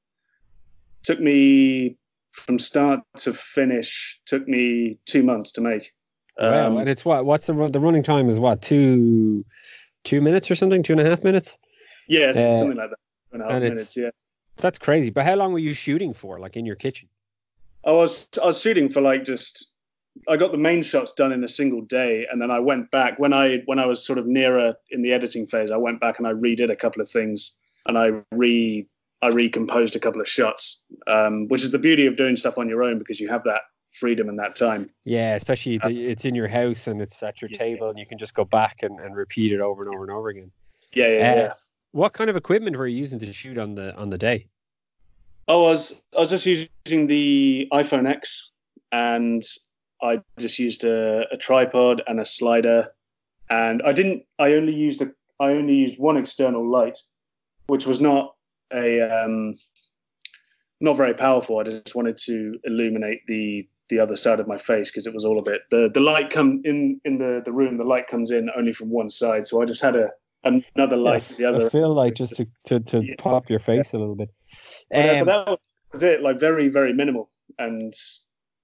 took 1.04 1.20
me 1.20 1.98
from 2.32 2.60
start 2.60 3.00
to 3.18 3.34
finish 3.34 4.20
took 4.26 4.48
me 4.48 4.98
two 5.06 5.24
months 5.24 5.54
to 5.54 5.62
make. 5.62 5.92
Wow, 6.40 6.68
Um, 6.68 6.78
and 6.78 6.90
it's 6.90 7.06
what? 7.06 7.26
What's 7.26 7.46
the 7.46 7.54
the 7.70 7.80
running 7.80 8.04
time? 8.04 8.30
Is 8.30 8.40
what 8.40 8.62
two 8.62 9.46
two 10.04 10.22
minutes 10.22 10.52
or 10.52 10.56
something? 10.56 10.84
Two 10.84 10.94
and 10.94 11.02
a 11.02 11.06
half 11.10 11.24
minutes? 11.24 11.58
yeah, 12.08 12.28
uh, 12.28 12.58
something 12.58 12.78
like 12.78 12.90
that. 12.90 13.00
Two 13.32 13.36
and 13.36 13.42
a 13.42 13.46
half 13.46 13.54
and 13.54 13.64
minutes. 13.64 13.98
Yeah. 13.98 14.10
That's 14.58 14.80
crazy. 14.80 15.10
But 15.10 15.26
how 15.26 15.36
long 15.36 15.52
were 15.54 15.60
you 15.60 15.74
shooting 15.74 16.14
for? 16.14 16.40
Like 16.40 16.56
in 16.56 16.66
your 16.66 16.76
kitchen? 16.76 17.10
I 17.86 17.92
was 17.92 18.28
I 18.42 18.46
was 18.48 18.60
shooting 18.62 18.90
for 18.90 19.02
like 19.02 19.24
just 19.26 19.75
I 20.28 20.38
got 20.38 20.52
the 20.52 20.58
main 20.58 20.82
shots 20.84 21.14
done 21.14 21.32
in 21.32 21.44
a 21.44 21.48
single 21.48 21.82
day, 21.82 22.26
and 22.32 22.42
then 22.42 22.52
I 22.52 22.60
went 22.60 22.90
back 22.92 23.20
when 23.20 23.34
I 23.34 23.64
when 23.66 23.80
I 23.80 23.86
was 23.86 24.06
sort 24.06 24.18
of 24.20 24.26
nearer 24.26 24.76
in 24.90 25.02
the 25.02 25.14
editing 25.14 25.46
phase. 25.46 25.72
I 25.72 25.78
went 25.78 26.00
back 26.00 26.20
and 26.20 26.28
I 26.28 26.32
redid 26.32 26.72
a 26.72 26.76
couple 26.76 27.02
of 27.02 27.10
things, 27.10 27.60
and 27.86 27.98
I 27.98 28.22
re 28.32 28.88
I 29.22 29.28
recomposed 29.30 29.96
a 29.96 30.00
couple 30.00 30.22
of 30.22 30.28
shots, 30.28 30.86
um, 31.08 31.48
which 31.48 31.64
is 31.64 31.72
the 31.72 31.80
beauty 31.80 32.06
of 32.06 32.16
doing 32.16 32.36
stuff 32.36 32.58
on 32.58 32.70
your 32.70 32.84
own 32.84 32.98
because 33.00 33.20
you 33.20 33.28
have 33.30 33.44
that 33.46 33.62
freedom 33.92 34.30
and 34.30 34.38
that 34.40 34.56
time. 34.56 34.90
Yeah, 35.06 35.36
especially 35.36 35.78
the, 35.78 36.08
it's 36.08 36.26
in 36.26 36.36
your 36.36 36.50
house 36.50 36.88
and 36.88 37.02
it's 37.02 37.24
at 37.24 37.42
your 37.42 37.50
Yeah. 37.50 37.58
table 37.58 37.90
and 37.90 37.98
you 37.98 38.06
can 38.06 38.18
just 38.18 38.36
go 38.36 38.44
back 38.44 38.84
and, 38.84 39.00
and 39.00 39.16
repeat 39.16 39.54
it 39.54 39.62
over 39.62 39.84
and 39.84 39.96
over 39.96 40.04
and 40.04 40.12
over 40.12 40.30
again. 40.30 40.52
Yeah, 40.94 41.08
yeah, 41.08 41.32
Uh, 41.32 41.36
yeah. 41.36 41.54
What 41.92 42.12
kind 42.14 42.30
of 42.30 42.36
equipment 42.36 42.76
were 42.76 42.88
you 42.88 42.98
using 42.98 43.20
to 43.20 43.34
shoot 43.34 43.58
on 43.58 43.74
the 43.74 43.96
on 43.96 44.10
the 44.10 44.18
day? 44.18 44.48
Oh, 45.48 45.66
I 45.66 45.70
was 45.70 46.02
I 46.16 46.20
was 46.22 46.30
just 46.30 46.46
using 46.46 47.08
the 47.08 47.68
iPhone 47.72 48.08
X, 48.08 48.52
and 48.92 49.42
I 50.06 50.22
just 50.40 50.60
used 50.60 50.84
a, 50.84 51.26
a 51.32 51.38
tripod 51.38 52.02
and 52.08 52.20
a 52.20 52.26
slider, 52.26 52.90
and 53.50 53.82
I 53.82 53.92
didn't. 53.92 54.24
I 54.40 54.54
only 54.54 54.74
used 54.74 55.02
a. 55.02 55.12
I 55.40 55.52
only 55.52 55.74
used 55.74 56.00
one 56.00 56.18
external 56.18 56.70
light, 56.70 56.98
which 57.68 57.86
was 57.86 58.00
not 58.00 58.36
a 58.72 59.02
um, 59.02 59.54
not 60.80 60.98
very 60.98 61.14
powerful. 61.14 61.60
I 61.60 61.64
just 61.64 61.96
wanted 61.96 62.18
to 62.26 62.60
illuminate 62.64 63.22
the 63.28 63.68
the 63.90 64.00
other 64.00 64.18
side 64.18 64.40
of 64.40 64.48
my 64.48 64.58
face 64.58 64.90
because 64.90 65.06
it 65.08 65.14
was 65.14 65.26
all 65.26 65.40
a 65.40 65.44
bit 65.44 65.62
the 65.70 65.90
the 65.94 66.00
light 66.00 66.30
come 66.30 66.62
in 66.64 67.00
in 67.06 67.18
the 67.18 67.42
the 67.44 67.52
room. 67.52 67.78
The 67.78 67.84
light 67.84 68.08
comes 68.08 68.32
in 68.32 68.50
only 68.56 68.74
from 68.74 68.90
one 68.90 69.10
side, 69.10 69.48
so 69.48 69.62
I 69.62 69.66
just 69.66 69.82
had 69.82 69.96
a 69.96 70.10
another 70.44 70.98
light 70.98 71.32
at 71.32 71.38
the 71.38 71.46
other. 71.46 71.66
I 71.66 71.70
feel 71.70 71.94
like 71.94 72.14
just 72.14 72.36
to, 72.36 72.48
to, 72.66 72.80
to 72.80 73.04
Yeah. 73.04 73.16
pop 73.18 73.50
your 73.50 73.60
face 73.60 73.94
a 73.94 73.98
little 73.98 74.16
bit. 74.16 74.30
Um, 74.94 75.26
but 75.26 75.46
that 75.46 75.60
was 75.92 76.04
it, 76.04 76.22
like 76.22 76.40
very, 76.40 76.70
very 76.70 76.94
minimal, 76.94 77.32
and 77.58 77.94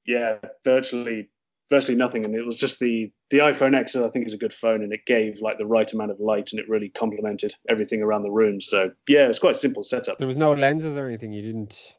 yeah, 0.06 0.38
virtually, 0.64 1.30
virtually 1.70 1.96
nothing. 1.96 2.26
And 2.26 2.36
it 2.36 2.46
was 2.46 2.56
just 2.56 2.80
the 2.80 3.12
the 3.30 3.40
iPhone 3.40 3.76
X, 3.76 3.96
I 3.96 4.08
think, 4.10 4.28
is 4.28 4.34
a 4.34 4.38
good 4.38 4.54
phone, 4.54 4.84
and 4.84 4.94
it 4.94 5.06
gave 5.06 5.42
like 5.42 5.58
the 5.58 5.66
right 5.66 5.92
amount 5.94 6.12
of 6.12 6.20
light, 6.20 6.52
and 6.52 6.60
it 6.60 6.70
really 6.70 6.90
complemented 6.90 7.56
everything 7.70 8.02
around 8.02 8.24
the 8.24 8.32
room. 8.32 8.62
So 8.62 8.92
yeah, 9.08 9.28
it's 9.28 9.40
quite 9.40 9.56
a 9.56 9.60
simple 9.60 9.84
setup. 9.84 10.18
there 10.18 10.28
was 10.28 10.38
no 10.38 10.52
lenses 10.52 10.98
or 10.98 11.08
anything. 11.08 11.34
You 11.34 11.42
didn't. 11.42 11.96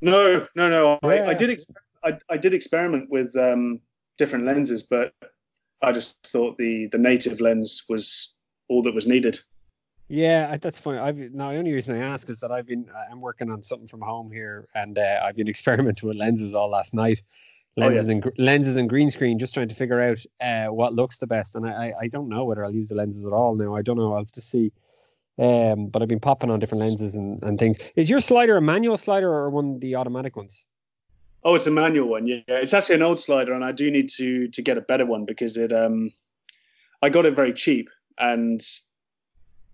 No, 0.00 0.46
no, 0.56 0.68
no. 0.68 0.98
I, 1.04 1.28
I 1.28 1.34
did, 1.34 1.50
ex- 1.50 1.66
I, 2.02 2.18
I 2.28 2.36
did 2.36 2.54
experiment 2.54 3.08
with 3.08 3.36
um, 3.36 3.78
different 4.18 4.44
lenses, 4.44 4.82
but 4.82 5.14
I 5.80 5.92
just 5.92 6.16
thought 6.26 6.58
the 6.58 6.88
the 6.90 6.98
native 6.98 7.40
lens 7.40 7.84
was 7.88 8.36
all 8.68 8.82
that 8.82 8.94
was 8.94 9.06
needed. 9.06 9.40
Yeah, 10.12 10.58
that's 10.58 10.78
funny. 10.78 10.98
I've 10.98 11.16
now 11.16 11.52
the 11.52 11.56
only 11.56 11.72
reason 11.72 11.96
I 11.96 12.04
ask 12.04 12.28
is 12.28 12.38
that 12.40 12.52
I've 12.52 12.66
been 12.66 12.84
I'm 13.10 13.22
working 13.22 13.50
on 13.50 13.62
something 13.62 13.88
from 13.88 14.02
home 14.02 14.30
here, 14.30 14.68
and 14.74 14.98
uh, 14.98 15.20
I've 15.24 15.36
been 15.36 15.48
experimenting 15.48 16.06
with 16.06 16.18
lenses 16.18 16.54
all 16.54 16.68
last 16.68 16.92
night. 16.92 17.22
Oh, 17.78 17.84
yeah. 17.84 17.86
Lenses 17.86 18.08
and 18.10 18.22
gr- 18.22 18.28
lenses 18.36 18.76
and 18.76 18.90
green 18.90 19.10
screen, 19.10 19.38
just 19.38 19.54
trying 19.54 19.68
to 19.68 19.74
figure 19.74 20.02
out 20.02 20.18
uh, 20.42 20.66
what 20.66 20.92
looks 20.92 21.16
the 21.16 21.26
best. 21.26 21.54
And 21.54 21.66
I, 21.66 21.70
I 21.70 21.92
I 22.02 22.08
don't 22.08 22.28
know 22.28 22.44
whether 22.44 22.62
I'll 22.62 22.74
use 22.74 22.88
the 22.88 22.94
lenses 22.94 23.26
at 23.26 23.32
all 23.32 23.54
now. 23.54 23.74
I 23.74 23.80
don't 23.80 23.96
know. 23.96 24.12
I'll 24.12 24.24
just 24.24 24.50
see. 24.50 24.70
Um, 25.38 25.86
but 25.86 26.02
I've 26.02 26.08
been 26.08 26.20
popping 26.20 26.50
on 26.50 26.60
different 26.60 26.80
lenses 26.80 27.14
and, 27.14 27.42
and 27.42 27.58
things. 27.58 27.78
Is 27.96 28.10
your 28.10 28.20
slider 28.20 28.58
a 28.58 28.60
manual 28.60 28.98
slider 28.98 29.32
or 29.32 29.48
one 29.48 29.76
of 29.76 29.80
the 29.80 29.94
automatic 29.94 30.36
ones? 30.36 30.66
Oh, 31.42 31.54
it's 31.54 31.66
a 31.66 31.70
manual 31.70 32.08
one. 32.08 32.26
Yeah, 32.26 32.42
it's 32.48 32.74
actually 32.74 32.96
an 32.96 33.02
old 33.02 33.18
slider, 33.18 33.54
and 33.54 33.64
I 33.64 33.72
do 33.72 33.90
need 33.90 34.10
to 34.10 34.48
to 34.48 34.60
get 34.60 34.76
a 34.76 34.82
better 34.82 35.06
one 35.06 35.24
because 35.24 35.56
it 35.56 35.72
um, 35.72 36.10
I 37.00 37.08
got 37.08 37.24
it 37.24 37.34
very 37.34 37.54
cheap, 37.54 37.88
and 38.18 38.62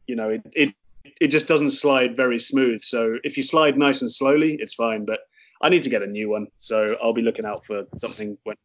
you 0.08 0.16
know 0.16 0.30
it 0.30 0.42
it 0.52 0.74
it 1.20 1.28
just 1.28 1.46
doesn't 1.46 1.70
slide 1.70 2.16
very 2.16 2.38
smooth. 2.38 2.80
So 2.80 3.18
if 3.22 3.36
you 3.36 3.42
slide 3.42 3.78
nice 3.78 4.02
and 4.02 4.10
slowly, 4.10 4.56
it's 4.60 4.74
fine. 4.74 5.04
But 5.04 5.20
I 5.62 5.68
need 5.68 5.84
to 5.84 5.90
get 5.90 6.02
a 6.02 6.06
new 6.06 6.28
one, 6.28 6.48
so 6.58 6.96
I'll 7.02 7.12
be 7.12 7.22
looking 7.22 7.44
out 7.44 7.64
for 7.64 7.84
something 7.98 8.36
when 8.44 8.56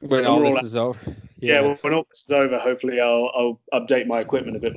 When 0.00 0.10
When 0.10 0.26
all 0.26 0.40
this 0.42 0.56
all 0.56 0.64
is 0.64 0.76
over. 0.76 1.16
yeah, 1.38 1.60
when 1.80 1.94
all 1.94 2.06
this 2.10 2.24
is 2.24 2.32
over. 2.32 2.58
Hopefully, 2.58 3.00
I'll 3.00 3.30
I'll 3.34 3.80
update 3.80 4.06
my 4.06 4.20
equipment 4.20 4.56
a 4.56 4.60
bit. 4.60 4.74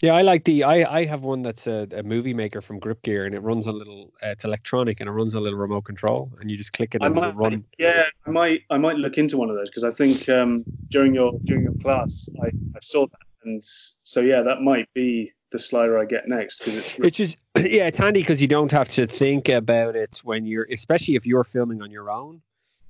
Yeah, 0.00 0.14
I 0.14 0.22
like 0.22 0.44
the. 0.44 0.64
I, 0.64 0.98
I 0.98 1.04
have 1.04 1.22
one 1.22 1.42
that's 1.42 1.68
a, 1.68 1.86
a 1.92 2.02
movie 2.02 2.34
maker 2.34 2.60
from 2.60 2.80
Grip 2.80 3.02
Gear, 3.02 3.24
and 3.26 3.34
it 3.34 3.40
runs 3.40 3.66
a 3.68 3.72
little. 3.72 4.12
Uh, 4.22 4.28
it's 4.30 4.44
electronic, 4.44 5.00
and 5.00 5.08
it 5.08 5.12
runs 5.12 5.34
a 5.34 5.40
little 5.40 5.58
remote 5.58 5.84
control, 5.84 6.32
and 6.40 6.50
you 6.50 6.56
just 6.56 6.72
click 6.72 6.94
it 6.94 7.02
and 7.02 7.16
it'll 7.16 7.32
run. 7.32 7.64
yeah, 7.78 8.04
I 8.26 8.30
might, 8.30 8.62
I 8.70 8.78
might 8.78 8.96
look 8.96 9.16
into 9.16 9.36
one 9.36 9.48
of 9.48 9.56
those 9.56 9.70
because 9.70 9.84
I 9.84 9.90
think 9.90 10.28
um, 10.28 10.64
during 10.90 11.14
your 11.14 11.32
during 11.44 11.62
your 11.62 11.74
class, 11.74 12.28
I, 12.42 12.46
I 12.46 12.80
saw 12.80 13.06
that, 13.06 13.20
and 13.44 13.62
so 13.64 14.20
yeah, 14.20 14.42
that 14.42 14.60
might 14.62 14.88
be 14.94 15.32
the 15.50 15.58
slider 15.58 15.98
I 15.98 16.04
get 16.06 16.28
next 16.28 16.60
because 16.60 16.76
it's 16.76 16.94
It's 16.98 17.16
just 17.16 17.36
yeah, 17.56 17.86
it's 17.86 17.98
handy 17.98 18.20
because 18.20 18.40
you 18.40 18.48
don't 18.48 18.72
have 18.72 18.88
to 18.90 19.06
think 19.06 19.48
about 19.48 19.96
it 19.96 20.20
when 20.24 20.46
you're, 20.46 20.66
especially 20.70 21.14
if 21.16 21.26
you're 21.26 21.44
filming 21.44 21.82
on 21.82 21.90
your 21.90 22.10
own. 22.10 22.40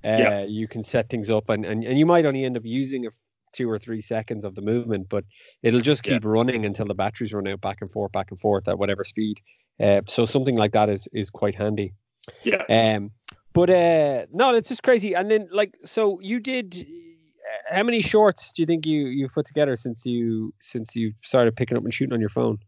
Uh, 0.04 0.08
Yeah. 0.18 0.42
You 0.44 0.66
can 0.68 0.82
set 0.82 1.08
things 1.08 1.30
up, 1.30 1.48
and, 1.48 1.64
and 1.64 1.84
and 1.84 1.98
you 1.98 2.06
might 2.06 2.24
only 2.26 2.44
end 2.44 2.56
up 2.56 2.64
using 2.64 3.06
a 3.06 3.10
two 3.52 3.70
or 3.70 3.78
three 3.78 4.00
seconds 4.00 4.44
of 4.44 4.54
the 4.54 4.62
movement, 4.62 5.08
but 5.10 5.24
it'll 5.62 5.80
just 5.80 6.06
Yeah. 6.06 6.14
keep 6.14 6.24
running 6.24 6.64
until 6.64 6.86
the 6.86 6.94
batteries 6.94 7.32
run 7.34 7.46
out, 7.48 7.60
back 7.60 7.78
and 7.82 7.90
forth, 7.90 8.10
back 8.12 8.30
and 8.30 8.40
forth 8.40 8.66
at 8.68 8.78
whatever 8.78 9.04
speed. 9.04 9.40
Uh, 9.78 10.00
so 10.06 10.24
something 10.24 10.56
like 10.56 10.72
that 10.72 10.88
is 10.88 11.06
is 11.12 11.30
quite 11.30 11.54
handy. 11.54 11.92
yeah. 12.44 12.62
Um, 12.68 13.10
but 13.52 13.68
uh, 13.68 14.26
no, 14.32 14.54
it's 14.54 14.68
just 14.70 14.82
crazy. 14.82 15.14
And 15.14 15.30
then 15.30 15.48
like, 15.50 15.76
so 15.84 16.20
you 16.20 16.40
did. 16.40 16.86
How 17.72 17.82
many 17.82 18.02
shorts 18.02 18.52
do 18.52 18.62
you 18.62 18.66
think 18.66 18.86
you 18.86 19.06
you've 19.06 19.32
put 19.32 19.46
together 19.46 19.76
since 19.76 20.04
you 20.04 20.52
since 20.60 20.94
you 20.94 21.14
started 21.22 21.56
picking 21.56 21.76
up 21.76 21.84
and 21.84 21.92
shooting 21.92 22.12
on 22.12 22.20
your 22.20 22.28
phone? 22.28 22.58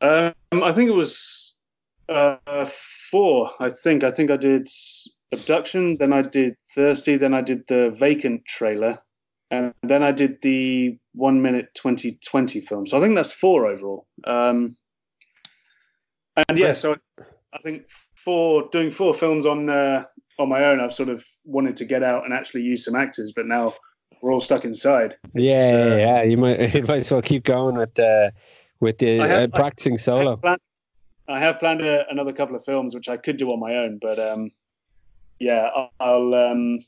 Um, 0.00 0.34
I 0.52 0.72
think 0.72 0.90
it 0.90 0.94
was 0.94 1.56
uh, 2.08 2.36
four. 3.10 3.50
I 3.58 3.68
think 3.68 4.04
I 4.04 4.10
think 4.10 4.30
I 4.30 4.36
did 4.36 4.68
abduction, 5.32 5.96
then 5.98 6.12
I 6.12 6.22
did 6.22 6.56
thirsty, 6.74 7.16
then 7.16 7.34
I 7.34 7.40
did 7.40 7.66
the 7.66 7.90
vacant 7.90 8.44
trailer, 8.44 8.98
and 9.50 9.72
then 9.82 10.02
I 10.02 10.12
did 10.12 10.42
the 10.42 10.98
one 11.14 11.42
minute 11.42 11.74
2020 11.74 12.60
film. 12.60 12.86
So 12.86 12.98
I 12.98 13.00
think 13.00 13.16
that's 13.16 13.32
four 13.32 13.66
overall. 13.66 14.06
Um, 14.24 14.76
and 16.36 16.58
yeah, 16.58 16.74
so 16.74 16.96
I 17.52 17.58
think 17.62 17.84
for 18.14 18.68
doing 18.70 18.90
four 18.90 19.14
films 19.14 19.46
on 19.46 19.68
uh, 19.68 20.04
on 20.38 20.48
my 20.48 20.64
own, 20.64 20.80
I've 20.80 20.94
sort 20.94 21.08
of 21.08 21.24
wanted 21.44 21.76
to 21.78 21.84
get 21.84 22.02
out 22.02 22.24
and 22.24 22.32
actually 22.32 22.62
use 22.62 22.84
some 22.84 22.94
actors, 22.94 23.32
but 23.34 23.46
now 23.46 23.74
we're 24.20 24.32
all 24.32 24.40
stuck 24.40 24.64
inside. 24.64 25.16
Yeah, 25.34 25.70
uh, 25.74 25.96
yeah. 25.96 26.22
You 26.22 26.36
might 26.36 26.74
you 26.74 26.82
might 26.82 26.96
as 27.02 27.10
well 27.10 27.22
keep 27.22 27.44
going 27.44 27.76
with 27.76 27.98
uh, 27.98 28.30
with 28.80 28.98
the 28.98 29.18
have- 29.18 29.30
uh, 29.30 29.48
practicing 29.48 29.94
I 29.94 29.96
solo. 29.96 30.30
have 30.30 30.40
planned, 30.42 30.60
I 31.28 31.38
have 31.40 31.58
planned 31.58 31.80
a, 31.82 32.08
another 32.10 32.32
couple 32.32 32.56
of 32.56 32.64
films 32.64 32.94
which 32.94 33.08
I 33.08 33.16
could 33.16 33.36
do 33.36 33.50
on 33.50 33.60
my 33.60 33.76
own, 33.76 33.98
but 34.00 34.18
um, 34.18 34.50
yeah, 35.38 35.68
I'll- 35.74 35.90
I'll 36.00 36.34
um, 36.34 36.78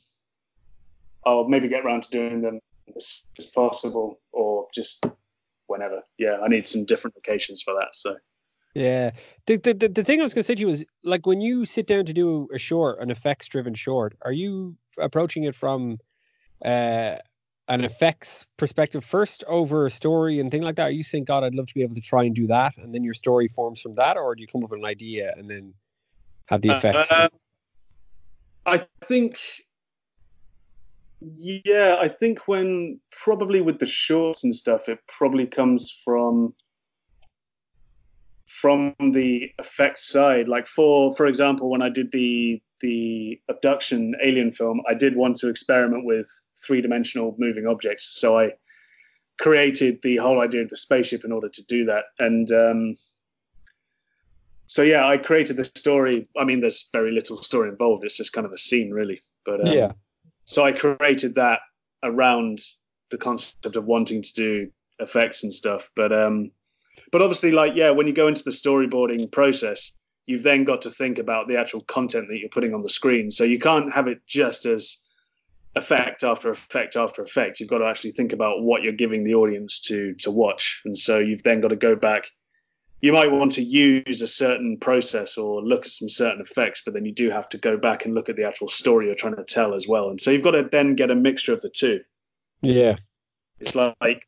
I'll 1.25 1.47
maybe 1.47 1.67
get 1.67 1.83
around 1.85 2.03
to 2.03 2.11
doing 2.11 2.41
them 2.41 2.59
as, 2.95 3.23
as 3.39 3.45
possible, 3.47 4.19
or 4.31 4.67
just 4.73 5.05
whenever. 5.67 6.01
Yeah, 6.17 6.37
I 6.43 6.47
need 6.47 6.67
some 6.67 6.85
different 6.85 7.15
locations 7.15 7.61
for 7.63 7.73
that. 7.79 7.95
So 7.95 8.15
Yeah. 8.75 9.11
The, 9.47 9.57
the 9.57 9.73
the 9.73 10.03
thing 10.03 10.19
I 10.19 10.23
was 10.23 10.33
gonna 10.33 10.43
say 10.43 10.55
to 10.55 10.61
you 10.61 10.69
is 10.69 10.85
like 11.03 11.25
when 11.25 11.41
you 11.41 11.65
sit 11.65 11.87
down 11.87 12.05
to 12.05 12.13
do 12.13 12.47
a 12.53 12.57
short, 12.59 12.99
an 13.01 13.09
effects 13.09 13.47
driven 13.47 13.73
short, 13.73 14.15
are 14.21 14.31
you 14.31 14.75
approaching 14.99 15.43
it 15.45 15.55
from 15.55 15.97
uh 16.65 17.17
an 17.67 17.83
effects 17.83 18.45
perspective 18.57 19.03
first 19.03 19.43
over 19.47 19.85
a 19.85 19.91
story 19.91 20.39
and 20.39 20.51
thing 20.51 20.61
like 20.61 20.75
that? 20.75 20.87
Are 20.87 20.91
you 20.91 21.03
saying, 21.03 21.25
God, 21.25 21.43
I'd 21.43 21.55
love 21.55 21.67
to 21.67 21.73
be 21.73 21.81
able 21.81 21.95
to 21.95 22.01
try 22.01 22.23
and 22.23 22.35
do 22.35 22.47
that, 22.47 22.77
and 22.77 22.93
then 22.93 23.03
your 23.03 23.13
story 23.13 23.47
forms 23.47 23.81
from 23.81 23.95
that, 23.95 24.17
or 24.17 24.35
do 24.35 24.41
you 24.41 24.47
come 24.47 24.63
up 24.63 24.69
with 24.69 24.79
an 24.79 24.85
idea 24.85 25.33
and 25.35 25.49
then 25.49 25.73
have 26.47 26.61
the 26.61 26.75
effects? 26.75 27.11
Uh, 27.11 27.27
I 28.65 28.85
think, 29.07 29.39
yeah, 31.21 31.97
I 31.99 32.07
think 32.07 32.47
when 32.47 32.99
probably 33.11 33.61
with 33.61 33.79
the 33.79 33.85
shorts 33.85 34.43
and 34.43 34.55
stuff, 34.55 34.89
it 34.89 34.99
probably 35.07 35.47
comes 35.47 35.91
from 36.03 36.53
from 38.47 38.95
the 38.99 39.51
effect 39.59 39.99
side. 39.99 40.47
Like 40.47 40.67
for 40.67 41.15
for 41.15 41.25
example, 41.25 41.69
when 41.69 41.81
I 41.81 41.89
did 41.89 42.11
the 42.11 42.61
the 42.81 43.39
abduction 43.49 44.15
alien 44.23 44.51
film, 44.51 44.81
I 44.89 44.93
did 44.93 45.15
want 45.15 45.37
to 45.37 45.49
experiment 45.49 46.05
with 46.05 46.27
three 46.65 46.81
dimensional 46.81 47.35
moving 47.37 47.67
objects, 47.67 48.19
so 48.19 48.37
I 48.37 48.51
created 49.39 50.01
the 50.01 50.17
whole 50.17 50.39
idea 50.41 50.61
of 50.61 50.69
the 50.69 50.77
spaceship 50.77 51.25
in 51.25 51.31
order 51.31 51.49
to 51.49 51.65
do 51.65 51.85
that, 51.85 52.05
and 52.19 52.51
um, 52.51 52.95
so 54.67 54.81
yeah, 54.81 55.07
I 55.07 55.17
created 55.17 55.57
the 55.57 55.65
story. 55.65 56.27
I 56.37 56.43
mean, 56.43 56.61
there's 56.61 56.89
very 56.91 57.11
little 57.11 57.41
story 57.43 57.69
involved. 57.69 58.03
It's 58.03 58.17
just 58.17 58.33
kind 58.33 58.45
of 58.45 58.53
a 58.53 58.57
scene, 58.57 58.91
really. 58.91 59.21
But 59.45 59.67
um, 59.67 59.73
yeah. 59.73 59.91
so 60.45 60.63
I 60.63 60.71
created 60.71 61.35
that 61.35 61.59
around 62.03 62.61
the 63.11 63.15
the 63.15 63.23
concept 63.23 63.75
of 63.75 63.85
wanting 63.85 64.21
to 64.21 64.33
do 64.33 64.71
effects 64.99 65.43
and 65.43 65.53
stuff. 65.53 65.89
But 65.95 66.11
um, 66.13 66.51
but 67.11 67.21
obviously, 67.21 67.51
like 67.51 67.73
yeah, 67.75 67.91
when 67.91 68.07
you 68.07 68.13
go 68.13 68.27
into 68.27 68.43
the 68.43 68.51
storyboarding 68.51 69.31
process, 69.31 69.91
you've 70.25 70.43
then 70.43 70.63
got 70.63 70.83
to 70.83 70.91
think 70.91 71.17
about 71.17 71.47
the 71.47 71.57
actual 71.57 71.81
content 71.81 72.27
that 72.29 72.39
you're 72.39 72.49
putting 72.49 72.73
on 72.73 72.81
the 72.81 72.89
screen. 72.89 73.31
So 73.31 73.43
you 73.43 73.59
can't 73.59 73.93
have 73.93 74.07
it 74.07 74.25
just 74.27 74.65
as 74.65 75.05
effect 75.75 76.23
after 76.23 76.49
effect 76.49 76.95
after 76.95 77.21
effect. 77.21 77.59
You've 77.59 77.69
got 77.69 77.79
to 77.79 77.85
actually 77.85 78.11
think 78.11 78.33
about 78.33 78.61
what 78.61 78.81
you're 78.81 78.93
giving 78.93 79.23
the 79.23 79.35
audience 79.35 79.79
to 79.81 80.13
to 80.19 80.31
watch, 80.31 80.81
and 80.85 80.97
so 80.97 81.19
you've 81.19 81.43
then 81.43 81.61
got 81.61 81.69
to 81.69 81.75
go 81.75 81.95
back. 81.95 82.29
You 83.01 83.13
might 83.13 83.31
want 83.31 83.51
to 83.53 83.61
use 83.61 84.21
a 84.21 84.27
certain 84.27 84.77
process 84.79 85.37
or 85.37 85.61
look 85.61 85.85
at 85.85 85.91
some 85.91 86.09
certain 86.09 86.41
effects, 86.41 86.81
but 86.83 86.93
then 86.93 87.05
you 87.05 87.13
do 87.13 87.29
have 87.29 87.47
to 87.49 87.57
go 87.57 87.77
back 87.77 88.05
and 88.05 88.15
look 88.15 88.29
at 88.29 88.35
the 88.35 88.45
actual 88.45 88.67
story 88.67 89.05
you're 89.05 89.15
trying 89.15 89.35
to 89.35 89.43
tell 89.43 89.75
as 89.75 89.87
well. 89.87 90.09
And 90.09 90.19
so 90.19 90.31
you've 90.31 90.41
got 90.41 90.51
to 90.51 90.67
then 90.71 90.95
get 90.95 91.11
a 91.11 91.15
mixture 91.15 91.53
of 91.53 91.61
the 91.61 91.69
two. 91.69 92.01
Yeah, 92.61 92.95
it's 93.59 93.75
like 93.75 94.25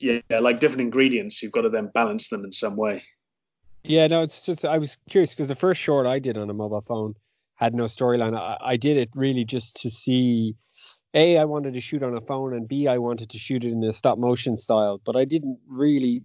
yeah, 0.00 0.20
like 0.40 0.60
different 0.60 0.82
ingredients. 0.82 1.42
You've 1.42 1.52
got 1.52 1.62
to 1.62 1.70
then 1.70 1.90
balance 1.94 2.28
them 2.28 2.44
in 2.44 2.52
some 2.52 2.76
way. 2.76 3.04
Yeah, 3.84 4.06
no, 4.06 4.22
it's 4.22 4.42
just 4.42 4.64
I 4.64 4.78
was 4.78 4.98
curious 5.08 5.30
because 5.30 5.48
the 5.48 5.54
first 5.54 5.80
short 5.80 6.06
I 6.06 6.18
did 6.18 6.36
on 6.36 6.50
a 6.50 6.54
mobile 6.54 6.80
phone 6.80 7.14
had 7.54 7.74
no 7.74 7.84
storyline. 7.84 8.36
I, 8.36 8.56
I 8.60 8.76
did 8.76 8.96
it 8.96 9.10
really 9.14 9.44
just 9.44 9.80
to 9.82 9.90
see 9.90 10.54
a, 11.14 11.38
I 11.38 11.44
wanted 11.44 11.74
to 11.74 11.80
shoot 11.80 12.02
on 12.02 12.14
a 12.14 12.20
phone, 12.20 12.54
and 12.54 12.68
B, 12.68 12.86
I 12.86 12.98
wanted 12.98 13.30
to 13.30 13.38
shoot 13.38 13.64
it 13.64 13.72
in 13.72 13.82
a 13.82 13.92
stop 13.92 14.18
motion 14.18 14.56
style. 14.56 15.00
But 15.04 15.16
I 15.16 15.24
didn't 15.24 15.58
really. 15.66 16.24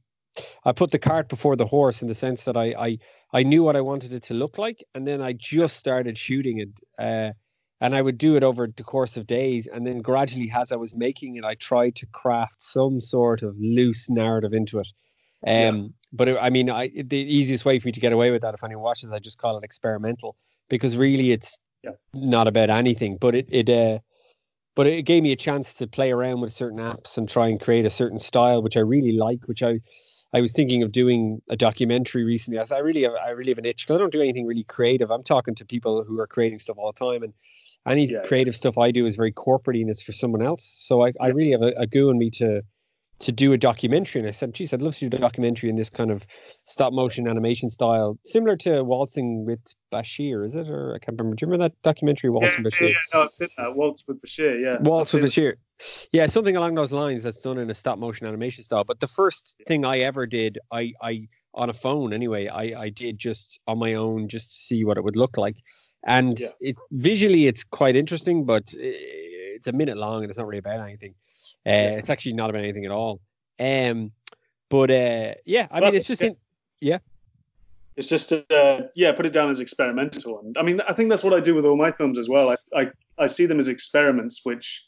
I 0.66 0.72
put 0.72 0.92
the 0.92 1.00
cart 1.00 1.30
before 1.30 1.56
the 1.56 1.66
horse 1.66 2.02
in 2.02 2.08
the 2.08 2.16
sense 2.16 2.44
that 2.46 2.58
I 2.58 2.74
I, 2.74 2.98
I 3.32 3.44
knew 3.44 3.64
what 3.64 3.76
I 3.76 3.82
wanted 3.82 4.14
it 4.14 4.24
to 4.24 4.34
look 4.34 4.58
like, 4.58 4.84
and 4.94 5.08
then 5.08 5.22
I 5.22 5.34
just 5.34 5.78
started 5.78 6.18
shooting 6.18 6.60
it. 6.60 6.70
Uh, 6.98 7.34
and 7.82 7.96
I 7.96 8.02
would 8.02 8.18
do 8.18 8.38
it 8.38 8.44
over 8.44 8.68
the 8.68 8.84
course 8.84 9.18
of 9.18 9.28
days, 9.28 9.68
and 9.68 9.86
then 9.86 10.00
gradually, 10.00 10.52
as 10.56 10.72
I 10.72 10.78
was 10.78 10.96
making 10.96 11.36
it, 11.36 11.44
I 11.44 11.56
tried 11.56 11.96
to 11.98 12.06
craft 12.06 12.64
some 12.64 13.02
sort 13.02 13.42
of 13.42 13.58
loose 13.60 14.10
narrative 14.10 14.54
into 14.54 14.80
it. 14.80 14.88
Um, 15.46 15.54
yeah. 15.54 15.88
But 16.14 16.28
it, 16.30 16.38
I 16.40 16.52
mean, 16.52 16.70
I, 16.70 16.90
the 16.90 17.18
easiest 17.18 17.66
way 17.66 17.80
for 17.80 17.88
me 17.88 17.92
to 17.92 18.00
get 18.00 18.14
away 18.14 18.30
with 18.32 18.44
that, 18.44 18.54
if 18.54 18.64
anyone 18.64 18.84
watches, 18.84 19.12
I 19.12 19.20
just 19.20 19.40
call 19.40 19.58
it 19.58 19.64
experimental 19.64 20.36
because 20.70 20.96
really 20.96 21.32
it's 21.32 21.58
yeah. 21.84 21.92
not 22.14 22.48
about 22.48 22.70
anything. 22.70 23.18
But 23.18 23.36
it 23.36 23.48
it 23.50 23.70
uh, 23.70 24.00
but 24.76 24.88
it 24.88 25.04
gave 25.04 25.24
me 25.24 25.32
a 25.32 25.36
chance 25.36 25.74
to 25.76 25.88
play 25.88 26.12
around 26.12 26.42
with 26.42 26.54
certain 26.54 26.80
apps 26.80 27.18
and 27.18 27.28
try 27.30 27.48
and 27.48 27.60
create 27.60 27.86
a 27.86 27.90
certain 27.90 28.20
style 28.20 28.62
which 28.62 28.78
I 28.78 28.82
really 28.82 29.12
like 29.14 29.48
which 29.48 29.64
I 29.64 29.80
I 30.34 30.42
was 30.42 30.52
thinking 30.52 30.82
of 30.82 30.92
doing 30.92 31.42
a 31.50 31.56
documentary 31.56 32.24
recently 32.24 32.60
I, 32.60 32.76
I 32.76 32.80
really 32.80 33.04
have, 33.04 33.14
I 33.14 33.30
really 33.30 33.52
have 33.52 33.58
an 33.58 33.66
itch 33.66 33.86
because 33.86 33.96
I 33.96 34.00
don't 34.00 34.12
do 34.12 34.22
anything 34.22 34.46
really 34.46 34.64
creative 34.64 35.12
I'm 35.12 35.24
talking 35.24 35.56
to 35.56 35.66
people 35.66 36.04
who 36.04 36.20
are 36.20 36.28
creating 36.28 36.60
stuff 36.60 36.78
all 36.78 36.92
the 36.92 37.00
time 37.00 37.24
and 37.24 37.34
any 37.88 38.06
yeah. 38.06 38.24
creative 38.26 38.56
stuff 38.56 38.78
I 38.78 38.92
do 38.92 39.06
is 39.06 39.16
very 39.16 39.32
corporate 39.32 39.78
and 39.78 39.90
it's 39.90 40.02
for 40.02 40.14
someone 40.14 40.42
else 40.42 40.64
so 40.64 41.06
I, 41.06 41.14
I 41.20 41.28
really 41.28 41.52
have 41.52 41.62
a, 41.62 41.74
a 41.78 41.88
goo 41.88 42.10
in 42.10 42.18
me 42.18 42.30
to 42.32 42.64
to 43.24 43.32
do 43.32 43.54
a 43.54 43.58
documentary. 43.58 44.20
And 44.20 44.28
I 44.28 44.32
said, 44.32 44.54
geez, 44.54 44.74
I'd 44.74 44.82
love 44.82 44.96
to 44.98 45.10
do 45.10 45.18
a 45.18 45.20
documentary 45.20 45.70
in 45.70 45.76
this 45.76 45.90
kind 45.90 46.12
of 46.12 46.26
stop 46.66 46.94
motion 46.94 47.28
animation 47.28 47.70
style, 47.70 48.20
similar 48.26 48.58
to 48.58 48.84
Waltzing 48.84 49.46
with 49.46 49.60
Bashir, 49.92 50.46
is 50.46 50.56
it? 50.56 50.70
Or 50.70 50.94
I 50.94 51.00
can't 51.00 51.18
remember. 51.18 51.36
Do 51.36 51.46
you 51.46 51.52
remember 51.52 51.70
that 51.70 51.82
documentary, 51.84 52.30
Waltz 52.30 52.54
yeah, 52.54 52.64
with 52.64 52.74
Bashir? 52.74 52.90
Yeah, 52.90 52.96
no, 53.14 53.22
I've 53.24 53.32
seen 53.32 53.48
that. 53.58 53.76
Waltz 53.76 54.04
with 54.08 54.22
Bashir, 54.22 54.62
yeah. 54.62 54.78
Waltz 54.82 55.14
with 55.14 55.24
Bashir. 55.24 55.56
Yeah, 56.12 56.28
something 56.28 56.56
along 56.56 56.76
those 56.76 56.92
lines 56.92 57.24
that's 57.24 57.40
done 57.40 57.58
in 57.58 57.70
a 57.70 57.74
stop 57.74 57.98
motion 57.98 58.28
animation 58.28 58.64
style. 58.64 58.84
But 58.84 59.00
the 59.00 59.08
first 59.08 59.56
thing 59.68 59.86
I 59.86 60.00
ever 60.00 60.26
did, 60.26 60.60
I, 60.72 60.94
I 61.02 61.28
on 61.54 61.70
a 61.70 61.74
phone 61.74 62.14
anyway, 62.14 62.48
I, 62.48 62.82
I 62.82 62.90
did 62.90 63.18
just 63.18 63.60
on 63.68 63.80
my 63.80 63.94
own 63.94 64.28
just 64.28 64.52
to 64.52 64.58
see 64.58 64.86
what 64.86 64.98
it 64.98 65.04
would 65.04 65.16
look 65.16 65.38
like. 65.38 65.58
And 66.06 66.38
yeah. 66.40 66.48
it 66.60 66.76
visually 66.92 67.48
it's 67.48 67.64
quite 67.64 67.96
interesting, 67.96 68.46
but 68.46 68.74
eh, 68.74 68.92
it's 69.56 69.68
a 69.68 69.72
minute 69.72 69.98
long 69.98 70.24
and 70.24 70.30
it's 70.30 70.38
not 70.38 70.48
really 70.48 70.60
about 70.60 70.82
anything. 70.82 71.16
Uh, 71.66 71.98
it's 71.98 72.10
actually 72.10 72.34
not 72.34 72.50
about 72.50 72.64
anything 72.64 72.86
at 72.86 72.92
all. 72.92 73.22
Um, 73.60 74.12
but 74.70 74.92
uh, 74.92 75.34
yeah, 75.46 75.68
I 75.72 75.80
mean, 75.80 75.96
it's 75.96 76.08
just 76.08 76.22
in, 76.22 76.36
yeah. 76.82 77.00
It's 77.96 78.10
just 78.10 78.34
uh, 78.34 78.82
yeah, 78.96 79.12
put 79.12 79.26
it 79.26 79.34
down 79.34 79.50
as 79.50 79.60
experimental. 79.60 80.40
And 80.40 80.58
I 80.58 80.64
mean, 80.64 80.82
I 80.82 80.94
think 80.94 81.10
that's 81.10 81.24
what 81.24 81.34
I 81.34 81.40
do 81.40 81.56
with 81.56 81.66
all 81.66 81.78
my 81.78 81.92
films 81.92 82.18
as 82.18 82.28
well. 82.28 82.50
I, 82.50 82.58
I 82.76 82.92
I 83.18 83.28
see 83.28 83.46
them 83.46 83.60
as 83.60 83.68
experiments, 83.68 84.42
which 84.44 84.86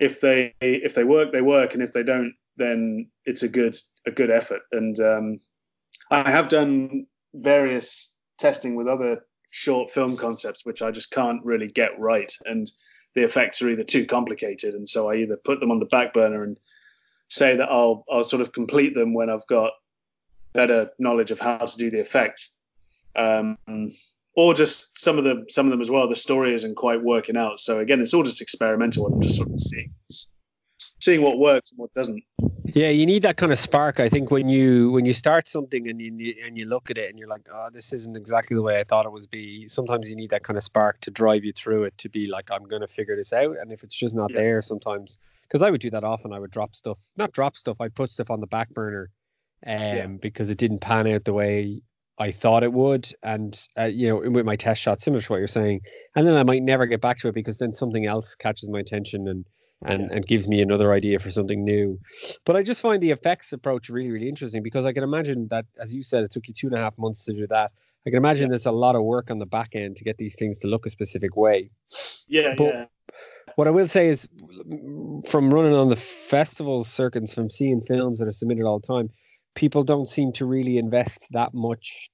if 0.00 0.20
they 0.20 0.54
if 0.60 0.94
they 0.94 1.04
work, 1.04 1.32
they 1.32 1.42
work, 1.42 1.74
and 1.74 1.82
if 1.82 1.92
they 1.92 2.02
don't, 2.02 2.34
then 2.56 3.08
it's 3.24 3.42
a 3.42 3.48
good 3.48 3.76
a 4.06 4.10
good 4.10 4.30
effort. 4.30 4.62
And 4.72 4.98
um, 5.00 5.38
I 6.10 6.28
have 6.30 6.48
done 6.48 7.06
various 7.34 8.16
testing 8.38 8.74
with 8.74 8.88
other 8.88 9.24
short 9.50 9.90
film 9.90 10.16
concepts, 10.16 10.66
which 10.66 10.82
I 10.82 10.90
just 10.90 11.10
can't 11.10 11.44
really 11.44 11.68
get 11.68 11.98
right. 11.98 12.32
And 12.44 12.70
the 13.16 13.24
effects 13.24 13.62
are 13.62 13.70
either 13.70 13.82
too 13.82 14.04
complicated, 14.04 14.74
and 14.74 14.86
so 14.86 15.10
I 15.10 15.16
either 15.16 15.38
put 15.38 15.58
them 15.58 15.70
on 15.70 15.80
the 15.80 15.86
back 15.86 16.12
burner 16.12 16.44
and 16.44 16.58
say 17.28 17.56
that 17.56 17.68
I'll 17.68 18.04
I'll 18.08 18.24
sort 18.24 18.42
of 18.42 18.52
complete 18.52 18.94
them 18.94 19.14
when 19.14 19.30
I've 19.30 19.46
got 19.46 19.72
better 20.52 20.90
knowledge 20.98 21.30
of 21.30 21.40
how 21.40 21.56
to 21.56 21.76
do 21.78 21.90
the 21.90 21.98
effects, 21.98 22.56
um, 23.16 23.56
or 24.34 24.52
just 24.52 25.00
some 25.00 25.18
of 25.18 25.50
some 25.50 25.66
of 25.66 25.70
them 25.70 25.80
as 25.80 25.90
well. 25.90 26.08
The 26.08 26.14
story 26.14 26.52
isn't 26.54 26.76
quite 26.76 27.02
working 27.02 27.38
out, 27.38 27.58
so 27.58 27.78
again, 27.78 28.02
it's 28.02 28.12
all 28.12 28.22
just 28.22 28.42
experimental. 28.42 29.06
I'm 29.06 29.22
just 29.22 29.36
sort 29.36 29.48
of 29.48 29.62
seeing 29.62 29.94
seeing 31.00 31.22
what 31.22 31.38
works 31.38 31.70
and 31.70 31.78
what 31.78 31.94
doesn't. 31.94 32.22
Yeah, 32.76 32.90
you 32.90 33.06
need 33.06 33.22
that 33.22 33.38
kind 33.38 33.52
of 33.52 33.58
spark. 33.58 34.00
I 34.00 34.10
think 34.10 34.30
when 34.30 34.50
you 34.50 34.90
when 34.90 35.06
you 35.06 35.14
start 35.14 35.48
something 35.48 35.88
and 35.88 35.98
you 35.98 36.34
and 36.44 36.58
you 36.58 36.66
look 36.66 36.90
at 36.90 36.98
it 36.98 37.08
and 37.08 37.18
you're 37.18 37.26
like, 37.26 37.48
oh, 37.50 37.70
this 37.72 37.94
isn't 37.94 38.18
exactly 38.18 38.54
the 38.54 38.60
way 38.60 38.78
I 38.78 38.84
thought 38.84 39.06
it 39.06 39.12
was 39.12 39.26
be. 39.26 39.66
Sometimes 39.66 40.10
you 40.10 40.14
need 40.14 40.28
that 40.28 40.42
kind 40.42 40.58
of 40.58 40.62
spark 40.62 41.00
to 41.00 41.10
drive 41.10 41.42
you 41.42 41.54
through 41.54 41.84
it 41.84 41.96
to 41.96 42.10
be 42.10 42.26
like, 42.26 42.50
I'm 42.50 42.64
going 42.64 42.82
to 42.82 42.86
figure 42.86 43.16
this 43.16 43.32
out. 43.32 43.56
And 43.58 43.72
if 43.72 43.82
it's 43.82 43.96
just 43.96 44.14
not 44.14 44.30
yeah. 44.30 44.40
there, 44.40 44.60
sometimes 44.60 45.18
because 45.44 45.62
I 45.62 45.70
would 45.70 45.80
do 45.80 45.88
that 45.88 46.04
often, 46.04 46.34
I 46.34 46.38
would 46.38 46.50
drop 46.50 46.74
stuff, 46.76 46.98
not 47.16 47.32
drop 47.32 47.56
stuff, 47.56 47.80
I'd 47.80 47.94
put 47.94 48.10
stuff 48.10 48.30
on 48.30 48.40
the 48.40 48.46
back 48.46 48.68
burner, 48.68 49.08
um, 49.66 49.78
yeah. 49.80 50.06
because 50.06 50.50
it 50.50 50.58
didn't 50.58 50.80
pan 50.80 51.06
out 51.06 51.24
the 51.24 51.32
way 51.32 51.80
I 52.18 52.30
thought 52.30 52.62
it 52.62 52.74
would, 52.74 53.10
and 53.22 53.58
uh, 53.78 53.84
you 53.84 54.08
know, 54.08 54.30
with 54.30 54.44
my 54.44 54.56
test 54.56 54.82
shot, 54.82 55.00
similar 55.00 55.22
to 55.22 55.32
what 55.32 55.38
you're 55.38 55.48
saying, 55.48 55.80
and 56.14 56.26
then 56.26 56.36
I 56.36 56.42
might 56.42 56.62
never 56.62 56.84
get 56.84 57.00
back 57.00 57.20
to 57.20 57.28
it 57.28 57.34
because 57.34 57.56
then 57.56 57.72
something 57.72 58.04
else 58.04 58.34
catches 58.34 58.68
my 58.68 58.80
attention 58.80 59.28
and 59.28 59.46
and, 59.84 60.10
and 60.10 60.26
gives 60.26 60.48
me 60.48 60.62
another 60.62 60.92
idea 60.92 61.18
for 61.18 61.30
something 61.30 61.62
new. 61.62 61.98
But 62.44 62.56
I 62.56 62.62
just 62.62 62.80
find 62.80 63.02
the 63.02 63.10
effects 63.10 63.52
approach 63.52 63.88
really, 63.88 64.10
really 64.10 64.28
interesting 64.28 64.62
because 64.62 64.84
I 64.84 64.92
can 64.92 65.02
imagine 65.02 65.48
that, 65.48 65.66
as 65.78 65.92
you 65.92 66.02
said, 66.02 66.24
it 66.24 66.30
took 66.30 66.48
you 66.48 66.54
two 66.54 66.68
and 66.68 66.76
a 66.76 66.78
half 66.78 66.96
months 66.98 67.24
to 67.24 67.32
do 67.32 67.46
that. 67.48 67.72
I 68.06 68.10
can 68.10 68.18
imagine 68.18 68.44
yeah. 68.44 68.50
there's 68.50 68.66
a 68.66 68.72
lot 68.72 68.94
of 68.94 69.02
work 69.02 69.30
on 69.30 69.38
the 69.38 69.46
back 69.46 69.74
end 69.74 69.96
to 69.96 70.04
get 70.04 70.16
these 70.16 70.36
things 70.36 70.58
to 70.60 70.68
look 70.68 70.86
a 70.86 70.90
specific 70.90 71.36
way. 71.36 71.70
Yeah, 72.28 72.54
but 72.56 72.64
yeah. 72.64 72.84
What 73.56 73.66
I 73.66 73.70
will 73.70 73.88
say 73.88 74.08
is, 74.08 74.28
from 75.28 75.52
running 75.52 75.72
on 75.72 75.88
the 75.88 75.96
festival 75.96 76.84
circuits, 76.84 77.32
from 77.32 77.48
seeing 77.48 77.80
films 77.80 78.18
that 78.18 78.28
are 78.28 78.32
submitted 78.32 78.64
all 78.64 78.80
the 78.80 78.86
time, 78.86 79.10
people 79.54 79.82
don't 79.82 80.06
seem 80.06 80.32
to 80.32 80.46
really 80.46 80.78
invest 80.78 81.26
that 81.30 81.54
much 81.54 82.10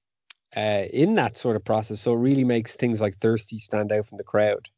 uh, 0.55 0.85
in 0.91 1.15
that 1.15 1.37
sort 1.37 1.55
of 1.55 1.65
process. 1.65 1.99
So 1.99 2.13
it 2.13 2.17
really 2.17 2.43
makes 2.43 2.75
things 2.75 3.01
like 3.01 3.17
Thirsty 3.17 3.59
stand 3.59 3.91
out 3.91 4.07
from 4.07 4.17
the 4.17 4.23
crowd 4.23 4.69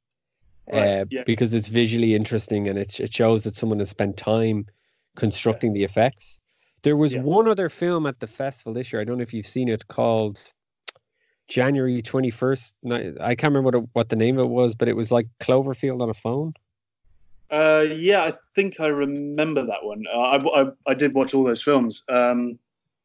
right, 0.72 1.00
uh, 1.02 1.06
yeah. 1.10 1.24
because 1.26 1.54
it's 1.54 1.68
visually 1.68 2.16
interesting 2.16 2.68
and 2.68 2.78
it, 2.78 3.00
it 3.00 3.14
shows 3.14 3.44
that 3.44 3.56
someone 3.56 3.80
has 3.80 3.90
spent 3.90 4.18
time 4.18 4.66
constructing 5.16 5.76
yeah. 5.76 5.80
the 5.80 5.84
effects. 5.84 6.40
There 6.84 6.96
was 6.96 7.14
yeah. 7.14 7.22
one 7.22 7.48
other 7.48 7.70
film 7.70 8.06
at 8.06 8.20
the 8.20 8.28
festival 8.28 8.74
this 8.74 8.94
year. 8.94 9.02
I 9.02 9.06
don't 9.06 9.18
know 9.18 9.24
if 9.24 9.34
you've 9.34 9.48
seen 9.48 9.70
it 9.70 9.88
called 9.88 10.40
January 11.48 12.02
21st. 12.02 13.20
I 13.22 13.36
can't 13.36 13.54
remember 13.54 13.80
what, 13.80 13.90
what 13.94 14.10
the 14.10 14.16
name 14.16 14.38
of 14.38 14.46
it 14.46 14.50
was, 14.50 14.76
but 14.76 14.88
it 14.88 14.96
was 14.96 15.12
like 15.12 15.28
Cloverfield 15.40 16.02
on 16.02 16.10
a 16.10 16.14
phone. 16.14 16.54
Uh, 17.52 17.86
yeah, 17.96 18.24
I 18.24 18.34
think 18.56 18.80
I 18.80 18.88
remember 18.88 19.66
that 19.66 19.84
one. 19.84 20.04
Uh, 20.12 20.18
I, 20.18 20.62
I, 20.62 20.66
I 20.88 20.94
did 20.94 21.14
watch 21.14 21.34
all 21.34 21.44
those 21.44 21.62
films. 21.62 22.04
Um, 22.10 22.58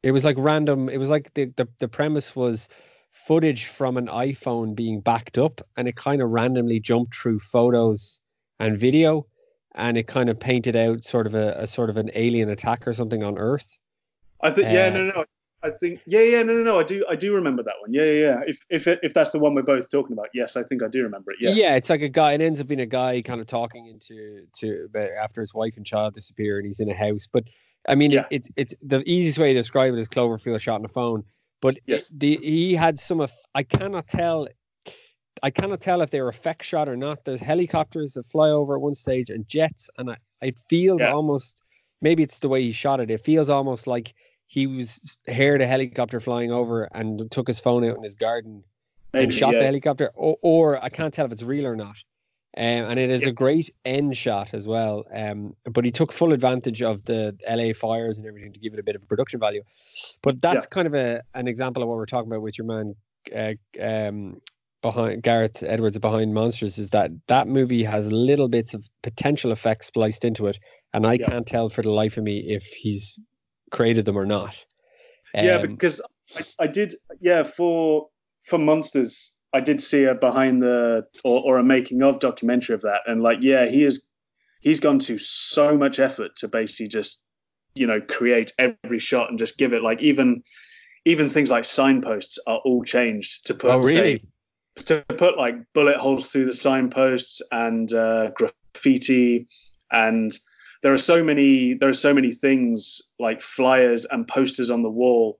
it 0.03 0.11
was 0.11 0.25
like 0.25 0.35
random. 0.39 0.89
It 0.89 0.97
was 0.97 1.09
like 1.09 1.31
the, 1.35 1.45
the 1.57 1.67
the 1.77 1.87
premise 1.87 2.35
was 2.35 2.67
footage 3.11 3.65
from 3.65 3.97
an 3.97 4.07
iPhone 4.07 4.75
being 4.75 4.99
backed 4.99 5.37
up, 5.37 5.61
and 5.77 5.87
it 5.87 5.95
kind 5.95 6.21
of 6.21 6.29
randomly 6.29 6.79
jumped 6.79 7.15
through 7.15 7.39
photos 7.39 8.19
and 8.59 8.77
video, 8.79 9.27
and 9.75 9.97
it 9.97 10.07
kind 10.07 10.29
of 10.29 10.39
painted 10.39 10.75
out 10.75 11.03
sort 11.03 11.27
of 11.27 11.35
a, 11.35 11.53
a 11.57 11.67
sort 11.67 11.89
of 11.89 11.97
an 11.97 12.09
alien 12.15 12.49
attack 12.49 12.87
or 12.87 12.93
something 12.93 13.23
on 13.23 13.37
Earth. 13.37 13.77
I 14.41 14.51
think 14.51 14.67
uh, 14.67 14.71
yeah, 14.71 14.89
no, 14.89 15.03
no, 15.03 15.13
no. 15.15 15.25
I 15.63 15.69
think 15.69 16.01
yeah, 16.07 16.21
yeah, 16.21 16.41
no, 16.41 16.53
no, 16.53 16.63
no. 16.63 16.79
I 16.79 16.83
do, 16.83 17.05
I 17.07 17.15
do 17.15 17.35
remember 17.35 17.61
that 17.61 17.75
one. 17.81 17.93
Yeah, 17.93 18.05
yeah, 18.05 18.13
yeah. 18.13 18.41
If 18.47 18.65
if 18.69 18.87
it, 18.87 18.99
if 19.03 19.13
that's 19.13 19.31
the 19.31 19.37
one 19.37 19.53
we're 19.53 19.61
both 19.61 19.89
talking 19.91 20.13
about, 20.13 20.29
yes, 20.33 20.57
I 20.57 20.63
think 20.63 20.81
I 20.81 20.87
do 20.87 21.03
remember 21.03 21.31
it. 21.31 21.37
Yeah. 21.39 21.51
Yeah, 21.51 21.75
it's 21.75 21.89
like 21.89 22.01
a 22.01 22.09
guy. 22.09 22.33
It 22.33 22.41
ends 22.41 22.59
up 22.59 22.67
being 22.67 22.79
a 22.79 22.87
guy 22.87 23.21
kind 23.21 23.39
of 23.39 23.45
talking 23.45 23.85
into 23.85 24.47
to 24.59 24.89
after 25.21 25.41
his 25.41 25.53
wife 25.53 25.77
and 25.77 25.85
child 25.85 26.15
disappear, 26.15 26.57
and 26.57 26.65
he's 26.65 26.79
in 26.79 26.89
a 26.89 26.95
house. 26.95 27.27
But 27.31 27.43
I 27.87 27.93
mean, 27.93 28.09
yeah. 28.09 28.21
it, 28.31 28.47
it's 28.47 28.49
it's 28.55 28.75
the 28.81 29.03
easiest 29.07 29.37
way 29.37 29.53
to 29.53 29.59
describe 29.59 29.93
it 29.93 29.99
is 29.99 30.07
Cloverfield 30.07 30.59
shot 30.61 30.75
on 30.75 30.81
the 30.81 30.87
phone. 30.87 31.23
But 31.61 31.79
yes, 31.85 32.09
the, 32.09 32.37
he 32.37 32.73
had 32.75 32.99
some. 32.99 33.21
of 33.21 33.31
I 33.55 33.63
cannot 33.63 34.07
tell. 34.07 34.47
I 35.43 35.49
cannot 35.49 35.81
tell 35.81 36.01
if 36.01 36.09
they 36.09 36.21
were 36.21 36.29
effect 36.29 36.63
shot 36.63 36.89
or 36.89 36.97
not. 36.97 37.23
There's 37.23 37.39
helicopters 37.39 38.13
that 38.13 38.25
fly 38.25 38.49
over 38.49 38.75
at 38.75 38.81
one 38.81 38.95
stage 38.95 39.29
and 39.29 39.47
jets, 39.47 39.89
and 39.97 40.11
I, 40.11 40.17
it 40.41 40.59
feels 40.69 41.01
yeah. 41.01 41.11
almost. 41.11 41.63
Maybe 42.01 42.23
it's 42.23 42.39
the 42.39 42.49
way 42.49 42.63
he 42.63 42.71
shot 42.71 42.99
it. 42.99 43.11
It 43.11 43.23
feels 43.23 43.49
almost 43.49 43.85
like 43.85 44.15
he 44.47 44.67
was 44.67 45.17
heard 45.27 45.61
a 45.61 45.67
helicopter 45.67 46.19
flying 46.19 46.51
over 46.51 46.83
and 46.93 47.29
took 47.31 47.47
his 47.47 47.59
phone 47.59 47.85
out 47.85 47.95
in 47.95 48.03
his 48.03 48.15
garden 48.15 48.63
Maybe, 49.13 49.25
and 49.25 49.33
shot 49.33 49.53
yeah. 49.53 49.59
the 49.59 49.65
helicopter, 49.65 50.11
or, 50.13 50.37
or, 50.41 50.83
I 50.83 50.89
can't 50.89 51.13
tell 51.13 51.25
if 51.25 51.31
it's 51.31 51.43
real 51.43 51.65
or 51.65 51.75
not. 51.75 51.95
Um, 52.57 52.63
and 52.63 52.99
it 52.99 53.09
is 53.09 53.23
a 53.23 53.31
great 53.31 53.73
end 53.85 54.17
shot 54.17 54.53
as 54.53 54.67
well. 54.67 55.05
Um, 55.13 55.55
but 55.71 55.85
he 55.85 55.91
took 55.91 56.11
full 56.11 56.33
advantage 56.33 56.81
of 56.81 57.05
the 57.05 57.33
LA 57.49 57.71
fires 57.73 58.17
and 58.17 58.27
everything 58.27 58.51
to 58.51 58.59
give 58.59 58.73
it 58.73 58.79
a 58.79 58.83
bit 58.83 58.95
of 58.95 59.07
production 59.07 59.39
value. 59.39 59.63
But 60.21 60.41
that's 60.41 60.65
Yeah. 60.65 60.69
kind 60.69 60.87
of 60.87 60.93
a 60.93 61.21
an 61.33 61.47
example 61.47 61.81
of 61.81 61.87
what 61.87 61.95
we're 61.97 62.05
talking 62.05 62.29
about 62.29 62.41
with 62.41 62.57
your 62.57 62.67
man 62.67 62.95
uh, 63.33 63.53
um, 63.81 64.41
behind 64.81 65.23
Gareth 65.23 65.63
Edwards 65.63 65.97
behind 65.99 66.33
Monsters. 66.33 66.77
Is 66.77 66.89
that 66.89 67.11
that 67.27 67.47
movie 67.47 67.83
has 67.83 68.11
little 68.11 68.49
bits 68.49 68.73
of 68.73 68.85
potential 69.01 69.53
effects 69.53 69.87
spliced 69.87 70.25
into 70.25 70.47
it, 70.47 70.59
and 70.93 71.07
I 71.07 71.13
Yeah. 71.13 71.29
can't 71.29 71.47
tell 71.47 71.69
for 71.69 71.83
the 71.83 71.91
life 71.91 72.17
of 72.17 72.23
me 72.25 72.39
if 72.49 72.65
he's 72.65 73.17
created 73.71 74.03
them 74.03 74.17
or 74.17 74.25
not. 74.25 74.55
yeah, 75.33 75.59
Um, 75.59 75.75
because 75.77 76.01
I, 76.35 76.45
I 76.59 76.67
did. 76.67 76.95
Yeah, 77.21 77.43
for 77.43 78.09
for 78.45 78.57
Monsters, 78.57 79.37
I 79.53 79.59
did 79.59 79.81
see 79.81 80.05
a 80.05 80.15
behind 80.15 80.63
the 80.63 81.07
or, 81.23 81.41
or 81.41 81.57
a 81.57 81.63
making 81.63 82.03
of 82.03 82.19
documentary 82.19 82.75
of 82.75 82.81
that, 82.81 83.01
and 83.07 83.21
like, 83.21 83.39
yeah, 83.41 83.65
he 83.65 83.83
is 83.83 84.05
he's 84.61 84.79
gone 84.79 84.99
to 84.99 85.17
so 85.17 85.77
much 85.77 85.99
effort 85.99 86.35
to 86.37 86.47
basically 86.47 86.87
just 86.87 87.23
you 87.73 87.87
know 87.87 88.01
create 88.01 88.53
every 88.57 88.99
shot 88.99 89.29
and 89.29 89.39
just 89.39 89.57
give 89.57 89.73
it 89.73 89.83
like 89.83 90.01
even 90.01 90.43
even 91.05 91.29
things 91.29 91.49
like 91.49 91.65
signposts 91.65 92.39
are 92.47 92.59
all 92.63 92.83
changed 92.83 93.47
to 93.47 93.53
put 93.53 93.71
oh 93.71 93.79
really? 93.79 94.23
say, 94.77 94.83
to 94.83 95.05
put 95.17 95.37
like 95.37 95.55
bullet 95.73 95.97
holes 95.97 96.29
through 96.29 96.45
the 96.45 96.53
signposts 96.53 97.41
and 97.51 97.91
uh, 97.93 98.29
graffiti 98.31 99.47
and 99.91 100.37
there 100.83 100.93
are 100.93 100.97
so 100.97 101.23
many 101.23 101.73
there 101.73 101.89
are 101.89 101.93
so 101.93 102.13
many 102.13 102.31
things 102.31 103.01
like 103.19 103.41
flyers 103.41 104.05
and 104.05 104.27
posters 104.27 104.69
on 104.69 104.83
the 104.83 104.89
wall 104.89 105.39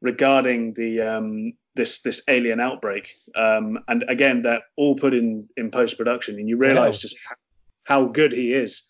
regarding 0.00 0.74
the 0.74 1.00
um, 1.00 1.52
this 1.74 2.02
this 2.02 2.22
alien 2.28 2.60
outbreak 2.60 3.14
um, 3.34 3.78
and 3.88 4.04
again 4.08 4.42
they're 4.42 4.62
all 4.76 4.94
put 4.94 5.14
in 5.14 5.48
in 5.56 5.70
post 5.70 5.96
production 5.96 6.38
and 6.38 6.48
you 6.48 6.56
realize 6.56 6.96
Wow. 6.96 7.00
just 7.00 7.16
how 7.84 8.06
good 8.06 8.32
he 8.32 8.52
is 8.52 8.88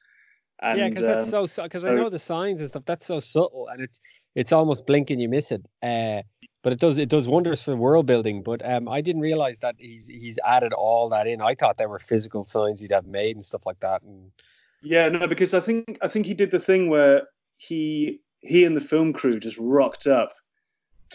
and 0.63 0.79
yeah, 0.79 0.89
because 0.89 1.03
that's 1.03 1.33
um, 1.33 1.47
so 1.49 1.63
because 1.65 1.85
I 1.85 1.93
know 1.93 2.09
the 2.09 2.21
signs 2.21 2.61
and 2.61 2.71
stuff. 2.71 2.85
That's 2.87 3.05
so 3.05 3.19
subtle, 3.19 3.67
and 3.67 3.83
it's 3.83 4.01
it's 4.37 4.53
almost 4.53 4.87
blink 4.87 5.11
and 5.11 5.21
you 5.21 5.29
miss 5.29 5.51
it. 5.51 5.67
Uh, 5.83 6.23
but 6.63 6.73
it 6.73 6.79
does 6.79 6.99
it 6.99 7.09
does 7.09 7.27
wonders 7.27 7.61
for 7.61 7.75
world 7.75 8.07
building. 8.07 8.45
But 8.45 8.65
um, 8.65 8.89
I 8.89 9.01
didn't 9.01 9.23
realize 9.23 9.59
that 9.59 9.75
he's 9.79 10.07
he's 10.07 10.39
added 10.47 10.73
all 10.73 11.09
that 11.09 11.27
in. 11.27 11.41
I 11.41 11.57
thought 11.57 11.79
there 11.79 11.89
were 11.89 11.99
physical 11.99 12.45
signs 12.45 12.81
he'd 12.81 12.93
have 12.93 13.07
made 13.07 13.35
and 13.35 13.45
stuff 13.45 13.67
like 13.67 13.81
that. 13.81 14.03
And 14.03 14.31
Yeah, 14.83 15.09
no, 15.09 15.27
because 15.27 15.53
I 15.53 15.59
think 15.59 15.99
I 16.01 16.07
think 16.07 16.27
he 16.27 16.35
did 16.35 16.53
the 16.53 16.61
thing 16.61 16.89
where 16.89 17.23
he 17.57 18.21
he 18.39 18.65
and 18.65 18.77
the 18.77 18.81
film 18.81 19.13
crew 19.13 19.41
just 19.41 19.59
rocked 19.59 20.07
up 20.07 20.33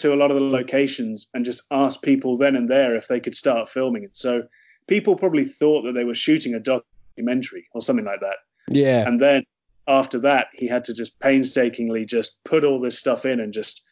to 0.01 0.13
a 0.13 0.15
lot 0.15 0.31
of 0.31 0.37
the 0.37 0.43
locations 0.43 1.27
and 1.33 1.45
just 1.45 1.63
asked 1.71 2.01
people 2.01 2.37
then 2.37 2.55
and 2.55 2.69
there 2.69 2.95
if 2.95 3.07
they 3.07 3.19
could 3.19 3.35
start 3.35 3.69
filming 3.69 4.03
it. 4.03 4.15
So 4.15 4.43
people 4.87 5.15
probably 5.15 5.45
thought 5.45 5.83
that 5.83 5.93
they 5.93 6.03
were 6.03 6.13
shooting 6.15 6.53
a 6.53 6.59
documentary 6.59 7.67
or 7.73 7.81
something 7.81 8.05
like 8.05 8.21
that. 8.21 8.37
yeah, 8.69 9.07
And 9.07 9.19
then 9.19 9.43
after 9.87 10.19
that, 10.19 10.47
he 10.53 10.67
had 10.67 10.83
to 10.85 10.93
just 10.93 11.19
painstakingly 11.19 12.05
just 12.05 12.43
put 12.43 12.63
all 12.63 12.79
this 12.79 12.99
stuff 12.99 13.25
in 13.25 13.39
and 13.39 13.53
just 13.53 13.83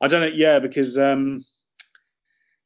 I 0.00 0.06
don't 0.08 0.20
know, 0.22 0.28
yeah, 0.34 0.58
because 0.60 0.96
um 0.98 1.40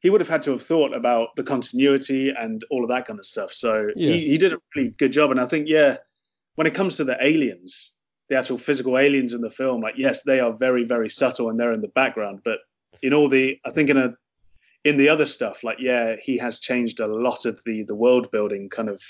he 0.00 0.10
would 0.10 0.20
have 0.20 0.28
had 0.28 0.42
to 0.42 0.50
have 0.50 0.62
thought 0.62 0.94
about 0.94 1.28
the 1.36 1.44
continuity 1.44 2.30
and 2.30 2.64
all 2.70 2.82
of 2.82 2.88
that 2.90 3.06
kind 3.06 3.20
of 3.20 3.26
stuff. 3.26 3.52
So 3.52 3.88
Yeah. 3.94 4.14
he, 4.14 4.30
he 4.30 4.38
did 4.38 4.52
a 4.52 4.58
really 4.74 4.90
good 4.98 5.12
job. 5.12 5.30
And 5.30 5.40
I 5.40 5.46
think, 5.46 5.68
yeah, 5.68 5.98
when 6.56 6.66
it 6.66 6.74
comes 6.74 6.96
to 6.96 7.04
the 7.04 7.16
aliens, 7.24 7.92
the 8.28 8.36
actual 8.36 8.58
physical 8.58 8.98
aliens 8.98 9.32
in 9.32 9.40
the 9.42 9.50
film, 9.50 9.80
like 9.80 9.94
yes, 9.96 10.22
they 10.24 10.40
are 10.40 10.52
very, 10.52 10.84
very 10.84 11.08
subtle 11.08 11.50
and 11.50 11.58
they're 11.60 11.72
in 11.72 11.80
the 11.82 11.88
background. 11.88 12.40
But 12.44 12.58
in 13.02 13.12
all 13.14 13.28
the 13.28 13.58
I 13.64 13.70
think 13.70 13.90
in 13.90 13.96
a 13.96 14.14
in 14.84 14.96
the 14.96 15.08
other 15.08 15.26
stuff, 15.26 15.62
like 15.62 15.78
yeah, 15.80 16.16
he 16.22 16.38
has 16.38 16.58
changed 16.58 17.00
a 17.00 17.06
lot 17.06 17.44
of 17.44 17.62
the 17.64 17.82
the 17.84 17.94
world 17.94 18.30
building 18.30 18.68
kind 18.68 18.88
of 18.88 19.00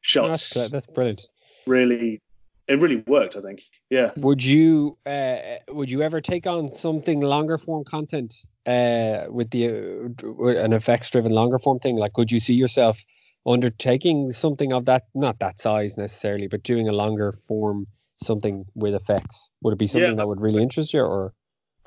shots. 0.00 0.50
that's 0.54 0.70
that's 0.70 0.86
brilliant. 0.88 1.26
really 1.66 2.20
it 2.68 2.80
really 2.80 3.02
worked, 3.06 3.36
I 3.36 3.40
think. 3.40 3.60
Yeah. 3.90 4.12
Would 4.16 4.42
you 4.44 4.96
uh, 5.04 5.36
would 5.68 5.90
you 5.90 6.02
ever 6.02 6.20
take 6.20 6.46
on 6.46 6.74
something 6.74 7.20
longer 7.20 7.58
form 7.58 7.84
content 7.84 8.34
uh, 8.66 9.24
with 9.28 9.50
the 9.50 9.68
uh, 9.68 10.46
an 10.64 10.72
effects 10.72 11.10
driven 11.10 11.32
longer 11.32 11.58
form 11.58 11.80
thing? 11.80 11.96
Like, 11.96 12.12
could 12.12 12.30
you 12.30 12.40
see 12.40 12.54
yourself 12.54 13.04
undertaking 13.44 14.30
something 14.32 14.72
of 14.72 14.84
that, 14.84 15.02
not 15.14 15.40
that 15.40 15.60
size 15.60 15.96
necessarily, 15.96 16.46
but 16.46 16.62
doing 16.62 16.88
a 16.88 16.92
longer 16.92 17.32
form 17.48 17.86
something 18.22 18.64
with 18.74 18.94
effects? 18.94 19.50
Would 19.62 19.72
it 19.74 19.78
be 19.78 19.88
something 19.88 20.10
Yeah. 20.10 20.16
that 20.16 20.28
would 20.28 20.40
really 20.40 20.62
interest 20.62 20.94
you, 20.94 21.00
or 21.02 21.34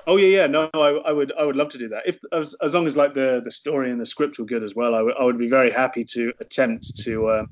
Oh 0.06 0.16
yeah, 0.16 0.42
yeah. 0.42 0.46
No, 0.46 0.70
I, 0.72 0.90
I 1.08 1.12
would, 1.12 1.32
I 1.36 1.44
would 1.44 1.56
love 1.56 1.70
to 1.70 1.78
do 1.78 1.88
that. 1.88 2.04
If 2.06 2.20
as, 2.32 2.54
as 2.62 2.74
long 2.74 2.86
as 2.86 2.96
like 2.96 3.14
the 3.14 3.40
the 3.44 3.50
story 3.50 3.90
and 3.90 4.00
the 4.00 4.06
script 4.06 4.38
were 4.38 4.44
good 4.44 4.62
as 4.62 4.74
well, 4.74 4.94
I 4.94 5.02
would, 5.02 5.14
I 5.18 5.24
would 5.24 5.38
be 5.38 5.48
very 5.48 5.70
happy 5.70 6.04
to 6.04 6.32
attempt 6.40 6.96
to 6.98 7.30
um, 7.30 7.48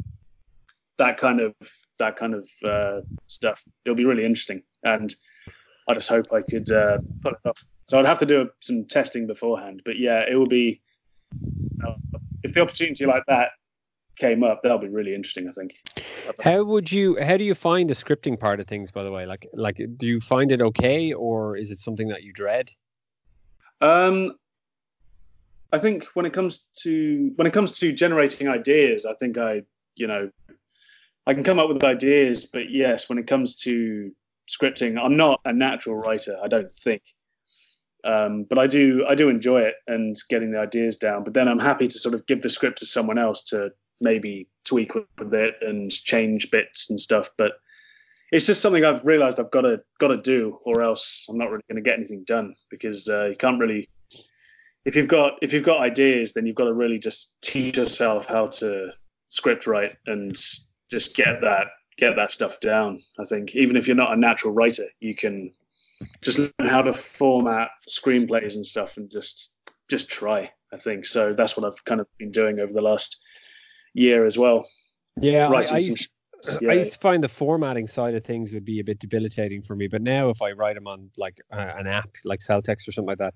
that 0.98 1.18
kind 1.18 1.40
of 1.40 1.54
that 1.98 2.16
kind 2.16 2.34
of 2.34 2.48
uh, 2.64 3.00
stuff. 3.26 3.62
It'll 3.84 3.96
be 3.96 4.04
really 4.04 4.24
interesting, 4.24 4.62
and 4.84 5.14
I 5.88 5.94
just 5.94 6.08
hope 6.08 6.32
I 6.32 6.42
could 6.42 6.70
uh, 6.70 6.98
pull 7.22 7.32
it 7.32 7.48
off. 7.48 7.64
So 7.86 7.98
I'd 7.98 8.06
have 8.06 8.20
to 8.20 8.26
do 8.26 8.48
some 8.60 8.84
testing 8.84 9.26
beforehand, 9.26 9.82
but 9.84 9.98
yeah, 9.98 10.24
it 10.28 10.38
would 10.38 10.50
be. 10.50 10.80
Uh, 11.84 11.94
if 12.44 12.52
the 12.52 12.60
opportunity 12.60 13.06
like 13.06 13.24
that 13.26 13.50
came 14.16 14.42
up, 14.42 14.60
that'll 14.62 14.78
be 14.78 14.88
really 14.88 15.14
interesting. 15.14 15.48
I 15.48 15.52
think. 15.52 15.74
how 16.42 16.64
would 16.64 16.90
you? 16.90 17.16
How 17.20 17.36
do 17.36 17.44
you 17.44 17.54
find 17.54 17.90
the 17.90 17.94
scripting 17.94 18.38
part 18.38 18.60
of 18.60 18.66
things? 18.66 18.90
By 18.90 19.02
the 19.02 19.10
way, 19.10 19.26
like 19.26 19.46
like 19.52 19.80
do 19.96 20.06
you 20.06 20.20
find 20.20 20.52
it 20.52 20.60
okay, 20.60 21.12
or 21.12 21.56
is 21.56 21.70
it 21.70 21.78
something 21.78 22.08
that 22.08 22.22
you 22.22 22.32
dread? 22.32 22.70
Um, 23.80 24.34
I 25.72 25.78
think 25.78 26.04
when 26.14 26.24
it 26.24 26.32
comes 26.32 26.68
to 26.82 27.32
when 27.34 27.46
it 27.46 27.52
comes 27.52 27.78
to 27.80 27.92
generating 27.92 28.48
ideas, 28.48 29.04
I 29.04 29.14
think 29.14 29.38
I, 29.38 29.62
you 29.96 30.06
know, 30.06 30.30
I 31.26 31.34
can 31.34 31.42
come 31.42 31.58
up 31.58 31.68
with 31.68 31.82
ideas, 31.82 32.46
but 32.46 32.70
yes, 32.70 33.08
when 33.08 33.18
it 33.18 33.26
comes 33.26 33.56
to 33.62 34.12
scripting, 34.48 35.02
I'm 35.02 35.16
not 35.16 35.40
a 35.44 35.52
natural 35.52 35.96
writer. 35.96 36.36
I 36.42 36.48
don't 36.48 36.70
think, 36.70 37.02
um, 38.04 38.44
but 38.44 38.58
I 38.58 38.68
do 38.68 39.04
I 39.08 39.16
do 39.16 39.28
enjoy 39.28 39.62
it 39.62 39.74
and 39.88 40.16
getting 40.28 40.52
the 40.52 40.60
ideas 40.60 40.96
down. 40.96 41.24
But 41.24 41.34
then 41.34 41.48
I'm 41.48 41.58
happy 41.58 41.88
to 41.88 41.98
sort 41.98 42.14
of 42.14 42.24
give 42.26 42.42
the 42.42 42.50
script 42.50 42.78
to 42.78 42.86
someone 42.86 43.18
else 43.18 43.42
to 43.46 43.72
maybe 44.00 44.48
tweak 44.64 44.94
with 44.94 45.34
it 45.34 45.56
and 45.60 45.90
change 45.90 46.50
bits 46.50 46.90
and 46.90 47.00
stuff. 47.00 47.30
But 47.36 47.52
it's 48.32 48.46
just 48.46 48.62
something 48.62 48.84
I've 48.84 49.04
realised 49.04 49.38
I've 49.38 49.50
got 49.50 49.62
to 49.62 49.82
got 50.00 50.08
to 50.08 50.16
do, 50.16 50.58
or 50.64 50.82
else 50.82 51.26
I'm 51.28 51.38
not 51.38 51.50
really 51.50 51.62
going 51.68 51.82
to 51.82 51.88
get 51.88 51.98
anything 51.98 52.24
done 52.24 52.54
because 52.70 53.08
uh, 53.08 53.26
you 53.26 53.36
can't 53.36 53.60
really. 53.60 53.88
If 54.84 54.96
you've 54.96 55.08
got 55.08 55.34
if 55.42 55.52
you've 55.52 55.62
got 55.62 55.80
ideas, 55.80 56.32
then 56.32 56.46
you've 56.46 56.56
got 56.56 56.64
to 56.64 56.74
really 56.74 56.98
just 56.98 57.40
teach 57.40 57.76
yourself 57.76 58.26
how 58.26 58.48
to 58.48 58.90
script 59.28 59.66
write 59.66 59.96
and 60.06 60.36
just 60.90 61.16
get 61.16 61.40
that 61.42 61.68
get 61.96 62.16
that 62.16 62.30
stuff 62.30 62.60
down. 62.60 63.02
I 63.18 63.24
think 63.24 63.54
even 63.54 63.76
if 63.76 63.86
you're 63.86 63.96
not 63.96 64.12
a 64.12 64.16
natural 64.16 64.52
writer, 64.52 64.86
you 65.00 65.14
can 65.14 65.52
just 66.22 66.38
learn 66.38 66.68
how 66.68 66.82
to 66.82 66.92
format 66.92 67.70
screenplays 67.88 68.54
and 68.54 68.66
stuff 68.66 68.96
and 68.96 69.10
just 69.10 69.54
just 69.88 70.10
try. 70.10 70.50
I 70.72 70.76
think 70.76 71.06
so. 71.06 71.34
That's 71.34 71.56
what 71.56 71.66
I've 71.66 71.84
kind 71.84 72.00
of 72.00 72.08
been 72.18 72.32
doing 72.32 72.58
over 72.58 72.72
the 72.72 72.82
last 72.82 73.23
year 73.94 74.26
as 74.26 74.36
well. 74.38 74.66
Yeah, 75.20 75.48
I, 75.48 75.50
Writing 75.52 75.76
I 75.76 75.78
some. 75.78 75.94
used, 75.94 75.96
sh- 75.96 76.08
I 76.68 76.72
used 76.74 76.92
to 76.94 76.98
find 76.98 77.22
the 77.22 77.28
formatting 77.28 77.86
side 77.86 78.14
of 78.14 78.24
things 78.24 78.52
would 78.52 78.64
be 78.64 78.80
a 78.80 78.84
bit 78.84 78.98
debilitating 78.98 79.62
for 79.62 79.76
me, 79.76 79.88
but 79.88 80.02
now 80.02 80.30
if 80.30 80.42
I 80.42 80.52
write 80.52 80.74
them 80.74 80.86
on 80.86 81.10
like 81.16 81.40
uh, 81.52 81.72
an 81.76 81.86
app 81.86 82.10
like 82.24 82.40
Celtx 82.40 82.86
or 82.88 82.92
something 82.92 83.08
like 83.08 83.18
that, 83.18 83.34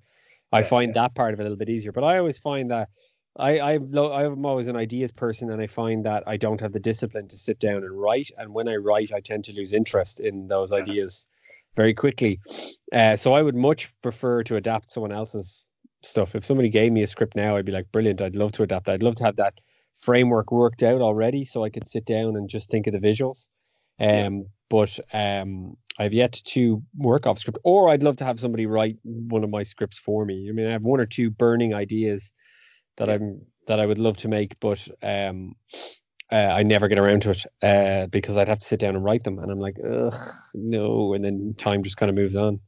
I 0.53 0.63
Yeah, 0.63 0.65
find 0.65 0.95
that 0.95 1.15
part 1.15 1.35
of 1.35 1.41
it 1.41 1.43
a 1.43 1.45
little 1.45 1.59
bit 1.59 1.69
easier. 1.71 1.93
But 1.93 2.05
I 2.05 2.19
always 2.19 2.39
find 2.39 2.71
that 2.71 2.89
I 3.39 3.59
I 3.61 3.73
I'm 3.75 4.45
always 4.45 4.69
an 4.69 4.77
ideas 4.77 5.13
person, 5.13 5.51
and 5.51 5.63
I 5.63 5.67
find 5.67 6.05
that 6.05 6.25
I 6.27 6.37
don't 6.37 6.61
have 6.61 6.73
the 6.73 6.81
discipline 6.81 7.29
to 7.29 7.37
sit 7.39 7.59
down 7.61 7.85
and 7.85 7.99
write. 8.01 8.31
And 8.37 8.53
when 8.53 8.69
I 8.69 8.77
write, 8.77 9.13
I 9.13 9.21
tend 9.21 9.45
to 9.45 9.53
lose 9.53 9.73
interest 9.73 10.21
in 10.21 10.49
those 10.49 10.73
Yeah. 10.73 10.79
ideas 10.83 11.27
very 11.77 11.95
quickly. 11.95 12.41
Uh, 12.93 13.17
so 13.17 13.35
I 13.35 13.43
would 13.43 13.55
much 13.55 13.93
prefer 14.03 14.43
to 14.45 14.57
adapt 14.57 14.91
someone 14.93 15.13
else's 15.13 15.67
stuff. 16.03 16.35
If 16.35 16.45
somebody 16.45 16.69
gave 16.71 16.93
me 16.93 17.03
a 17.03 17.07
script 17.07 17.37
now, 17.37 17.57
I'd 17.57 17.65
be 17.67 17.73
like, 17.73 17.91
brilliant. 17.93 18.21
I'd 18.21 18.37
love 18.37 18.53
to 18.53 18.63
adapt. 18.65 18.89
I'd 18.89 19.03
love 19.03 19.17
to 19.17 19.25
have 19.25 19.37
that 19.37 19.55
framework 19.99 20.51
worked 20.53 20.83
out 20.83 21.01
already 21.01 21.45
so 21.45 21.65
I 21.65 21.71
could 21.71 21.87
sit 21.87 22.05
down 22.05 22.37
and 22.37 22.49
just 22.49 22.71
think 22.71 22.87
of 22.87 22.93
the 22.93 23.01
visuals. 23.01 23.49
Um, 24.01 24.09
Yeah. 24.09 24.31
But 24.71 25.01
um, 25.15 25.79
I've 25.99 26.13
yet 26.13 26.33
to 26.45 26.83
work 26.97 27.27
off 27.27 27.39
script, 27.39 27.59
or 27.65 27.89
I'd 27.89 28.03
love 28.03 28.17
to 28.17 28.25
have 28.27 28.39
somebody 28.39 28.67
write 28.67 28.99
one 29.03 29.43
of 29.45 29.51
my 29.51 29.63
scripts 29.63 29.99
for 29.99 30.25
me. 30.27 30.47
I 30.49 30.53
mean, 30.53 30.67
I 30.67 30.73
have 30.73 30.83
one 30.83 31.01
or 31.01 31.07
two 31.07 31.31
burning 31.31 31.73
ideas 31.75 32.31
that 32.99 33.09
I'm 33.09 33.41
that 33.67 33.81
I 33.81 33.87
would 33.87 33.99
love 33.99 34.19
to 34.19 34.29
make, 34.29 34.61
but 34.61 34.87
um, 35.03 35.55
uh, 36.31 36.37
I 36.37 36.63
never 36.63 36.89
get 36.89 36.99
around 36.99 37.23
to 37.23 37.31
it 37.31 37.47
uh, 37.63 38.07
because 38.09 38.37
I'd 38.37 38.49
have 38.49 38.61
to 38.61 38.67
sit 38.67 38.81
down 38.81 38.95
and 38.95 39.05
write 39.05 39.25
them, 39.25 39.39
and 39.39 39.51
I'm 39.51 39.59
like, 39.59 39.79
ugh, 39.83 40.15
no, 40.55 41.15
and 41.15 41.25
then 41.25 41.55
time 41.57 41.83
just 41.83 41.97
kind 41.97 42.11
of 42.11 42.17
moves 42.17 42.37
on. 42.37 42.61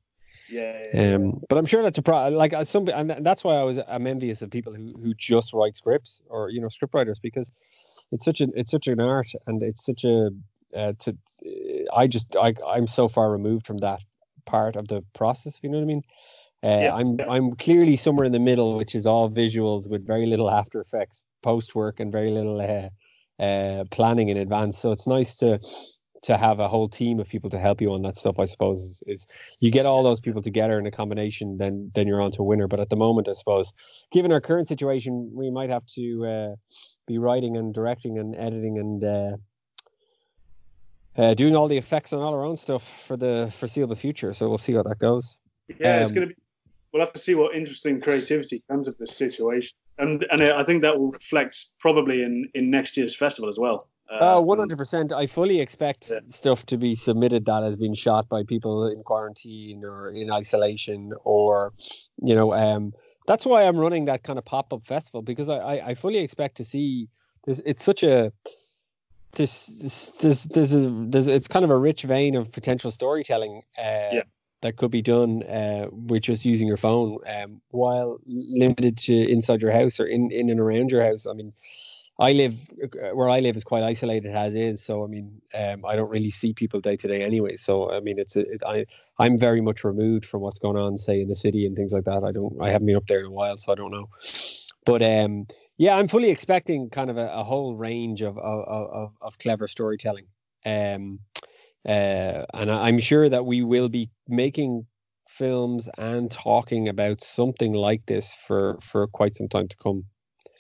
Yeah, 0.51 0.79
yeah, 0.93 1.09
yeah. 1.09 1.15
Um, 1.15 1.41
but 1.49 1.59
I'm 1.59 1.67
sure 1.67 1.83
that's 1.83 1.99
a 1.99 2.03
problem. 2.03 2.35
Like 2.35 2.53
uh, 2.53 2.65
some, 2.65 2.89
and 2.89 3.11
that's 3.25 3.45
why 3.45 3.57
I 3.57 3.63
was 3.63 3.79
I'm 3.89 4.07
envious 4.07 4.43
of 4.43 4.51
people 4.51 4.75
who 4.75 4.93
who 5.03 5.15
just 5.15 5.53
write 5.53 5.77
scripts 5.77 6.23
or 6.29 6.51
you 6.51 6.61
know 6.61 6.69
script 6.69 6.95
writers 6.95 7.19
because 7.21 7.53
it's 8.13 8.25
such 8.25 8.41
an 8.41 8.53
it's 8.57 8.71
such 8.71 8.87
an 8.87 9.01
art 9.01 9.29
and 9.47 9.63
it's 9.63 9.85
such 9.85 10.05
a 10.05 10.31
uh, 10.77 10.93
to 11.01 11.17
I 11.95 12.07
just 12.07 12.37
I 12.37 12.55
I'm 12.67 12.87
so 12.87 13.09
far 13.09 13.31
removed 13.31 13.67
from 13.67 13.79
that 13.79 14.01
part 14.47 14.77
of 14.77 14.89
the 14.89 15.05
process. 15.15 15.57
If 15.57 15.65
you 15.65 15.71
know 15.71 15.79
what 15.79 15.85
I 15.85 15.87
mean. 15.87 16.03
Uh, 16.63 16.79
Yeah, 16.81 16.95
I'm 16.95 17.19
yeah. 17.19 17.27
I'm 17.29 17.55
clearly 17.57 17.97
somewhere 17.97 18.27
in 18.27 18.33
the 18.33 18.39
middle, 18.39 18.77
which 18.77 18.95
is 18.95 19.07
all 19.07 19.31
visuals 19.31 19.89
with 19.89 20.07
very 20.07 20.27
little 20.27 20.51
After 20.51 20.81
Effects 20.81 21.23
post 21.43 21.75
work 21.75 22.01
and 22.01 22.13
very 22.13 22.31
little 22.31 22.61
uh, 22.61 23.43
uh, 23.43 23.85
planning 23.91 24.29
in 24.29 24.37
advance. 24.37 24.79
So 24.79 24.93
it's 24.93 25.07
nice 25.07 25.37
to 25.39 25.59
to 26.23 26.37
have 26.37 26.61
a 26.61 26.69
whole 26.69 26.89
team 26.89 27.19
of 27.19 27.29
people 27.29 27.49
to 27.51 27.59
help 27.59 27.81
you 27.81 27.93
on 27.93 28.03
that 28.03 28.17
stuff. 28.17 28.39
I 28.39 28.45
suppose 28.45 28.81
is, 28.81 29.03
is 29.07 29.27
you 29.61 29.71
get 29.71 29.87
all 29.87 30.03
those 30.03 30.21
people 30.21 30.43
together 30.43 30.79
in 30.79 30.87
a 30.87 30.91
combination, 30.91 31.57
then 31.57 31.91
then 31.95 32.07
you're 32.07 32.21
on 32.21 32.33
to 32.33 32.43
a 32.43 32.45
winner. 32.45 32.69
But 32.69 32.81
at 32.81 32.91
the 32.91 32.97
moment, 32.97 33.29
I 33.29 33.33
suppose, 33.33 33.73
given 34.13 34.33
our 34.33 34.41
current 34.41 34.69
situation, 34.69 35.31
we 35.35 35.51
might 35.51 35.71
have 35.71 35.87
to 35.95 36.27
uh, 36.27 36.55
be 37.07 37.19
writing 37.19 37.57
and 37.57 37.73
directing 37.73 38.19
and 38.19 38.37
editing 38.37 38.79
and 38.79 39.05
uh, 39.05 39.37
uh, 41.17 41.35
doing 41.35 41.57
all 41.57 41.69
the 41.69 41.77
effects 41.77 42.13
on 42.13 42.21
all 42.21 42.35
our 42.35 42.45
own 42.45 42.57
stuff 42.57 43.07
for 43.07 43.17
the 43.17 43.53
foreseeable 43.57 43.97
future. 43.97 44.33
So 44.33 44.49
we'll 44.49 44.59
see 44.59 44.75
how 44.75 44.83
that 44.83 44.99
goes. 44.99 45.39
Yeah, 45.79 45.97
um, 45.97 46.03
it's 46.03 46.13
going 46.13 46.29
to 46.29 46.35
be. 46.35 46.41
We'll 46.93 47.03
have 47.03 47.13
to 47.13 47.21
see 47.21 47.37
what 47.37 47.55
interesting 47.55 48.01
creativity 48.01 48.65
comes 48.69 48.89
of 48.89 48.99
this 48.99 49.17
situation, 49.17 49.77
and 49.99 50.27
and 50.31 50.43
I 50.43 50.65
think 50.65 50.83
that 50.83 50.99
will 50.99 51.13
reflect 51.13 51.67
probably 51.79 52.23
in 52.23 52.51
in 52.55 52.71
next 52.71 52.97
year's 52.97 53.17
festival 53.17 53.49
as 53.49 53.59
well. 53.59 53.89
Uh, 54.11 54.41
100%. 54.41 55.13
I 55.13 55.27
fully 55.27 55.61
expect 55.61 56.11
yeah. 56.11 56.19
stuff 56.29 56.67
to 56.67 56.77
be 56.77 56.95
submitted 56.95 57.47
that 57.47 57.63
has 57.63 57.77
been 57.77 57.95
shot 57.95 58.29
by 58.29 58.43
people 58.43 58.87
in 58.87 59.03
quarantine 59.03 59.85
or 59.85 60.11
in 60.11 60.31
isolation, 60.31 61.13
or, 61.25 61.73
you 62.23 62.35
know, 62.35 62.53
um, 62.53 62.93
that's 63.27 63.47
why 63.47 63.63
I'm 63.63 63.77
running 63.77 64.07
that 64.07 64.25
kind 64.25 64.39
of 64.39 64.45
pop 64.45 64.73
up 64.73 64.85
festival 64.85 65.23
because 65.23 65.49
I, 65.49 65.59
I, 65.59 65.87
I 65.91 65.95
fully 65.95 66.19
expect 66.19 66.57
to 66.57 66.65
see 66.65 67.09
this. 67.45 67.61
It's 67.65 67.85
such 67.85 68.03
a, 68.03 68.33
this, 69.33 69.67
this, 69.67 70.11
this, 70.21 70.45
this 70.45 70.73
is, 70.73 70.87
this, 71.11 71.27
it's 71.29 71.47
kind 71.47 71.65
of 71.65 71.71
a 71.71 71.79
rich 71.79 72.03
vein 72.03 72.35
of 72.35 72.51
potential 72.51 72.91
storytelling. 72.91 73.63
Uh, 73.79 74.11
yeah 74.13 74.23
that 74.63 74.77
could 74.77 74.91
be 74.91 75.03
done 75.03 75.43
uh, 75.45 75.87
with 75.91 76.23
just 76.23 76.45
using 76.45 76.69
your 76.69 76.77
phone 76.77 77.19
um, 77.27 77.61
while 77.71 78.19
limited 78.27 78.99
to 78.99 79.15
inside 79.15 79.63
your 79.63 79.73
house 79.73 79.99
or 79.99 80.07
in, 80.07 80.31
in 80.31 80.51
and 80.51 80.61
around 80.61 80.91
your 80.91 81.03
house. 81.03 81.27
I 81.27 81.33
mean, 81.33 81.53
I 82.21 82.33
live 82.33 82.71
uh, 82.85 83.15
where 83.15 83.31
I 83.31 83.41
live 83.41 83.57
is 83.57 83.65
quite 83.65 83.83
isolated 83.83 84.37
as 84.37 84.55
is, 84.55 84.83
so 84.83 85.03
I 85.03 85.07
mean, 85.07 85.41
um, 85.55 85.87
I 85.87 85.97
don't 85.97 86.11
really 86.11 86.31
see 86.31 86.53
people 86.53 86.81
day 86.81 86.97
to 86.97 87.09
day 87.09 87.23
anyway. 87.23 87.57
So 87.57 87.91
I 87.91 88.01
mean, 88.01 88.19
it's 88.19 88.37
it, 88.37 88.63
I 88.67 88.85
I'm 89.19 89.39
very 89.39 89.63
much 89.63 89.85
removed 89.85 90.27
from 90.27 90.43
what's 90.43 90.59
going 90.59 90.77
on, 90.77 90.99
say 90.99 91.23
in 91.23 91.29
the 91.29 91.35
city 91.35 91.67
and 91.67 91.75
things 91.75 91.95
like 91.95 92.05
that. 92.05 92.23
I 92.23 92.33
don't 92.33 92.61
I 92.61 92.69
haven't 92.71 92.87
been 92.87 92.97
up 92.97 93.07
there 93.09 93.21
in 93.21 93.27
a 93.27 93.31
while, 93.31 93.57
so 93.57 93.73
I 93.73 93.75
don't 93.75 93.91
know. 93.91 94.09
But 94.85 95.03
um, 95.03 95.47
yeah, 95.79 95.97
I'm 95.97 96.09
fully 96.09 96.29
expecting 96.29 96.91
kind 96.91 97.09
of 97.09 97.17
a, 97.17 97.33
a 97.33 97.43
whole 97.43 97.75
range 97.75 98.21
of 98.21 98.37
of, 98.37 98.65
of, 98.69 99.13
of 99.23 99.39
clever 99.39 99.67
storytelling. 99.67 100.27
Um, 100.67 101.21
uh, 101.89 102.45
and 102.53 102.71
I'm 102.71 102.99
sure 102.99 103.31
that 103.31 103.47
we 103.47 103.63
will 103.63 103.89
be 103.89 104.11
making 104.29 104.87
films 105.27 105.89
and 105.97 106.31
talking 106.31 106.89
about 106.89 107.23
something 107.25 107.73
like 107.73 108.05
this 108.05 108.35
for 108.47 108.79
for 108.83 109.07
quite 109.07 109.35
some 109.35 109.49
time 109.49 109.69
to 109.69 109.77
come. 109.79 110.05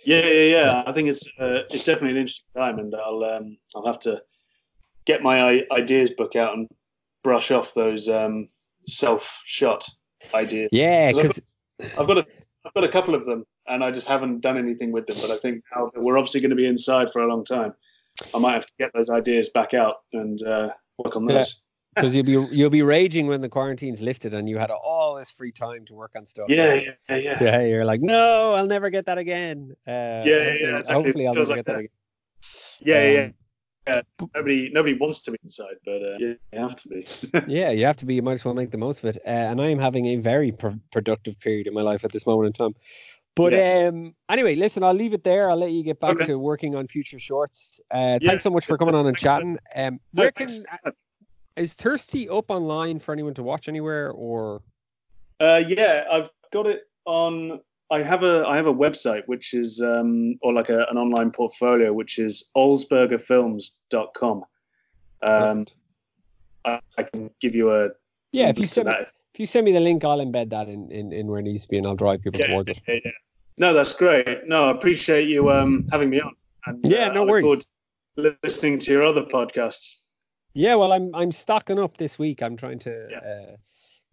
Yeah, 0.05 0.27
yeah, 0.27 0.57
yeah. 0.57 0.83
I 0.87 0.93
think 0.93 1.09
it's 1.09 1.27
uh, 1.39 1.63
it's 1.71 1.85
definitely 1.85 2.11
an 2.11 2.17
interesting 2.19 2.47
time, 2.57 2.79
and 2.79 2.95
I'll 2.95 3.25
um, 3.25 3.57
I'll 3.75 3.87
have 3.87 4.01
to 4.01 4.23
get 5.05 5.23
my 5.23 5.65
ideas 5.71 6.11
book 6.11 6.37
out 6.37 6.55
and 6.55 6.69
brush 7.23 7.51
off 7.51 7.75
those 7.75 8.09
um, 8.09 8.49
self 8.87 9.43
shot 9.45 9.89
ideas. 10.35 10.69
Yeah, 10.73 11.13
because 11.13 11.41
I've, 11.81 11.99
I've, 11.99 12.07
got 12.07 12.19
a 12.19 12.27
I've 12.65 12.75
got 12.75 12.85
a 12.85 12.89
couple 12.89 13.15
of 13.15 13.25
them, 13.25 13.45
and 13.67 13.85
I 13.85 13.91
just 13.91 14.09
haven't 14.09 14.41
done 14.41 14.57
anything 14.59 14.93
with 14.93 15.07
them. 15.07 15.17
But 15.21 15.31
I 15.31 15.37
think 15.37 15.63
now 15.75 15.91
we're 15.97 16.19
obviously 16.19 16.41
going 16.41 16.51
to 16.51 16.57
be 16.57 16.67
inside 16.67 17.11
for 17.13 17.21
a 17.21 17.27
long 17.27 17.45
time, 17.45 17.75
I 18.35 18.39
might 18.39 18.55
have 18.55 18.67
to 18.67 18.73
get 18.79 18.91
those 18.95 19.11
ideas 19.11 19.51
back 19.51 19.75
out 19.75 19.97
and 20.13 20.43
uh, 20.43 20.71
work 20.99 21.17
on 21.17 21.27
those. 21.27 21.63
Because 21.95 22.15
you'll 22.15 22.25
be 22.25 22.55
you'll 22.55 22.71
be 22.71 22.83
raging 22.83 23.27
when 23.27 23.41
the 23.41 23.49
quarantine's 23.49 24.01
lifted 24.01 24.33
and 24.33 24.49
you 24.49 24.59
had 24.59 24.71
all 24.71 25.17
this 25.17 25.31
free 25.31 25.51
time 25.51 25.85
to 25.87 25.95
work 25.95 26.13
on 26.17 26.25
stuff. 26.25 26.47
Yeah, 26.49 26.75
yeah, 26.75 27.17
yeah. 27.17 27.39
Yeah, 27.41 27.61
you're 27.63 27.85
like, 27.85 28.01
no, 28.01 28.55
I'll 28.55 28.67
never 28.67 28.91
get 28.91 29.07
that 29.07 29.19
again. 29.19 29.75
Uh, 29.87 29.91
yeah, 29.91 30.23
yeah, 30.25 30.55
yeah. 30.61 30.79
Exactly. 30.79 31.05
Hopefully, 31.05 31.27
I'll 31.27 31.35
never 31.35 31.47
like 31.47 31.57
get 31.57 31.67
that. 31.67 31.73
that. 31.73 31.79
again. 31.79 31.91
Yeah, 32.81 32.97
um, 32.97 33.15
yeah. 33.15 33.29
Yeah, 33.87 34.03
nobody 34.37 34.71
nobody 34.73 34.97
wants 34.97 35.23
to 35.23 35.33
be 35.33 35.39
inside, 35.43 35.77
but 35.85 36.03
uh, 36.03 36.17
yeah, 36.19 36.35
you 36.53 36.59
have 36.59 36.77
to 36.77 36.89
be. 36.89 37.07
yeah, 37.49 37.71
you 37.71 37.87
have 37.87 37.97
to 37.97 38.07
be. 38.07 38.15
You 38.15 38.23
might 38.23 38.35
as 38.35 38.45
well 38.45 38.55
make 38.55 38.71
the 38.71 38.79
most 38.79 39.03
of 39.03 39.17
it. 39.17 39.23
Uh, 39.27 39.31
and 39.31 39.61
I 39.61 39.69
am 39.69 39.79
having 39.79 40.07
a 40.07 40.17
very 40.17 40.53
pr- 40.53 40.69
productive 40.93 41.41
period 41.41 41.67
in 41.67 41.75
my 41.75 41.81
life 41.81 42.05
at 42.05 42.13
this 42.13 42.27
moment 42.27 42.49
in 42.49 42.53
time. 42.53 42.75
But 43.35 43.53
yeah. 43.53 43.89
um, 43.89 44.15
anyway, 44.29 44.55
listen, 44.55 44.83
I'll 44.83 44.95
leave 44.95 45.15
it 45.15 45.25
there. 45.25 45.51
I'll 45.51 45.57
let 45.57 45.73
you 45.73 45.83
get 45.83 45.99
back 45.99 46.17
okay. 46.17 46.27
to 46.27 46.39
working 46.39 46.75
on 46.75 46.89
future 46.89 47.19
shorts. 47.19 47.81
Uh, 47.93 48.19
yeah. 48.21 48.29
Thanks 48.29 48.43
so 48.43 48.51
much 48.51 48.67
for 48.67 48.77
coming 48.77 48.95
on 48.95 49.07
and 49.07 49.17
chatting. 49.17 49.59
Um, 49.75 49.99
where 50.13 50.31
can 50.31 50.49
is 51.61 51.75
Thirsty 51.75 52.29
up 52.29 52.51
online 52.51 52.99
for 52.99 53.13
anyone 53.13 53.35
to 53.35 53.43
watch 53.43 53.69
anywhere 53.69 54.11
or? 54.11 54.63
Uh, 55.39 55.63
yeah, 55.67 56.05
I've 56.11 56.31
got 56.53 56.67
it 56.67 56.89
on. 57.05 57.61
I 57.91 58.03
have 58.03 58.23
a 58.23 58.45
I 58.47 58.57
have 58.57 58.67
a 58.67 58.75
website 58.75 59.23
which 59.27 59.53
is 59.53 59.81
um, 59.81 60.39
or 60.43 60.53
like 60.53 60.69
a, 60.69 60.87
an 60.91 60.97
online 60.97 61.31
portfolio 61.31 61.93
which 61.93 62.19
is 62.19 62.51
olsbergerfilms.com. 62.57 64.45
Um, 65.23 65.67
I, 66.65 66.81
I 66.97 67.03
can 67.03 67.31
give 67.41 67.55
you 67.55 67.73
a 67.73 67.91
yeah. 68.33 68.49
If 68.49 68.59
you 68.59 68.67
send 68.67 68.89
me, 68.89 68.95
if 69.35 69.41
you 69.41 69.47
send 69.47 69.65
me 69.65 69.73
the 69.73 69.81
link, 69.81 70.05
I'll 70.05 70.19
embed 70.19 70.51
that 70.51 70.69
in, 70.69 70.91
in, 70.91 71.13
in 71.13 71.27
where 71.27 71.41
it 71.41 71.45
needs 71.45 71.63
to 71.63 71.69
be, 71.69 71.79
and 71.79 71.87
I'll 71.87 71.97
drive 71.97 72.23
people 72.23 72.41
yeah, 72.41 72.49
towards 72.49 72.69
it. 72.69 72.81
Yeah, 72.87 72.95
yeah. 73.05 73.11
No, 73.59 73.75
that's 73.75 73.93
great. 73.93 74.47
No, 74.47 74.69
I 74.69 74.71
appreciate 74.71 75.29
you 75.29 75.51
um, 75.51 75.87
having 75.93 76.09
me 76.09 76.21
on. 76.21 76.33
And, 76.67 76.85
yeah, 76.85 77.09
uh, 77.09 77.13
no 77.13 77.25
worries. 77.25 77.67
listening 78.17 78.79
to 78.79 78.93
your 78.93 79.03
other 79.03 79.23
podcasts. 79.23 80.00
Yeah, 80.53 80.75
well, 80.75 80.93
I'm 80.93 81.15
I'm 81.15 81.33
stocking 81.33 81.79
up 81.79 81.97
this 81.97 82.19
week. 82.19 82.43
I'm 82.43 82.57
trying 82.57 82.81
to 82.81 83.07
yeah. 83.11 83.19
uh, 83.19 83.57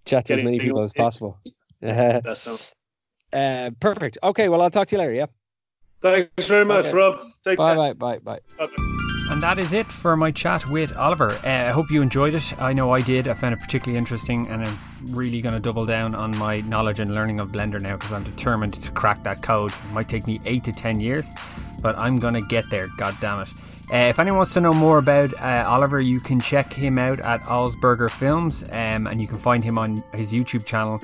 chat 0.05 0.25
to 0.25 0.33
Getting 0.33 0.45
as 0.45 0.45
many 0.45 0.59
people 0.59 0.81
as 0.81 0.93
possible. 0.93 1.39
That's 1.81 2.41
so. 2.41 2.59
Uh, 3.33 3.71
perfect. 3.79 4.17
Okay, 4.23 4.49
well, 4.49 4.61
I'll 4.61 4.69
talk 4.69 4.87
to 4.87 4.95
you 4.95 4.99
later. 4.99 5.13
Yeah. 5.13 5.25
Thanks 6.01 6.47
very 6.47 6.65
much, 6.65 6.85
okay. 6.85 6.95
Rob. 6.95 7.19
Take 7.43 7.57
bye, 7.57 7.75
care. 7.75 7.93
Bye, 7.95 8.19
bye, 8.19 8.39
bye, 8.39 8.39
bye. 8.57 8.96
And 9.29 9.41
that 9.41 9.59
is 9.59 9.73
it 9.73 9.85
for 9.85 10.15
my 10.15 10.31
chat 10.31 10.69
with 10.69 10.95
Oliver. 10.95 11.31
Uh, 11.43 11.67
I 11.67 11.71
hope 11.71 11.91
you 11.91 12.01
enjoyed 12.01 12.33
it. 12.33 12.61
I 12.61 12.71
know 12.71 12.91
I 12.91 13.01
did. 13.01 13.27
I 13.27 13.33
found 13.33 13.53
it 13.53 13.59
particularly 13.59 13.97
interesting, 13.97 14.47
and 14.49 14.63
I'm 14.63 14.75
really 15.11 15.41
going 15.41 15.53
to 15.53 15.59
double 15.59 15.85
down 15.85 16.15
on 16.15 16.35
my 16.37 16.61
knowledge 16.61 17.01
and 17.01 17.09
learning 17.09 17.41
of 17.41 17.49
Blender 17.49 17.81
now 17.81 17.97
because 17.97 18.13
I'm 18.13 18.23
determined 18.23 18.73
to 18.75 18.91
crack 18.91 19.23
that 19.23 19.41
code. 19.43 19.73
It 19.87 19.93
might 19.93 20.07
take 20.07 20.27
me 20.27 20.39
eight 20.45 20.63
to 20.63 20.71
ten 20.71 21.01
years, 21.01 21.29
but 21.83 21.99
I'm 21.99 22.19
going 22.19 22.35
to 22.35 22.41
get 22.41 22.69
there. 22.69 22.85
God 22.97 23.17
damn 23.19 23.41
it. 23.41 23.49
Uh, 23.93 23.97
if 24.09 24.17
anyone 24.19 24.37
wants 24.37 24.53
to 24.53 24.61
know 24.61 24.73
more 24.73 24.97
about 24.97 25.29
uh, 25.41 25.65
Oliver, 25.67 26.01
you 26.01 26.19
can 26.19 26.39
check 26.39 26.73
him 26.73 26.97
out 26.97 27.19
at 27.19 27.43
Allsberger 27.45 28.09
Films, 28.09 28.63
um, 28.71 29.07
and 29.07 29.19
you 29.19 29.27
can 29.27 29.37
find 29.37 29.63
him 29.63 29.77
on 29.77 29.97
his 30.13 30.31
YouTube 30.31 30.65
channel 30.65 30.99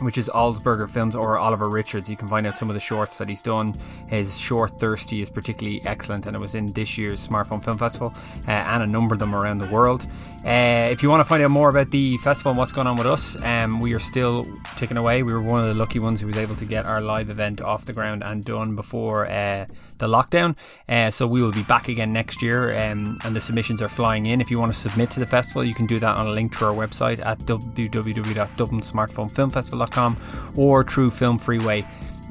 which 0.00 0.18
is 0.18 0.28
Allsberger 0.28 0.88
Films 0.88 1.14
or 1.14 1.38
Oliver 1.38 1.68
Richards. 1.70 2.08
You 2.08 2.16
can 2.16 2.28
find 2.28 2.46
out 2.46 2.56
some 2.56 2.68
of 2.68 2.74
the 2.74 2.80
shorts 2.80 3.16
that 3.18 3.28
he's 3.28 3.42
done. 3.42 3.72
His 4.08 4.36
short 4.38 4.78
Thirsty 4.78 5.18
is 5.18 5.30
particularly 5.30 5.80
excellent, 5.86 6.26
and 6.26 6.36
it 6.36 6.38
was 6.38 6.54
in 6.54 6.66
this 6.66 6.96
year's 6.96 7.26
Smartphone 7.26 7.62
Film 7.62 7.78
Festival 7.78 8.12
uh, 8.46 8.50
and 8.50 8.82
a 8.82 8.86
number 8.86 9.14
of 9.14 9.18
them 9.18 9.34
around 9.34 9.58
the 9.58 9.68
world. 9.68 10.06
Uh, 10.46 10.88
if 10.90 11.02
you 11.02 11.10
want 11.10 11.20
to 11.20 11.28
find 11.28 11.42
out 11.42 11.50
more 11.50 11.68
about 11.68 11.90
the 11.90 12.16
festival 12.18 12.50
and 12.50 12.58
what's 12.58 12.72
going 12.72 12.86
on 12.86 12.96
with 12.96 13.06
us, 13.06 13.42
um, 13.44 13.80
we 13.80 13.92
are 13.92 13.98
still 13.98 14.44
ticking 14.76 14.96
away. 14.96 15.22
We 15.22 15.32
were 15.32 15.42
one 15.42 15.62
of 15.62 15.68
the 15.68 15.74
lucky 15.74 15.98
ones 15.98 16.20
who 16.20 16.26
was 16.26 16.36
able 16.36 16.54
to 16.54 16.64
get 16.64 16.86
our 16.86 17.00
live 17.00 17.30
event 17.30 17.60
off 17.60 17.84
the 17.84 17.92
ground 17.92 18.24
and 18.24 18.44
done 18.44 18.76
before. 18.76 19.30
Uh, 19.30 19.66
the 19.98 20.06
lockdown. 20.06 20.56
Uh, 20.88 21.10
so 21.10 21.26
we 21.26 21.42
will 21.42 21.52
be 21.52 21.64
back 21.64 21.88
again 21.88 22.12
next 22.12 22.40
year, 22.42 22.76
um, 22.76 23.16
and 23.24 23.34
the 23.34 23.40
submissions 23.40 23.82
are 23.82 23.88
flying 23.88 24.26
in. 24.26 24.40
If 24.40 24.48
you 24.50 24.58
want 24.58 24.72
to 24.72 24.78
submit 24.78 25.10
to 25.10 25.20
the 25.20 25.26
festival, 25.26 25.64
you 25.64 25.74
can 25.74 25.86
do 25.86 26.00
that 26.00 26.16
on 26.16 26.26
a 26.26 26.30
link 26.30 26.58
to 26.58 26.64
our 26.66 26.74
website 26.74 27.24
at 27.24 27.38
www.dublinsmartphonefilmfestival.com 27.40 30.16
or 30.56 30.84
through 30.84 31.10
Film 31.10 31.38
Freeway. 31.38 31.82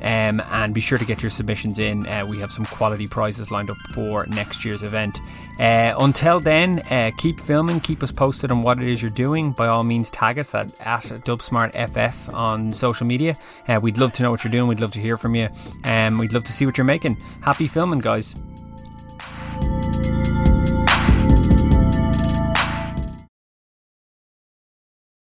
Um, 0.02 0.42
and 0.52 0.74
be 0.74 0.82
sure 0.82 0.98
to 0.98 1.06
get 1.06 1.22
your 1.22 1.32
submissions 1.32 1.80
in. 1.80 2.08
Uh, 2.08 2.26
we 2.28 2.38
have 2.40 2.52
some 2.52 2.66
quality 2.66 3.08
prizes 3.08 3.52
lined 3.52 3.70
up 3.72 3.78
for 3.94 4.26
next 4.28 4.64
year's 4.64 4.84
event. 4.84 5.20
Uh, 5.60 5.96
until 6.00 6.40
then, 6.40 6.80
uh, 6.92 7.12
keep 7.18 7.40
filming, 7.40 7.80
keep 7.80 8.04
us 8.04 8.12
posted 8.12 8.52
on 8.52 8.62
what 8.62 8.80
it 8.80 8.88
is 8.88 9.02
you're 9.02 9.10
doing. 9.10 9.52
By 9.52 9.68
all 9.68 9.84
means, 9.84 10.12
tag 10.12 10.38
us 10.38 10.54
at, 10.54 10.66
at 10.82 11.04
DubSmartFF 11.26 12.34
on 12.34 12.72
social 12.72 13.08
media. 13.08 13.36
Uh, 13.68 13.80
we'd 13.82 13.98
love 13.98 14.14
to 14.14 14.24
know 14.24 14.32
what 14.32 14.44
you're 14.44 14.52
doing, 14.52 14.68
we'd 14.68 14.80
love 14.80 14.94
to 14.94 15.02
hear 15.02 15.18
from 15.18 15.36
you, 15.36 15.48
and 15.84 16.14
um, 16.14 16.20
we'd 16.20 16.34
love 16.34 16.44
to 16.44 16.52
see 16.52 16.66
what 16.66 16.78
you're 16.78 16.86
making. 16.86 17.16
Happy 17.42 17.68
filming, 17.68 18.00
guys. 18.00 18.36